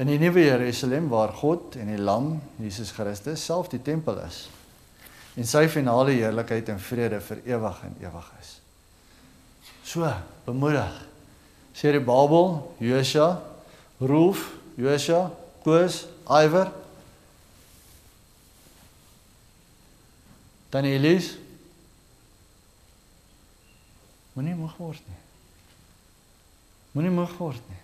In 0.01 0.09
die 0.09 0.17
nuwe 0.19 0.43
Jerusalem 0.43 1.07
waar 1.13 1.33
God 1.35 1.77
en 1.79 1.91
die 1.93 2.01
lam 2.01 2.39
Jesus 2.59 2.91
Christus 2.95 3.45
self 3.45 3.69
die 3.71 3.81
tempel 3.81 4.17
is 4.25 4.47
en 5.35 5.47
sy 5.47 5.65
finale 5.71 6.15
heerlikheid 6.15 6.69
en 6.71 6.79
vrede 6.79 7.19
vir 7.27 7.41
ewig 7.55 7.81
en 7.87 7.97
ewig 8.03 8.29
is. 8.39 8.53
So, 9.85 10.07
bemoedig. 10.45 11.01
Sê 11.75 11.91
die 11.91 11.99
Babel, 11.99 12.61
Josua, 12.79 13.43
Roof, 13.99 14.53
Josia, 14.77 15.31
Koos, 15.63 16.05
Iwer. 16.27 16.71
Dan 20.69 20.87
Elise. 20.87 21.37
Moenie 24.35 24.55
moeg 24.55 24.73
word 24.77 25.03
nie. 25.07 25.21
Moenie 26.91 27.13
moeg 27.15 27.35
word 27.39 27.69
nie. 27.71 27.83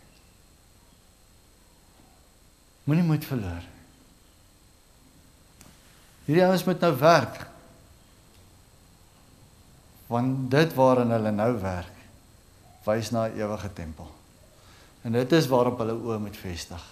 Moenie 2.84 3.06
moed 3.08 3.28
verloor. 3.28 3.64
Hierdie 6.32 6.48
ouens 6.48 6.64
moet 6.64 6.80
nou 6.80 6.94
werk. 6.96 7.40
Want 10.08 10.52
dit 10.52 10.74
waarin 10.78 11.10
hulle 11.12 11.32
nou 11.36 11.50
werk, 11.60 11.98
wys 12.86 13.10
na 13.12 13.26
'n 13.28 13.36
ewige 13.36 13.74
tempel. 13.74 14.08
En 15.04 15.12
dit 15.12 15.32
is 15.32 15.48
waarop 15.48 15.78
hulle 15.84 15.92
oë 15.92 16.20
moet 16.20 16.38
vestig. 16.38 16.84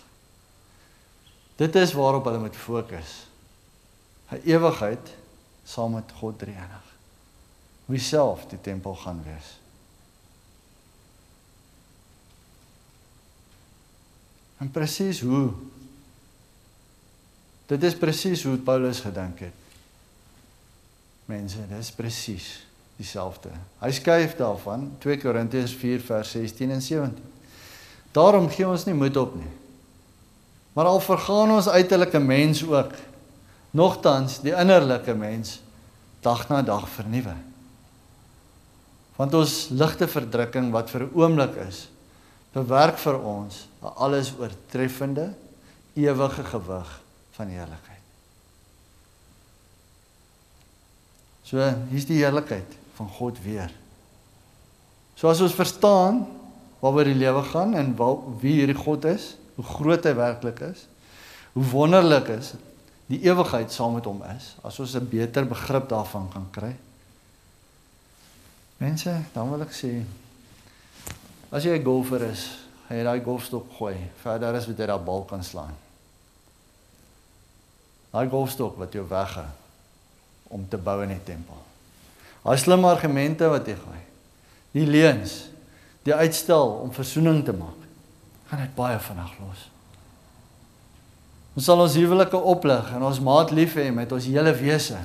Dit 1.56 1.76
is 1.76 1.94
waarop 1.94 2.26
hulle 2.26 2.40
moet 2.40 2.56
fokus. 2.56 3.28
'n 4.32 4.42
Ewigheid 4.44 5.16
saam 5.64 5.94
met 5.94 6.12
God 6.20 6.40
Drie-enig. 6.40 6.88
Wie 7.86 8.00
self 8.00 8.46
die 8.48 8.62
tempel 8.62 8.96
gaan 8.96 9.24
wees. 9.24 9.60
En 14.58 14.72
presies 14.72 15.22
hoe 15.22 15.54
Dit 17.70 17.84
is 17.86 17.98
presies 17.98 18.44
hoe 18.48 18.58
Paulus 18.58 19.04
gedink 19.06 19.44
het. 19.46 19.58
Mense, 21.30 21.62
dit 21.70 21.78
is 21.78 21.92
presies 21.94 22.48
dieselfde. 22.98 23.52
Hy 23.80 23.92
skryf 23.94 24.34
daarvan 24.40 24.88
2 25.04 25.20
Korintiërs 25.22 25.76
4 25.78 26.02
vers 26.08 26.32
16 26.34 26.72
en 26.74 26.82
17. 26.82 27.20
Daarom 28.16 28.50
gee 28.50 28.66
ons 28.66 28.88
nie 28.88 28.96
moed 28.98 29.18
op 29.22 29.36
nie. 29.38 29.52
Maar 30.74 30.90
al 30.90 31.02
vergaan 31.04 31.54
ons 31.54 31.70
uiterlike 31.70 32.20
mens 32.24 32.64
ook, 32.66 32.96
nogtans 33.78 34.40
die 34.42 34.56
innerlike 34.56 35.14
mens 35.14 35.60
dag 36.26 36.48
na 36.50 36.64
dag 36.66 36.88
vernuwe. 36.90 37.36
Want 39.20 39.36
ons 39.38 39.54
ligte 39.76 40.08
verdrukking 40.10 40.72
wat 40.74 40.90
vir 40.90 41.06
'n 41.06 41.14
oomblik 41.14 41.56
is, 41.68 41.90
bewerk 42.54 42.98
vir 42.98 43.20
ons 43.22 43.68
'n 43.84 43.94
alles 43.96 44.34
oortreffende 44.40 45.34
ewige 45.94 46.44
gewig 46.44 46.90
van 47.40 47.52
heerlikheid. 47.54 48.04
So 51.48 51.64
hier's 51.90 52.06
die 52.06 52.20
heerlikheid 52.20 52.76
van 53.00 53.08
God 53.16 53.40
weer. 53.42 53.72
So 55.16 55.32
as 55.32 55.42
ons 55.44 55.56
verstaan 55.56 56.26
waaroor 56.80 57.10
die 57.10 57.18
lewe 57.18 57.42
gaan 57.50 57.74
en 57.80 57.96
waar 58.00 58.20
wie 58.44 58.60
hierdie 58.60 58.78
God 58.78 59.08
is, 59.10 59.34
hoe 59.56 59.66
groot 59.68 60.06
hy 60.08 60.14
werklik 60.16 60.62
is, 60.70 60.86
hoe 61.56 61.66
wonderlik 61.72 62.30
is 62.38 62.54
die 63.10 63.24
ewigheid 63.26 63.74
saam 63.74 63.98
met 63.98 64.06
hom 64.06 64.22
is, 64.36 64.54
as 64.64 64.78
ons 64.80 64.96
'n 64.96 65.10
beter 65.10 65.48
begrip 65.50 65.90
daarvan 65.90 66.30
kan 66.30 66.46
kry. 66.52 66.76
Mense, 68.78 69.12
dan 69.34 69.50
wil 69.50 69.62
ek 69.62 69.74
sê 69.74 70.04
as 71.52 71.64
jy 71.64 71.80
'n 71.80 71.84
golfer 71.84 72.22
is, 72.30 72.46
gaan 72.88 72.98
jy 72.98 73.04
daai 73.04 73.24
golfstok 73.24 73.66
gooi, 73.78 73.98
verder 74.24 74.56
as 74.56 74.68
wat 74.68 74.78
jy 74.78 74.86
daai 74.86 75.04
bal 75.04 75.26
kan 75.26 75.44
slaan. 75.44 75.89
Daai 78.14 78.28
golfstok 78.30 78.78
wat 78.82 78.94
jou 78.96 79.06
wegge 79.10 79.46
om 80.50 80.64
te 80.70 80.78
bou 80.82 80.98
in 81.04 81.14
die 81.14 81.24
tempel. 81.26 81.60
Daai 82.44 82.58
slim 82.58 82.88
argumente 82.90 83.50
wat 83.52 83.68
jy 83.70 83.76
gooi. 83.78 84.00
Die 84.74 84.86
leuns, 84.90 85.36
die 86.06 86.16
uitstel 86.16 86.80
om 86.84 86.94
verzoening 86.94 87.44
te 87.46 87.54
maak. 87.54 87.86
Gaan 88.50 88.64
dit 88.64 88.74
baie 88.78 88.98
vinnig 89.04 89.36
los. 89.42 89.68
Ons 91.58 91.68
sal 91.68 91.82
ons 91.84 91.98
huwelike 92.00 92.40
oplig 92.50 92.92
en 92.96 93.06
ons 93.06 93.22
maat 93.22 93.54
lief 93.54 93.76
hê 93.78 93.90
met 93.94 94.12
ons 94.16 94.30
hele 94.32 94.54
wese. 94.58 94.98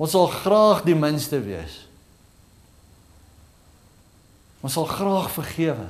Ons 0.00 0.14
sal 0.16 0.30
graag 0.32 0.84
die 0.86 0.96
minste 0.96 1.40
wees. 1.44 1.82
Ons 4.64 4.76
sal 4.76 4.88
graag 4.88 5.28
vergewe. 5.34 5.88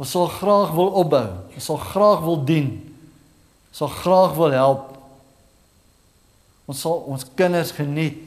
Ons 0.00 0.12
sal 0.14 0.30
graag 0.32 0.72
wil 0.76 0.92
opbou. 1.02 1.28
Ons 1.52 1.68
sal 1.68 1.80
graag 1.80 2.24
wil 2.24 2.40
dien. 2.46 2.70
Ons 3.72 3.82
sal 3.82 3.92
graag 4.00 4.36
wil 4.38 4.56
help. 4.56 4.93
Ons 6.64 6.80
sal 6.80 7.04
ons 7.10 7.26
kinders 7.36 7.72
geniet 7.76 8.22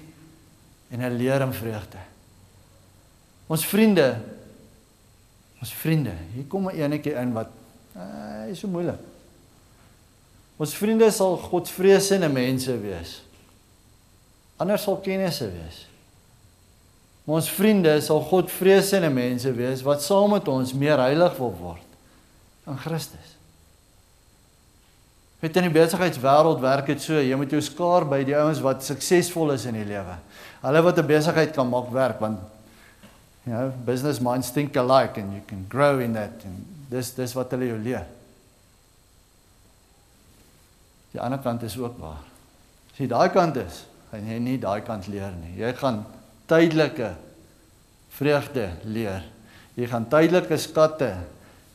en 0.94 1.04
hulle 1.04 1.20
leer 1.20 1.44
in 1.46 1.54
vreugde. 1.54 2.02
Ons 3.48 3.66
vriende 3.66 4.10
ons 5.58 5.72
vriende, 5.74 6.14
hier 6.36 6.46
kom 6.46 6.68
'n 6.70 6.78
enetjie 6.78 7.16
in 7.18 7.34
wat 7.34 7.50
uh, 7.98 8.46
is 8.50 8.60
so 8.60 8.68
moeilik. 8.68 9.00
Ons 10.58 10.74
vriende 10.74 11.12
sal 11.12 11.38
Godsvreesende 11.38 12.30
mense 12.30 12.74
wees. 12.82 13.22
Anders 14.58 14.84
sal 14.84 14.98
kennisse 14.98 15.50
wees. 15.52 15.86
Maar 17.24 17.36
ons 17.36 17.50
vriende 17.50 18.02
sal 18.02 18.22
Godvreesende 18.22 19.10
mense 19.10 19.52
wees 19.54 19.82
wat 19.86 20.04
saam 20.04 20.32
met 20.34 20.48
ons 20.48 20.74
meer 20.74 20.98
heilig 20.98 21.38
wil 21.38 21.54
word 21.60 21.86
in 22.68 22.78
Christus. 22.78 23.37
Weet 25.38 25.58
in 25.60 25.68
die 25.68 25.74
besigheidswêreld 25.76 26.62
werk 26.64 26.88
dit 26.90 27.02
so, 27.02 27.18
jy 27.22 27.38
moet 27.38 27.52
jou 27.54 27.62
skaar 27.62 28.08
by 28.10 28.24
die 28.26 28.36
ouens 28.38 28.62
wat 28.66 28.86
suksesvol 28.86 29.54
is 29.54 29.68
in 29.70 29.76
die 29.78 29.86
lewe. 29.86 30.16
Hulle 30.64 30.82
wat 30.82 30.98
'n 30.98 31.06
besigheid 31.06 31.54
kan 31.54 31.70
maak 31.70 31.92
werk 31.94 32.20
want 32.20 32.40
you 33.46 33.54
know, 33.54 33.72
business 33.86 34.20
minds 34.20 34.50
think 34.50 34.76
alike 34.76 35.18
and 35.22 35.34
you 35.34 35.42
can 35.48 35.66
grow 35.70 36.00
in 36.00 36.14
that 36.14 36.44
and 36.44 36.66
dis 36.90 37.12
dis 37.12 37.34
wat 37.34 37.52
hulle 37.52 37.68
jou 37.68 37.78
leer. 37.78 38.06
Die 41.14 41.22
ander 41.22 41.40
kant 41.40 41.64
is 41.64 41.78
ook 41.78 42.00
waar. 42.00 42.26
As 42.92 42.98
jy 42.98 43.08
daai 43.08 43.30
kant 43.30 43.58
is, 43.58 43.86
gaan 44.10 44.26
jy 44.26 44.40
nie 44.40 44.58
daai 44.58 44.82
kant 44.82 45.08
leer 45.08 45.32
nie. 45.32 45.62
Jy 45.62 45.74
gaan 45.74 46.06
tydelike 46.48 47.16
vreugde 48.10 48.72
leer. 48.84 49.24
Jy 49.76 49.86
gaan 49.86 50.10
tydelike 50.10 50.58
skatte 50.58 51.14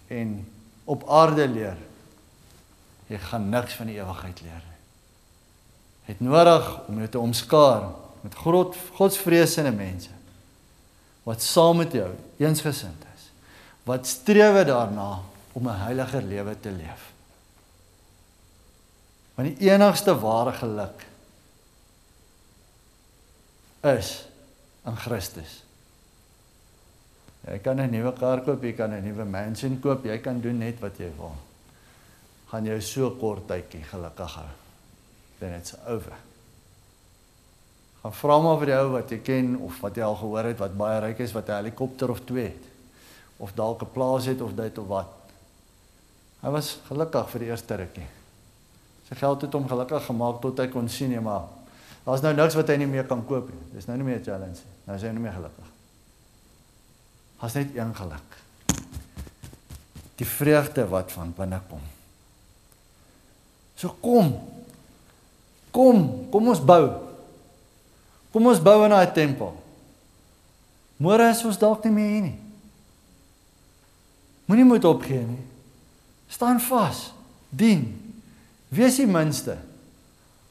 en 0.08 0.44
op 0.84 1.06
aarde 1.08 1.46
leer 1.46 1.76
jy 3.12 3.20
gaan 3.28 3.50
niks 3.52 3.76
van 3.76 3.90
die 3.90 3.98
ewigheid 4.00 4.40
leer 4.44 4.62
nie. 4.64 4.80
Het 6.08 6.24
nodig 6.24 6.68
om 6.88 6.98
jou 7.02 7.08
te 7.12 7.20
omskaar 7.20 7.90
met 8.22 8.36
God 8.38 8.76
Godsvreesende 8.96 9.74
mense 9.74 10.14
wat 11.26 11.42
saam 11.42 11.78
met 11.78 11.92
jou 11.94 12.08
eensgesind 12.42 13.04
is. 13.14 13.28
Wat 13.86 14.08
streef 14.10 14.64
daarna 14.66 15.20
om 15.52 15.68
'n 15.68 15.82
heiliger 15.84 16.22
lewe 16.22 16.56
te 16.60 16.70
leef. 16.70 17.12
Want 19.34 19.48
die 19.48 19.70
enigste 19.70 20.18
ware 20.18 20.52
geluk 20.52 21.06
is 23.80 24.26
in 24.86 24.96
Christus. 24.96 25.62
Jy 27.46 27.58
kan 27.58 27.80
'n 27.80 27.90
nuwe 27.90 28.12
kar 28.12 28.40
koop, 28.40 28.62
jy 28.62 28.72
kan 28.72 28.90
'n 28.90 29.04
nuwe 29.04 29.24
mansion 29.24 29.80
koop, 29.80 30.04
jy 30.04 30.18
kan 30.18 30.40
doen 30.40 30.58
net 30.58 30.80
wat 30.80 30.98
jy 30.98 31.10
wil 31.16 31.36
gaan 32.52 32.68
jou 32.68 32.80
so 32.84 33.08
kort 33.16 33.46
tydjie 33.48 33.80
gelukkig 33.88 34.34
hou. 34.36 34.48
Then 35.40 35.54
it's 35.56 35.72
over. 35.88 36.12
Gaan 38.02 38.14
vra 38.18 38.36
maar 38.44 38.58
vir 38.60 38.68
die 38.68 38.76
ou 38.76 38.90
wat 38.92 39.14
jy 39.14 39.18
ken 39.24 39.54
of 39.64 39.78
wat 39.80 39.96
jy 39.96 40.04
al 40.04 40.18
gehoor 40.20 40.48
het 40.50 40.60
wat 40.60 40.76
baie 40.76 40.98
ryk 41.00 41.22
is 41.24 41.32
wat 41.32 41.48
'n 41.48 41.62
helikopter 41.62 42.10
of 42.10 42.20
twee 42.28 42.50
het 42.50 42.64
of 43.38 43.54
dalk 43.54 43.82
'n 43.82 43.92
plaas 43.92 44.26
het 44.26 44.40
of 44.40 44.52
dit 44.54 44.78
of 44.78 44.86
wat. 44.86 45.12
Hy 46.42 46.50
was 46.50 46.78
gelukkig 46.88 47.30
vir 47.30 47.40
die 47.40 47.48
eerste 47.48 47.74
rukkie. 47.74 48.08
Sy 49.08 49.14
geld 49.14 49.42
het 49.42 49.52
hom 49.52 49.68
gelukkig 49.68 50.04
gemaak 50.04 50.40
tot 50.40 50.58
hy 50.58 50.66
kon 50.68 50.88
sien, 50.88 51.10
nee, 51.10 51.20
maar 51.20 51.42
daar's 52.04 52.20
nou 52.20 52.34
niks 52.34 52.54
wat 52.54 52.68
hy 52.68 52.76
nie 52.76 52.86
meer 52.86 53.04
kan 53.04 53.24
koop 53.26 53.48
nie. 53.48 53.62
Dis 53.72 53.86
nou 53.86 53.96
nie 53.96 54.04
meer 54.04 54.18
'n 54.18 54.24
challenge 54.24 54.60
nie. 54.60 54.76
Nou 54.84 54.96
is 54.96 55.02
hy 55.02 55.08
nie 55.08 55.20
meer 55.20 55.32
gelukkig. 55.32 55.68
Has 57.36 57.54
net 57.54 57.76
een 57.76 57.94
geluk. 57.94 58.30
Die 60.16 60.26
vreugde 60.26 60.88
wat 60.88 61.12
van 61.12 61.32
binne 61.36 61.60
kom. 61.68 61.91
So 63.82 63.90
kom. 63.98 64.30
Kom, 65.74 66.28
kom 66.30 66.50
ons 66.52 66.60
bou. 66.62 66.84
Kom 68.30 68.46
ons 68.46 68.60
bou 68.62 68.84
in 68.86 68.92
daai 68.94 69.10
tempel. 69.10 69.50
Môre 71.02 71.32
is 71.32 71.40
ons 71.42 71.58
dalk 71.58 71.82
nie 71.88 71.96
meer 71.96 72.12
hier 72.12 72.26
nie. 72.28 72.36
Moenie 74.46 74.66
moed 74.68 74.86
opgee 74.86 75.24
nie. 75.26 75.40
Staan 76.30 76.60
vas. 76.62 77.08
Dien. 77.50 77.88
Wees 78.70 79.00
die 79.00 79.08
minste. 79.10 79.56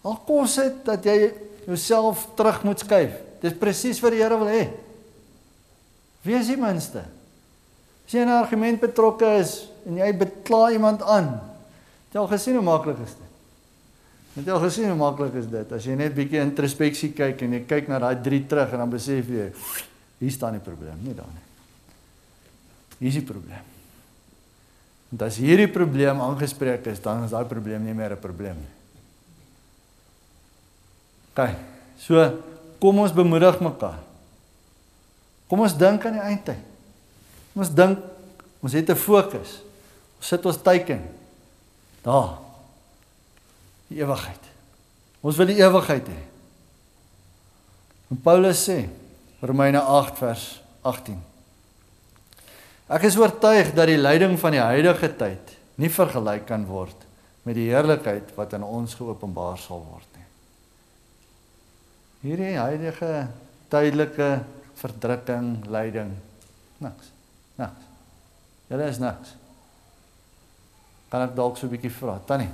Al 0.03 0.17
kos 0.27 0.57
dit 0.59 0.82
dat 0.89 1.07
jy 1.07 1.32
jouself 1.69 2.25
terug 2.36 2.59
moet 2.67 2.84
skuif. 2.84 3.15
Dis 3.39 3.55
presies 3.57 4.01
wat 4.03 4.11
die 4.11 4.19
Here 4.19 4.36
wil 4.41 4.51
hê. 4.51 4.65
Wees 6.27 6.51
die 6.51 6.59
minste. 6.59 7.05
As 8.03 8.11
jy 8.11 8.25
'n 8.25 8.41
argument 8.43 8.82
betrokke 8.82 9.39
is 9.39 9.71
en 9.88 10.03
jy 10.03 10.11
bekla 10.19 10.71
iemand 10.75 11.01
aan, 11.01 11.51
Het 12.12 12.18
jy 12.18 12.24
al 12.26 12.28
gesien 12.28 12.57
hoe 12.59 12.64
maklik 12.68 12.97
is 12.99 13.14
dit? 13.16 13.28
Het 14.34 14.47
jy 14.49 14.51
al 14.51 14.64
gesien 14.66 14.89
hoe 14.91 14.97
maklik 14.99 15.36
is 15.39 15.45
dit 15.47 15.70
as 15.72 15.86
jy 15.88 15.93
net 15.95 16.12
bietjie 16.16 16.41
introspeksie 16.43 17.14
kyk 17.16 17.45
en 17.45 17.53
jy 17.55 17.62
kyk 17.70 17.88
na 17.88 18.01
daai 18.03 18.18
3 18.20 18.39
terug 18.51 18.74
en 18.76 18.84
dan 18.84 18.91
besef 18.91 19.30
jy 19.32 19.45
hier 20.20 20.34
staan 20.36 20.57
die 20.57 20.64
probleem, 20.66 20.97
nie 21.05 21.16
daar 21.16 21.30
nie. 21.32 21.45
Hier 22.99 23.14
is 23.14 23.16
die 23.22 23.24
probleem. 23.24 23.64
En 25.12 25.24
as 25.24 25.39
hierdie 25.39 25.70
probleem 25.72 26.20
aangespreek 26.20 26.84
is, 26.91 26.99
dan 26.99 27.24
is 27.24 27.32
daai 27.32 27.47
probleem 27.47 27.80
nie 27.88 27.95
meer 27.95 28.12
'n 28.12 28.20
probleem 28.20 28.59
nie. 28.59 28.74
OK. 31.32 31.55
So 31.97 32.43
kom 32.80 32.99
ons 32.99 33.16
bemoedig 33.16 33.55
mekaar. 33.64 34.03
Kom 35.47 35.64
ons 35.64 35.78
dink 35.78 36.05
aan 36.05 36.20
die 36.20 36.28
eindtyd. 36.28 36.59
Kom 37.53 37.64
ons 37.64 37.72
dink 37.72 37.99
ons 38.59 38.74
het 38.74 38.89
'n 38.89 38.95
fokus. 38.99 39.64
Ons 40.20 40.28
sit 40.28 40.45
ons 40.45 40.62
teiken 40.62 41.20
Daar. 42.02 42.38
Die 43.91 43.99
ewigheid. 44.02 44.47
Ons 45.22 45.38
wil 45.38 45.52
die 45.52 45.60
ewigheid 45.62 46.08
hê. 46.10 46.22
En 48.12 48.20
Paulus 48.24 48.64
sê 48.68 48.80
Romeine 49.41 49.82
8 49.82 50.18
vers 50.20 50.45
18. 50.82 51.20
Ek 52.91 53.06
is 53.08 53.18
oortuig 53.20 53.72
dat 53.78 53.88
die 53.88 53.99
lyding 53.99 54.36
van 54.39 54.56
die 54.56 54.64
huidige 54.64 55.12
tyd 55.16 55.54
nie 55.80 55.89
vergelyk 55.89 56.43
kan 56.49 56.66
word 56.68 57.08
met 57.47 57.56
die 57.58 57.70
heerlikheid 57.72 58.34
wat 58.36 58.54
aan 58.54 58.66
ons 58.68 58.93
geopenbaar 58.99 59.58
sal 59.62 59.82
word 59.86 60.18
nie. 60.18 60.28
Hierdie 62.26 62.58
huidige 62.58 63.14
tydelike 63.72 64.30
verdrukking, 64.82 65.54
lyding, 65.72 66.12
niks. 66.84 67.14
Niks. 67.58 67.88
Julle 68.70 68.89
is 68.91 68.99
niks. 69.02 69.34
Kan 71.12 71.28
ek 71.28 71.36
dalk 71.36 71.57
so 71.57 71.68
'n 71.68 71.74
bietjie 71.76 71.91
vra, 71.91 72.20
Tannie? 72.26 72.49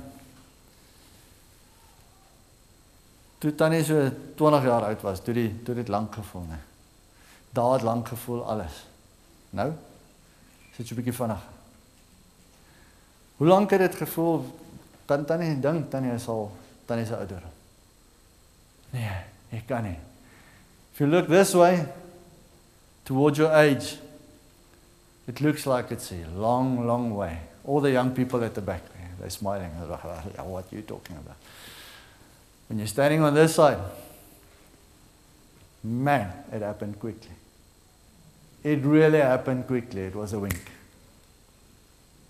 Toe 3.38 3.54
Tannie 3.54 3.84
so 3.84 4.10
20 4.36 4.64
jaar 4.64 4.82
oud 4.82 5.02
was, 5.02 5.20
toe 5.22 5.34
die 5.34 5.62
toe 5.62 5.74
dit 5.74 5.88
lank 5.88 6.14
gevoel, 6.14 6.42
né? 6.50 6.58
Daar 7.54 7.72
het 7.72 7.82
lank 7.82 8.08
gevoel 8.08 8.42
alles. 8.44 8.84
Nou? 9.50 9.72
Sit 10.74 10.86
so 10.86 10.94
'n 10.94 10.96
bietjie 10.96 11.14
vinnig. 11.14 11.42
Hoe 13.36 13.46
lank 13.46 13.70
het 13.70 13.80
dit 13.80 13.94
gevoel? 13.94 14.44
Kan 15.06 15.24
Tannie 15.24 15.60
dink 15.60 15.90
Tannie 15.90 16.12
is 16.12 16.28
al 16.28 16.50
Tannie 16.84 17.06
se 17.06 17.16
ouder? 17.16 17.42
Nee, 18.90 19.24
ek 19.50 19.66
kan 19.66 19.82
nie. 19.82 19.98
If 20.92 20.98
you 20.98 21.10
look 21.10 21.28
this 21.28 21.54
way 21.54 21.86
towards 23.04 23.38
your 23.38 23.52
age, 23.52 23.98
it 25.26 25.40
looks 25.40 25.64
like 25.66 25.94
it's 25.94 26.10
a 26.10 26.26
long, 26.34 26.84
long 26.84 27.14
way. 27.14 27.47
All 27.68 27.82
the 27.82 27.90
young 27.90 28.14
people 28.14 28.42
at 28.42 28.54
the 28.54 28.62
back, 28.62 28.82
they're 29.20 29.28
smiling. 29.28 29.70
What 29.78 30.72
are 30.72 30.76
you 30.76 30.80
talking 30.82 31.16
about? 31.16 31.36
When 32.66 32.78
you're 32.78 32.88
standing 32.88 33.22
on 33.22 33.34
this 33.34 33.56
side, 33.56 33.78
man, 35.84 36.32
it 36.50 36.62
happened 36.62 36.98
quickly. 36.98 37.36
It 38.64 38.82
really 38.84 39.18
happened 39.18 39.66
quickly. 39.66 40.00
It 40.00 40.14
was 40.14 40.32
a 40.32 40.38
wink. 40.38 40.70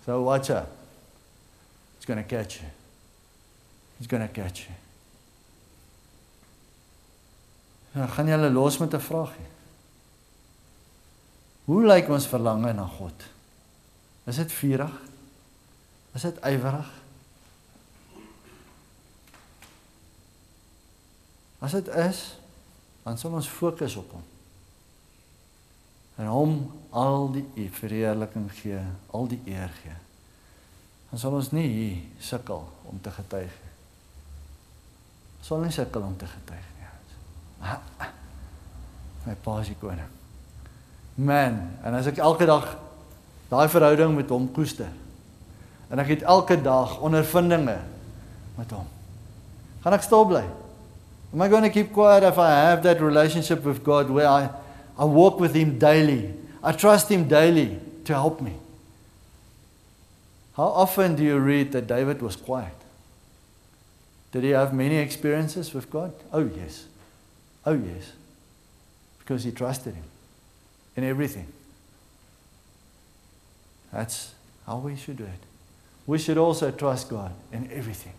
So 0.04 0.22
watch 0.22 0.50
out. 0.50 0.70
It's 1.98 2.04
going 2.04 2.18
to 2.18 2.28
catch 2.28 2.56
you. 2.56 2.68
It's 3.98 4.08
going 4.08 4.26
to 4.26 4.32
catch 4.34 4.66
you. 4.66 4.74
Ja, 7.94 8.06
gaan 8.06 8.26
julle 8.26 8.50
los 8.50 8.78
met 8.78 8.92
'n 8.92 9.00
vraagie. 9.00 9.48
Hoe 11.64 11.86
lyk 11.86 12.08
ons 12.08 12.26
verlange 12.26 12.72
na 12.72 12.84
God? 12.86 13.22
Is 14.24 14.36
dit 14.36 14.52
vurig? 14.52 15.07
Is 16.16 16.22
dit 16.22 16.40
ywerig? 16.44 16.88
As 21.58 21.74
dit 21.74 21.88
is, 21.88 22.22
dan 23.02 23.18
sal 23.18 23.34
ons 23.34 23.48
fokus 23.48 23.96
op 23.96 24.10
hom. 24.16 24.26
En 26.18 26.26
hom 26.26 26.54
al 26.90 27.30
die 27.32 27.68
verheerliking 27.70 28.50
gee, 28.60 28.80
al 29.14 29.26
die 29.30 29.40
eer 29.46 29.70
gee. 29.82 29.96
Dan 31.10 31.20
sal 31.22 31.36
ons 31.38 31.50
nie 31.56 31.66
hier 31.66 31.98
sukkel 32.22 32.62
om 32.90 33.00
te 33.02 33.10
getuig 33.14 33.52
nie. 33.62 33.74
Sal 35.46 35.62
nie 35.62 35.72
sukkel 35.72 36.04
om 36.04 36.16
te 36.18 36.26
getuig 36.28 36.66
nie. 36.76 36.90
My 39.26 39.34
pa 39.42 39.58
is 39.62 39.70
die 39.72 39.78
koning. 39.80 40.10
Man, 41.18 41.56
en 41.82 41.96
as 41.98 42.06
ek 42.10 42.20
elke 42.22 42.46
dag 42.46 42.68
daai 43.48 43.68
verhouding 43.72 44.14
met 44.14 44.30
hom 44.30 44.46
koester. 44.54 44.90
En 45.88 45.98
ek 45.98 46.08
het 46.18 46.22
elke 46.22 46.58
dag 46.62 46.98
ondervindinge 47.00 47.78
met 48.58 48.70
hom. 48.76 48.86
Gaan 49.84 49.96
ek 49.96 50.04
stil 50.04 50.26
bly? 50.28 50.44
Am 51.32 51.42
I 51.42 51.48
going 51.48 51.64
to 51.64 51.70
keep 51.70 51.92
quiet 51.92 52.22
if 52.22 52.38
I 52.38 52.48
have 52.48 52.82
that 52.82 53.00
relationship 53.00 53.64
with 53.64 53.84
God 53.84 54.10
where 54.10 54.28
I, 54.28 54.48
I 54.98 55.04
walk 55.04 55.40
with 55.40 55.54
Him 55.54 55.78
daily? 55.78 56.34
I 56.62 56.72
trust 56.72 57.08
Him 57.08 57.28
daily 57.28 57.78
to 58.04 58.14
help 58.14 58.40
me. 58.40 58.54
How 60.56 60.64
often 60.64 61.14
do 61.14 61.22
you 61.22 61.38
read 61.38 61.72
that 61.72 61.86
David 61.86 62.20
was 62.20 62.34
quiet? 62.34 62.74
Did 64.32 64.42
he 64.42 64.50
have 64.50 64.74
many 64.74 64.96
experiences 64.96 65.72
with 65.72 65.90
God? 65.90 66.12
Oh, 66.32 66.44
yes. 66.44 66.84
Oh, 67.64 67.74
yes. 67.74 68.12
Because 69.18 69.44
he 69.44 69.52
trusted 69.52 69.94
Him 69.94 70.04
in 70.96 71.04
everything. 71.04 71.46
That's 73.92 74.34
how 74.66 74.78
we 74.78 74.96
should 74.96 75.16
do 75.16 75.24
it. 75.24 75.47
We 76.08 76.16
should 76.16 76.38
also 76.38 76.70
trust 76.70 77.10
God 77.10 77.32
in 77.52 77.70
everything. 77.70 78.14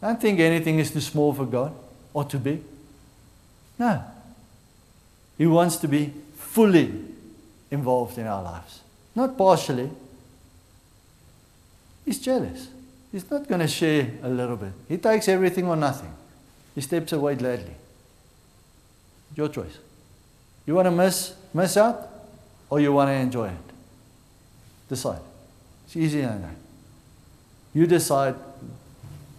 Don't 0.00 0.20
think 0.20 0.40
anything 0.40 0.80
is 0.80 0.90
too 0.90 1.00
small 1.00 1.32
for 1.32 1.46
God 1.46 1.72
or 2.12 2.24
too 2.24 2.40
big. 2.40 2.60
No. 3.78 4.02
He 5.38 5.46
wants 5.46 5.76
to 5.76 5.88
be 5.88 6.12
fully 6.36 6.92
involved 7.70 8.18
in 8.18 8.26
our 8.26 8.42
lives, 8.42 8.80
not 9.14 9.38
partially. 9.38 9.90
He's 12.04 12.18
jealous. 12.18 12.68
He's 13.12 13.30
not 13.30 13.46
going 13.46 13.60
to 13.60 13.68
share 13.68 14.10
a 14.24 14.28
little 14.28 14.56
bit. 14.56 14.72
He 14.88 14.98
takes 14.98 15.28
everything 15.28 15.68
or 15.68 15.76
nothing. 15.76 16.12
He 16.74 16.80
steps 16.80 17.12
away 17.12 17.36
gladly. 17.36 17.76
Your 19.36 19.48
choice. 19.48 19.78
You 20.66 20.74
want 20.74 20.86
to 20.86 20.90
miss 20.90 21.34
miss 21.52 21.76
out 21.76 22.08
or 22.68 22.80
you 22.80 22.92
want 22.92 23.08
to 23.08 23.14
enjoy 23.14 23.50
it? 23.50 23.72
Decide. 24.88 25.20
It's 25.86 25.96
easier 25.96 26.26
than 26.26 26.42
that. 26.42 26.63
You 27.74 27.86
decide 27.86 28.36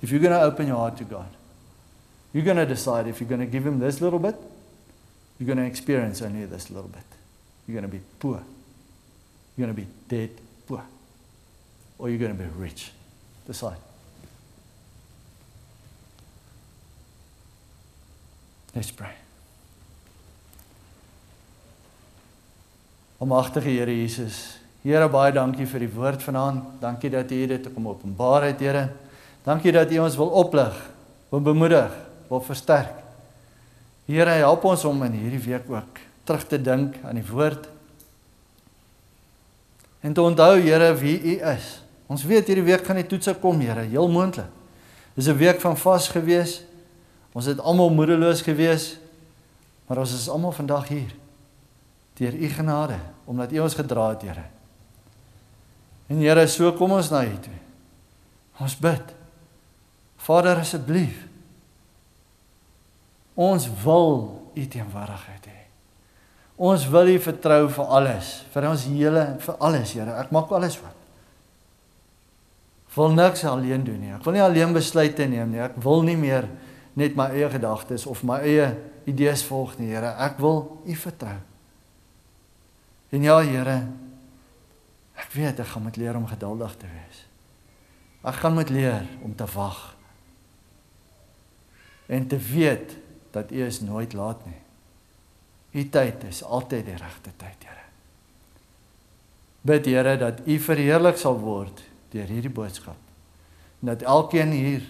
if 0.01 0.11
you're 0.11 0.19
going 0.19 0.33
to 0.33 0.41
open 0.41 0.67
your 0.67 0.75
heart 0.75 0.97
to 0.97 1.05
God. 1.05 1.29
You're 2.33 2.43
going 2.43 2.57
to 2.57 2.65
decide 2.65 3.07
if 3.07 3.21
you're 3.21 3.29
going 3.29 3.39
to 3.39 3.47
give 3.47 3.65
him 3.65 3.79
this 3.79 4.01
little 4.01 4.19
bit, 4.19 4.35
you're 5.39 5.47
going 5.47 5.57
to 5.57 5.65
experience 5.65 6.21
only 6.21 6.45
this 6.45 6.69
little 6.69 6.89
bit. 6.89 7.03
You're 7.65 7.81
going 7.81 7.89
to 7.89 7.97
be 7.97 8.03
poor. 8.19 8.43
You're 9.55 9.67
going 9.67 9.75
to 9.75 9.81
be 9.81 9.87
dead 10.09 10.31
poor. 10.67 10.83
Or 11.97 12.09
you're 12.09 12.19
going 12.19 12.37
to 12.37 12.43
be 12.43 12.49
rich. 12.57 12.91
Decide. 13.47 13.77
Let's 18.75 18.91
pray. 18.91 19.13
Almagtige 23.21 23.63
Here 23.63 23.85
Jesus, 23.85 24.57
Here 24.85 25.07
baie 25.09 25.31
dankie 25.33 25.65
vir 25.65 25.81
die 25.81 25.89
woord 25.89 26.21
vanaand. 26.21 26.75
Dankie 26.77 27.09
dat 27.09 27.31
U 27.33 27.39
dit 27.49 27.69
kom 27.73 27.87
openbaar 27.89 28.51
het, 28.51 28.59
Here. 28.61 28.83
Dankie 29.45 29.71
dat 29.73 29.89
U 29.89 30.03
ons 30.03 30.17
wil 30.19 30.29
oplig, 30.37 30.75
wil 31.31 31.41
bemoedig, 31.41 31.95
wil 32.29 32.43
versterk. 32.45 32.93
Here, 34.05 34.35
help 34.45 34.67
ons 34.69 34.83
om 34.85 35.01
in 35.07 35.17
hierdie 35.17 35.41
week 35.41 35.71
ook 35.73 36.01
terug 36.29 36.45
te 36.45 36.59
dink 36.61 36.99
aan 37.01 37.17
die 37.17 37.25
woord. 37.25 37.65
En 40.05 40.13
te 40.13 40.21
onthou, 40.21 40.59
Here, 40.61 40.93
wie 41.01 41.17
U 41.17 41.35
is. 41.49 41.71
Ons 42.05 42.27
weet 42.29 42.45
hierdie 42.45 42.67
week 42.67 42.85
gaan 42.85 43.01
die 43.01 43.09
toetse 43.09 43.33
kom, 43.41 43.65
Here, 43.65 43.87
heel 43.89 44.05
moontlik. 44.05 44.53
Dis 45.17 45.25
'n 45.27 45.37
week 45.37 45.61
van 45.61 45.77
vas 45.77 46.09
gewees. 46.13 46.61
Ons 47.33 47.45
het 47.45 47.59
almal 47.59 47.89
moedeloos 47.89 48.41
gewees. 48.41 48.97
Maar 49.87 49.97
ons 49.97 50.13
is 50.13 50.29
almal 50.29 50.51
vandag 50.51 50.87
hier 50.87 51.13
deur 52.15 52.33
u 52.33 52.47
genade 52.47 52.95
omdat 53.25 53.51
u 53.51 53.59
ons 53.59 53.73
gedra 53.73 54.09
het, 54.09 54.21
Here. 54.21 54.54
En 56.07 56.21
Here, 56.21 56.47
so 56.47 56.71
kom 56.77 56.91
ons 56.97 57.09
na 57.09 57.23
u 57.25 57.37
toe. 57.41 57.59
Ons 58.61 58.75
bid. 58.77 59.13
Vader, 60.25 60.61
asseblief. 60.61 61.23
Ons 63.35 63.67
wil 63.83 64.11
u 64.55 64.67
teenwoordigheid 64.71 65.49
hê. 65.49 65.61
Ons 66.55 66.85
wil 66.87 67.09
u 67.11 67.17
vertrou 67.19 67.65
vir 67.67 67.89
alles, 67.97 68.45
vir 68.53 68.69
ons 68.69 68.85
hele 68.87 69.25
vir 69.43 69.57
alles, 69.59 69.91
Here. 69.97 70.13
Ek 70.21 70.31
maak 70.31 70.53
alles. 70.55 70.77
Ek 70.79 70.93
wil 72.95 73.11
niks 73.11 73.43
alleen 73.43 73.83
doen 73.83 73.99
nie. 73.99 74.13
Ek 74.15 74.23
wil 74.23 74.37
nie 74.37 74.45
alleen 74.45 74.71
besluite 74.75 75.27
neem 75.27 75.51
nie. 75.51 75.59
Ek 75.65 75.75
wil 75.83 76.05
nie 76.07 76.15
meer 76.15 76.47
net 76.95 77.17
my 77.19 77.27
eie 77.35 77.49
gedagtes 77.51 78.05
of 78.07 78.23
my 78.23 78.39
eie 78.39 78.69
idees 79.09 79.43
volg 79.43 79.75
nie, 79.81 79.91
Here. 79.91 80.15
Ek 80.15 80.39
wil 80.39 80.63
u 80.85 80.95
vertrou. 80.95 81.35
En 83.11 83.27
ja, 83.27 83.41
Here, 83.43 83.77
ek 85.15 85.31
weet 85.35 85.59
ek 85.59 85.71
gaan 85.73 85.85
moet 85.87 85.97
leer 85.97 86.17
om 86.17 86.27
geduldig 86.27 86.75
te 86.81 86.89
wees. 86.91 87.23
Ek 88.25 88.39
gaan 88.41 88.53
moet 88.57 88.69
leer 88.73 89.05
om 89.21 89.35
te 89.35 89.45
wag. 89.53 89.95
En 92.05 92.27
te 92.27 92.37
weet 92.37 92.97
dat 93.31 93.51
U 93.51 93.65
is 93.65 93.81
nooit 93.81 94.13
laat 94.13 94.45
nie. 94.45 94.61
U 95.75 95.89
tyd 95.89 96.23
is 96.23 96.43
altyd 96.43 96.85
die 96.87 96.95
regte 96.95 97.31
tyd, 97.35 97.65
Here. 97.67 97.83
Bid 99.61 99.89
Here 99.89 100.17
dat 100.17 100.45
U 100.47 100.59
verheerlik 100.59 101.17
sal 101.19 101.39
word 101.41 101.83
deur 102.13 102.29
hierdie 102.31 102.53
boodskap. 102.53 102.99
En 103.81 103.91
dat 103.91 104.05
elkeen 104.05 104.53
hier 104.55 104.85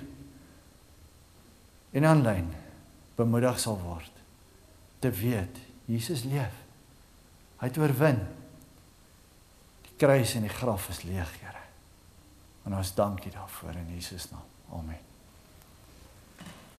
in 1.96 2.06
aanlyn 2.06 2.52
bemoedig 3.16 3.60
sal 3.60 3.80
word 3.82 4.12
te 5.00 5.10
weet 5.10 5.62
Jesus 5.90 6.24
leef. 6.28 6.54
Hy 7.62 7.70
het 7.70 7.78
oorwin. 7.80 8.20
Kruis 9.98 10.36
en 10.36 10.42
die 10.42 10.52
graf 10.52 10.90
is 10.90 11.04
leeg, 11.08 11.32
Here. 11.40 11.64
En 12.66 12.76
ons 12.76 12.94
dankie 12.98 13.32
daarvoor 13.32 13.78
in 13.78 13.94
Jesus 13.94 14.32
naam. 14.32 14.48
Amen. 14.74 15.05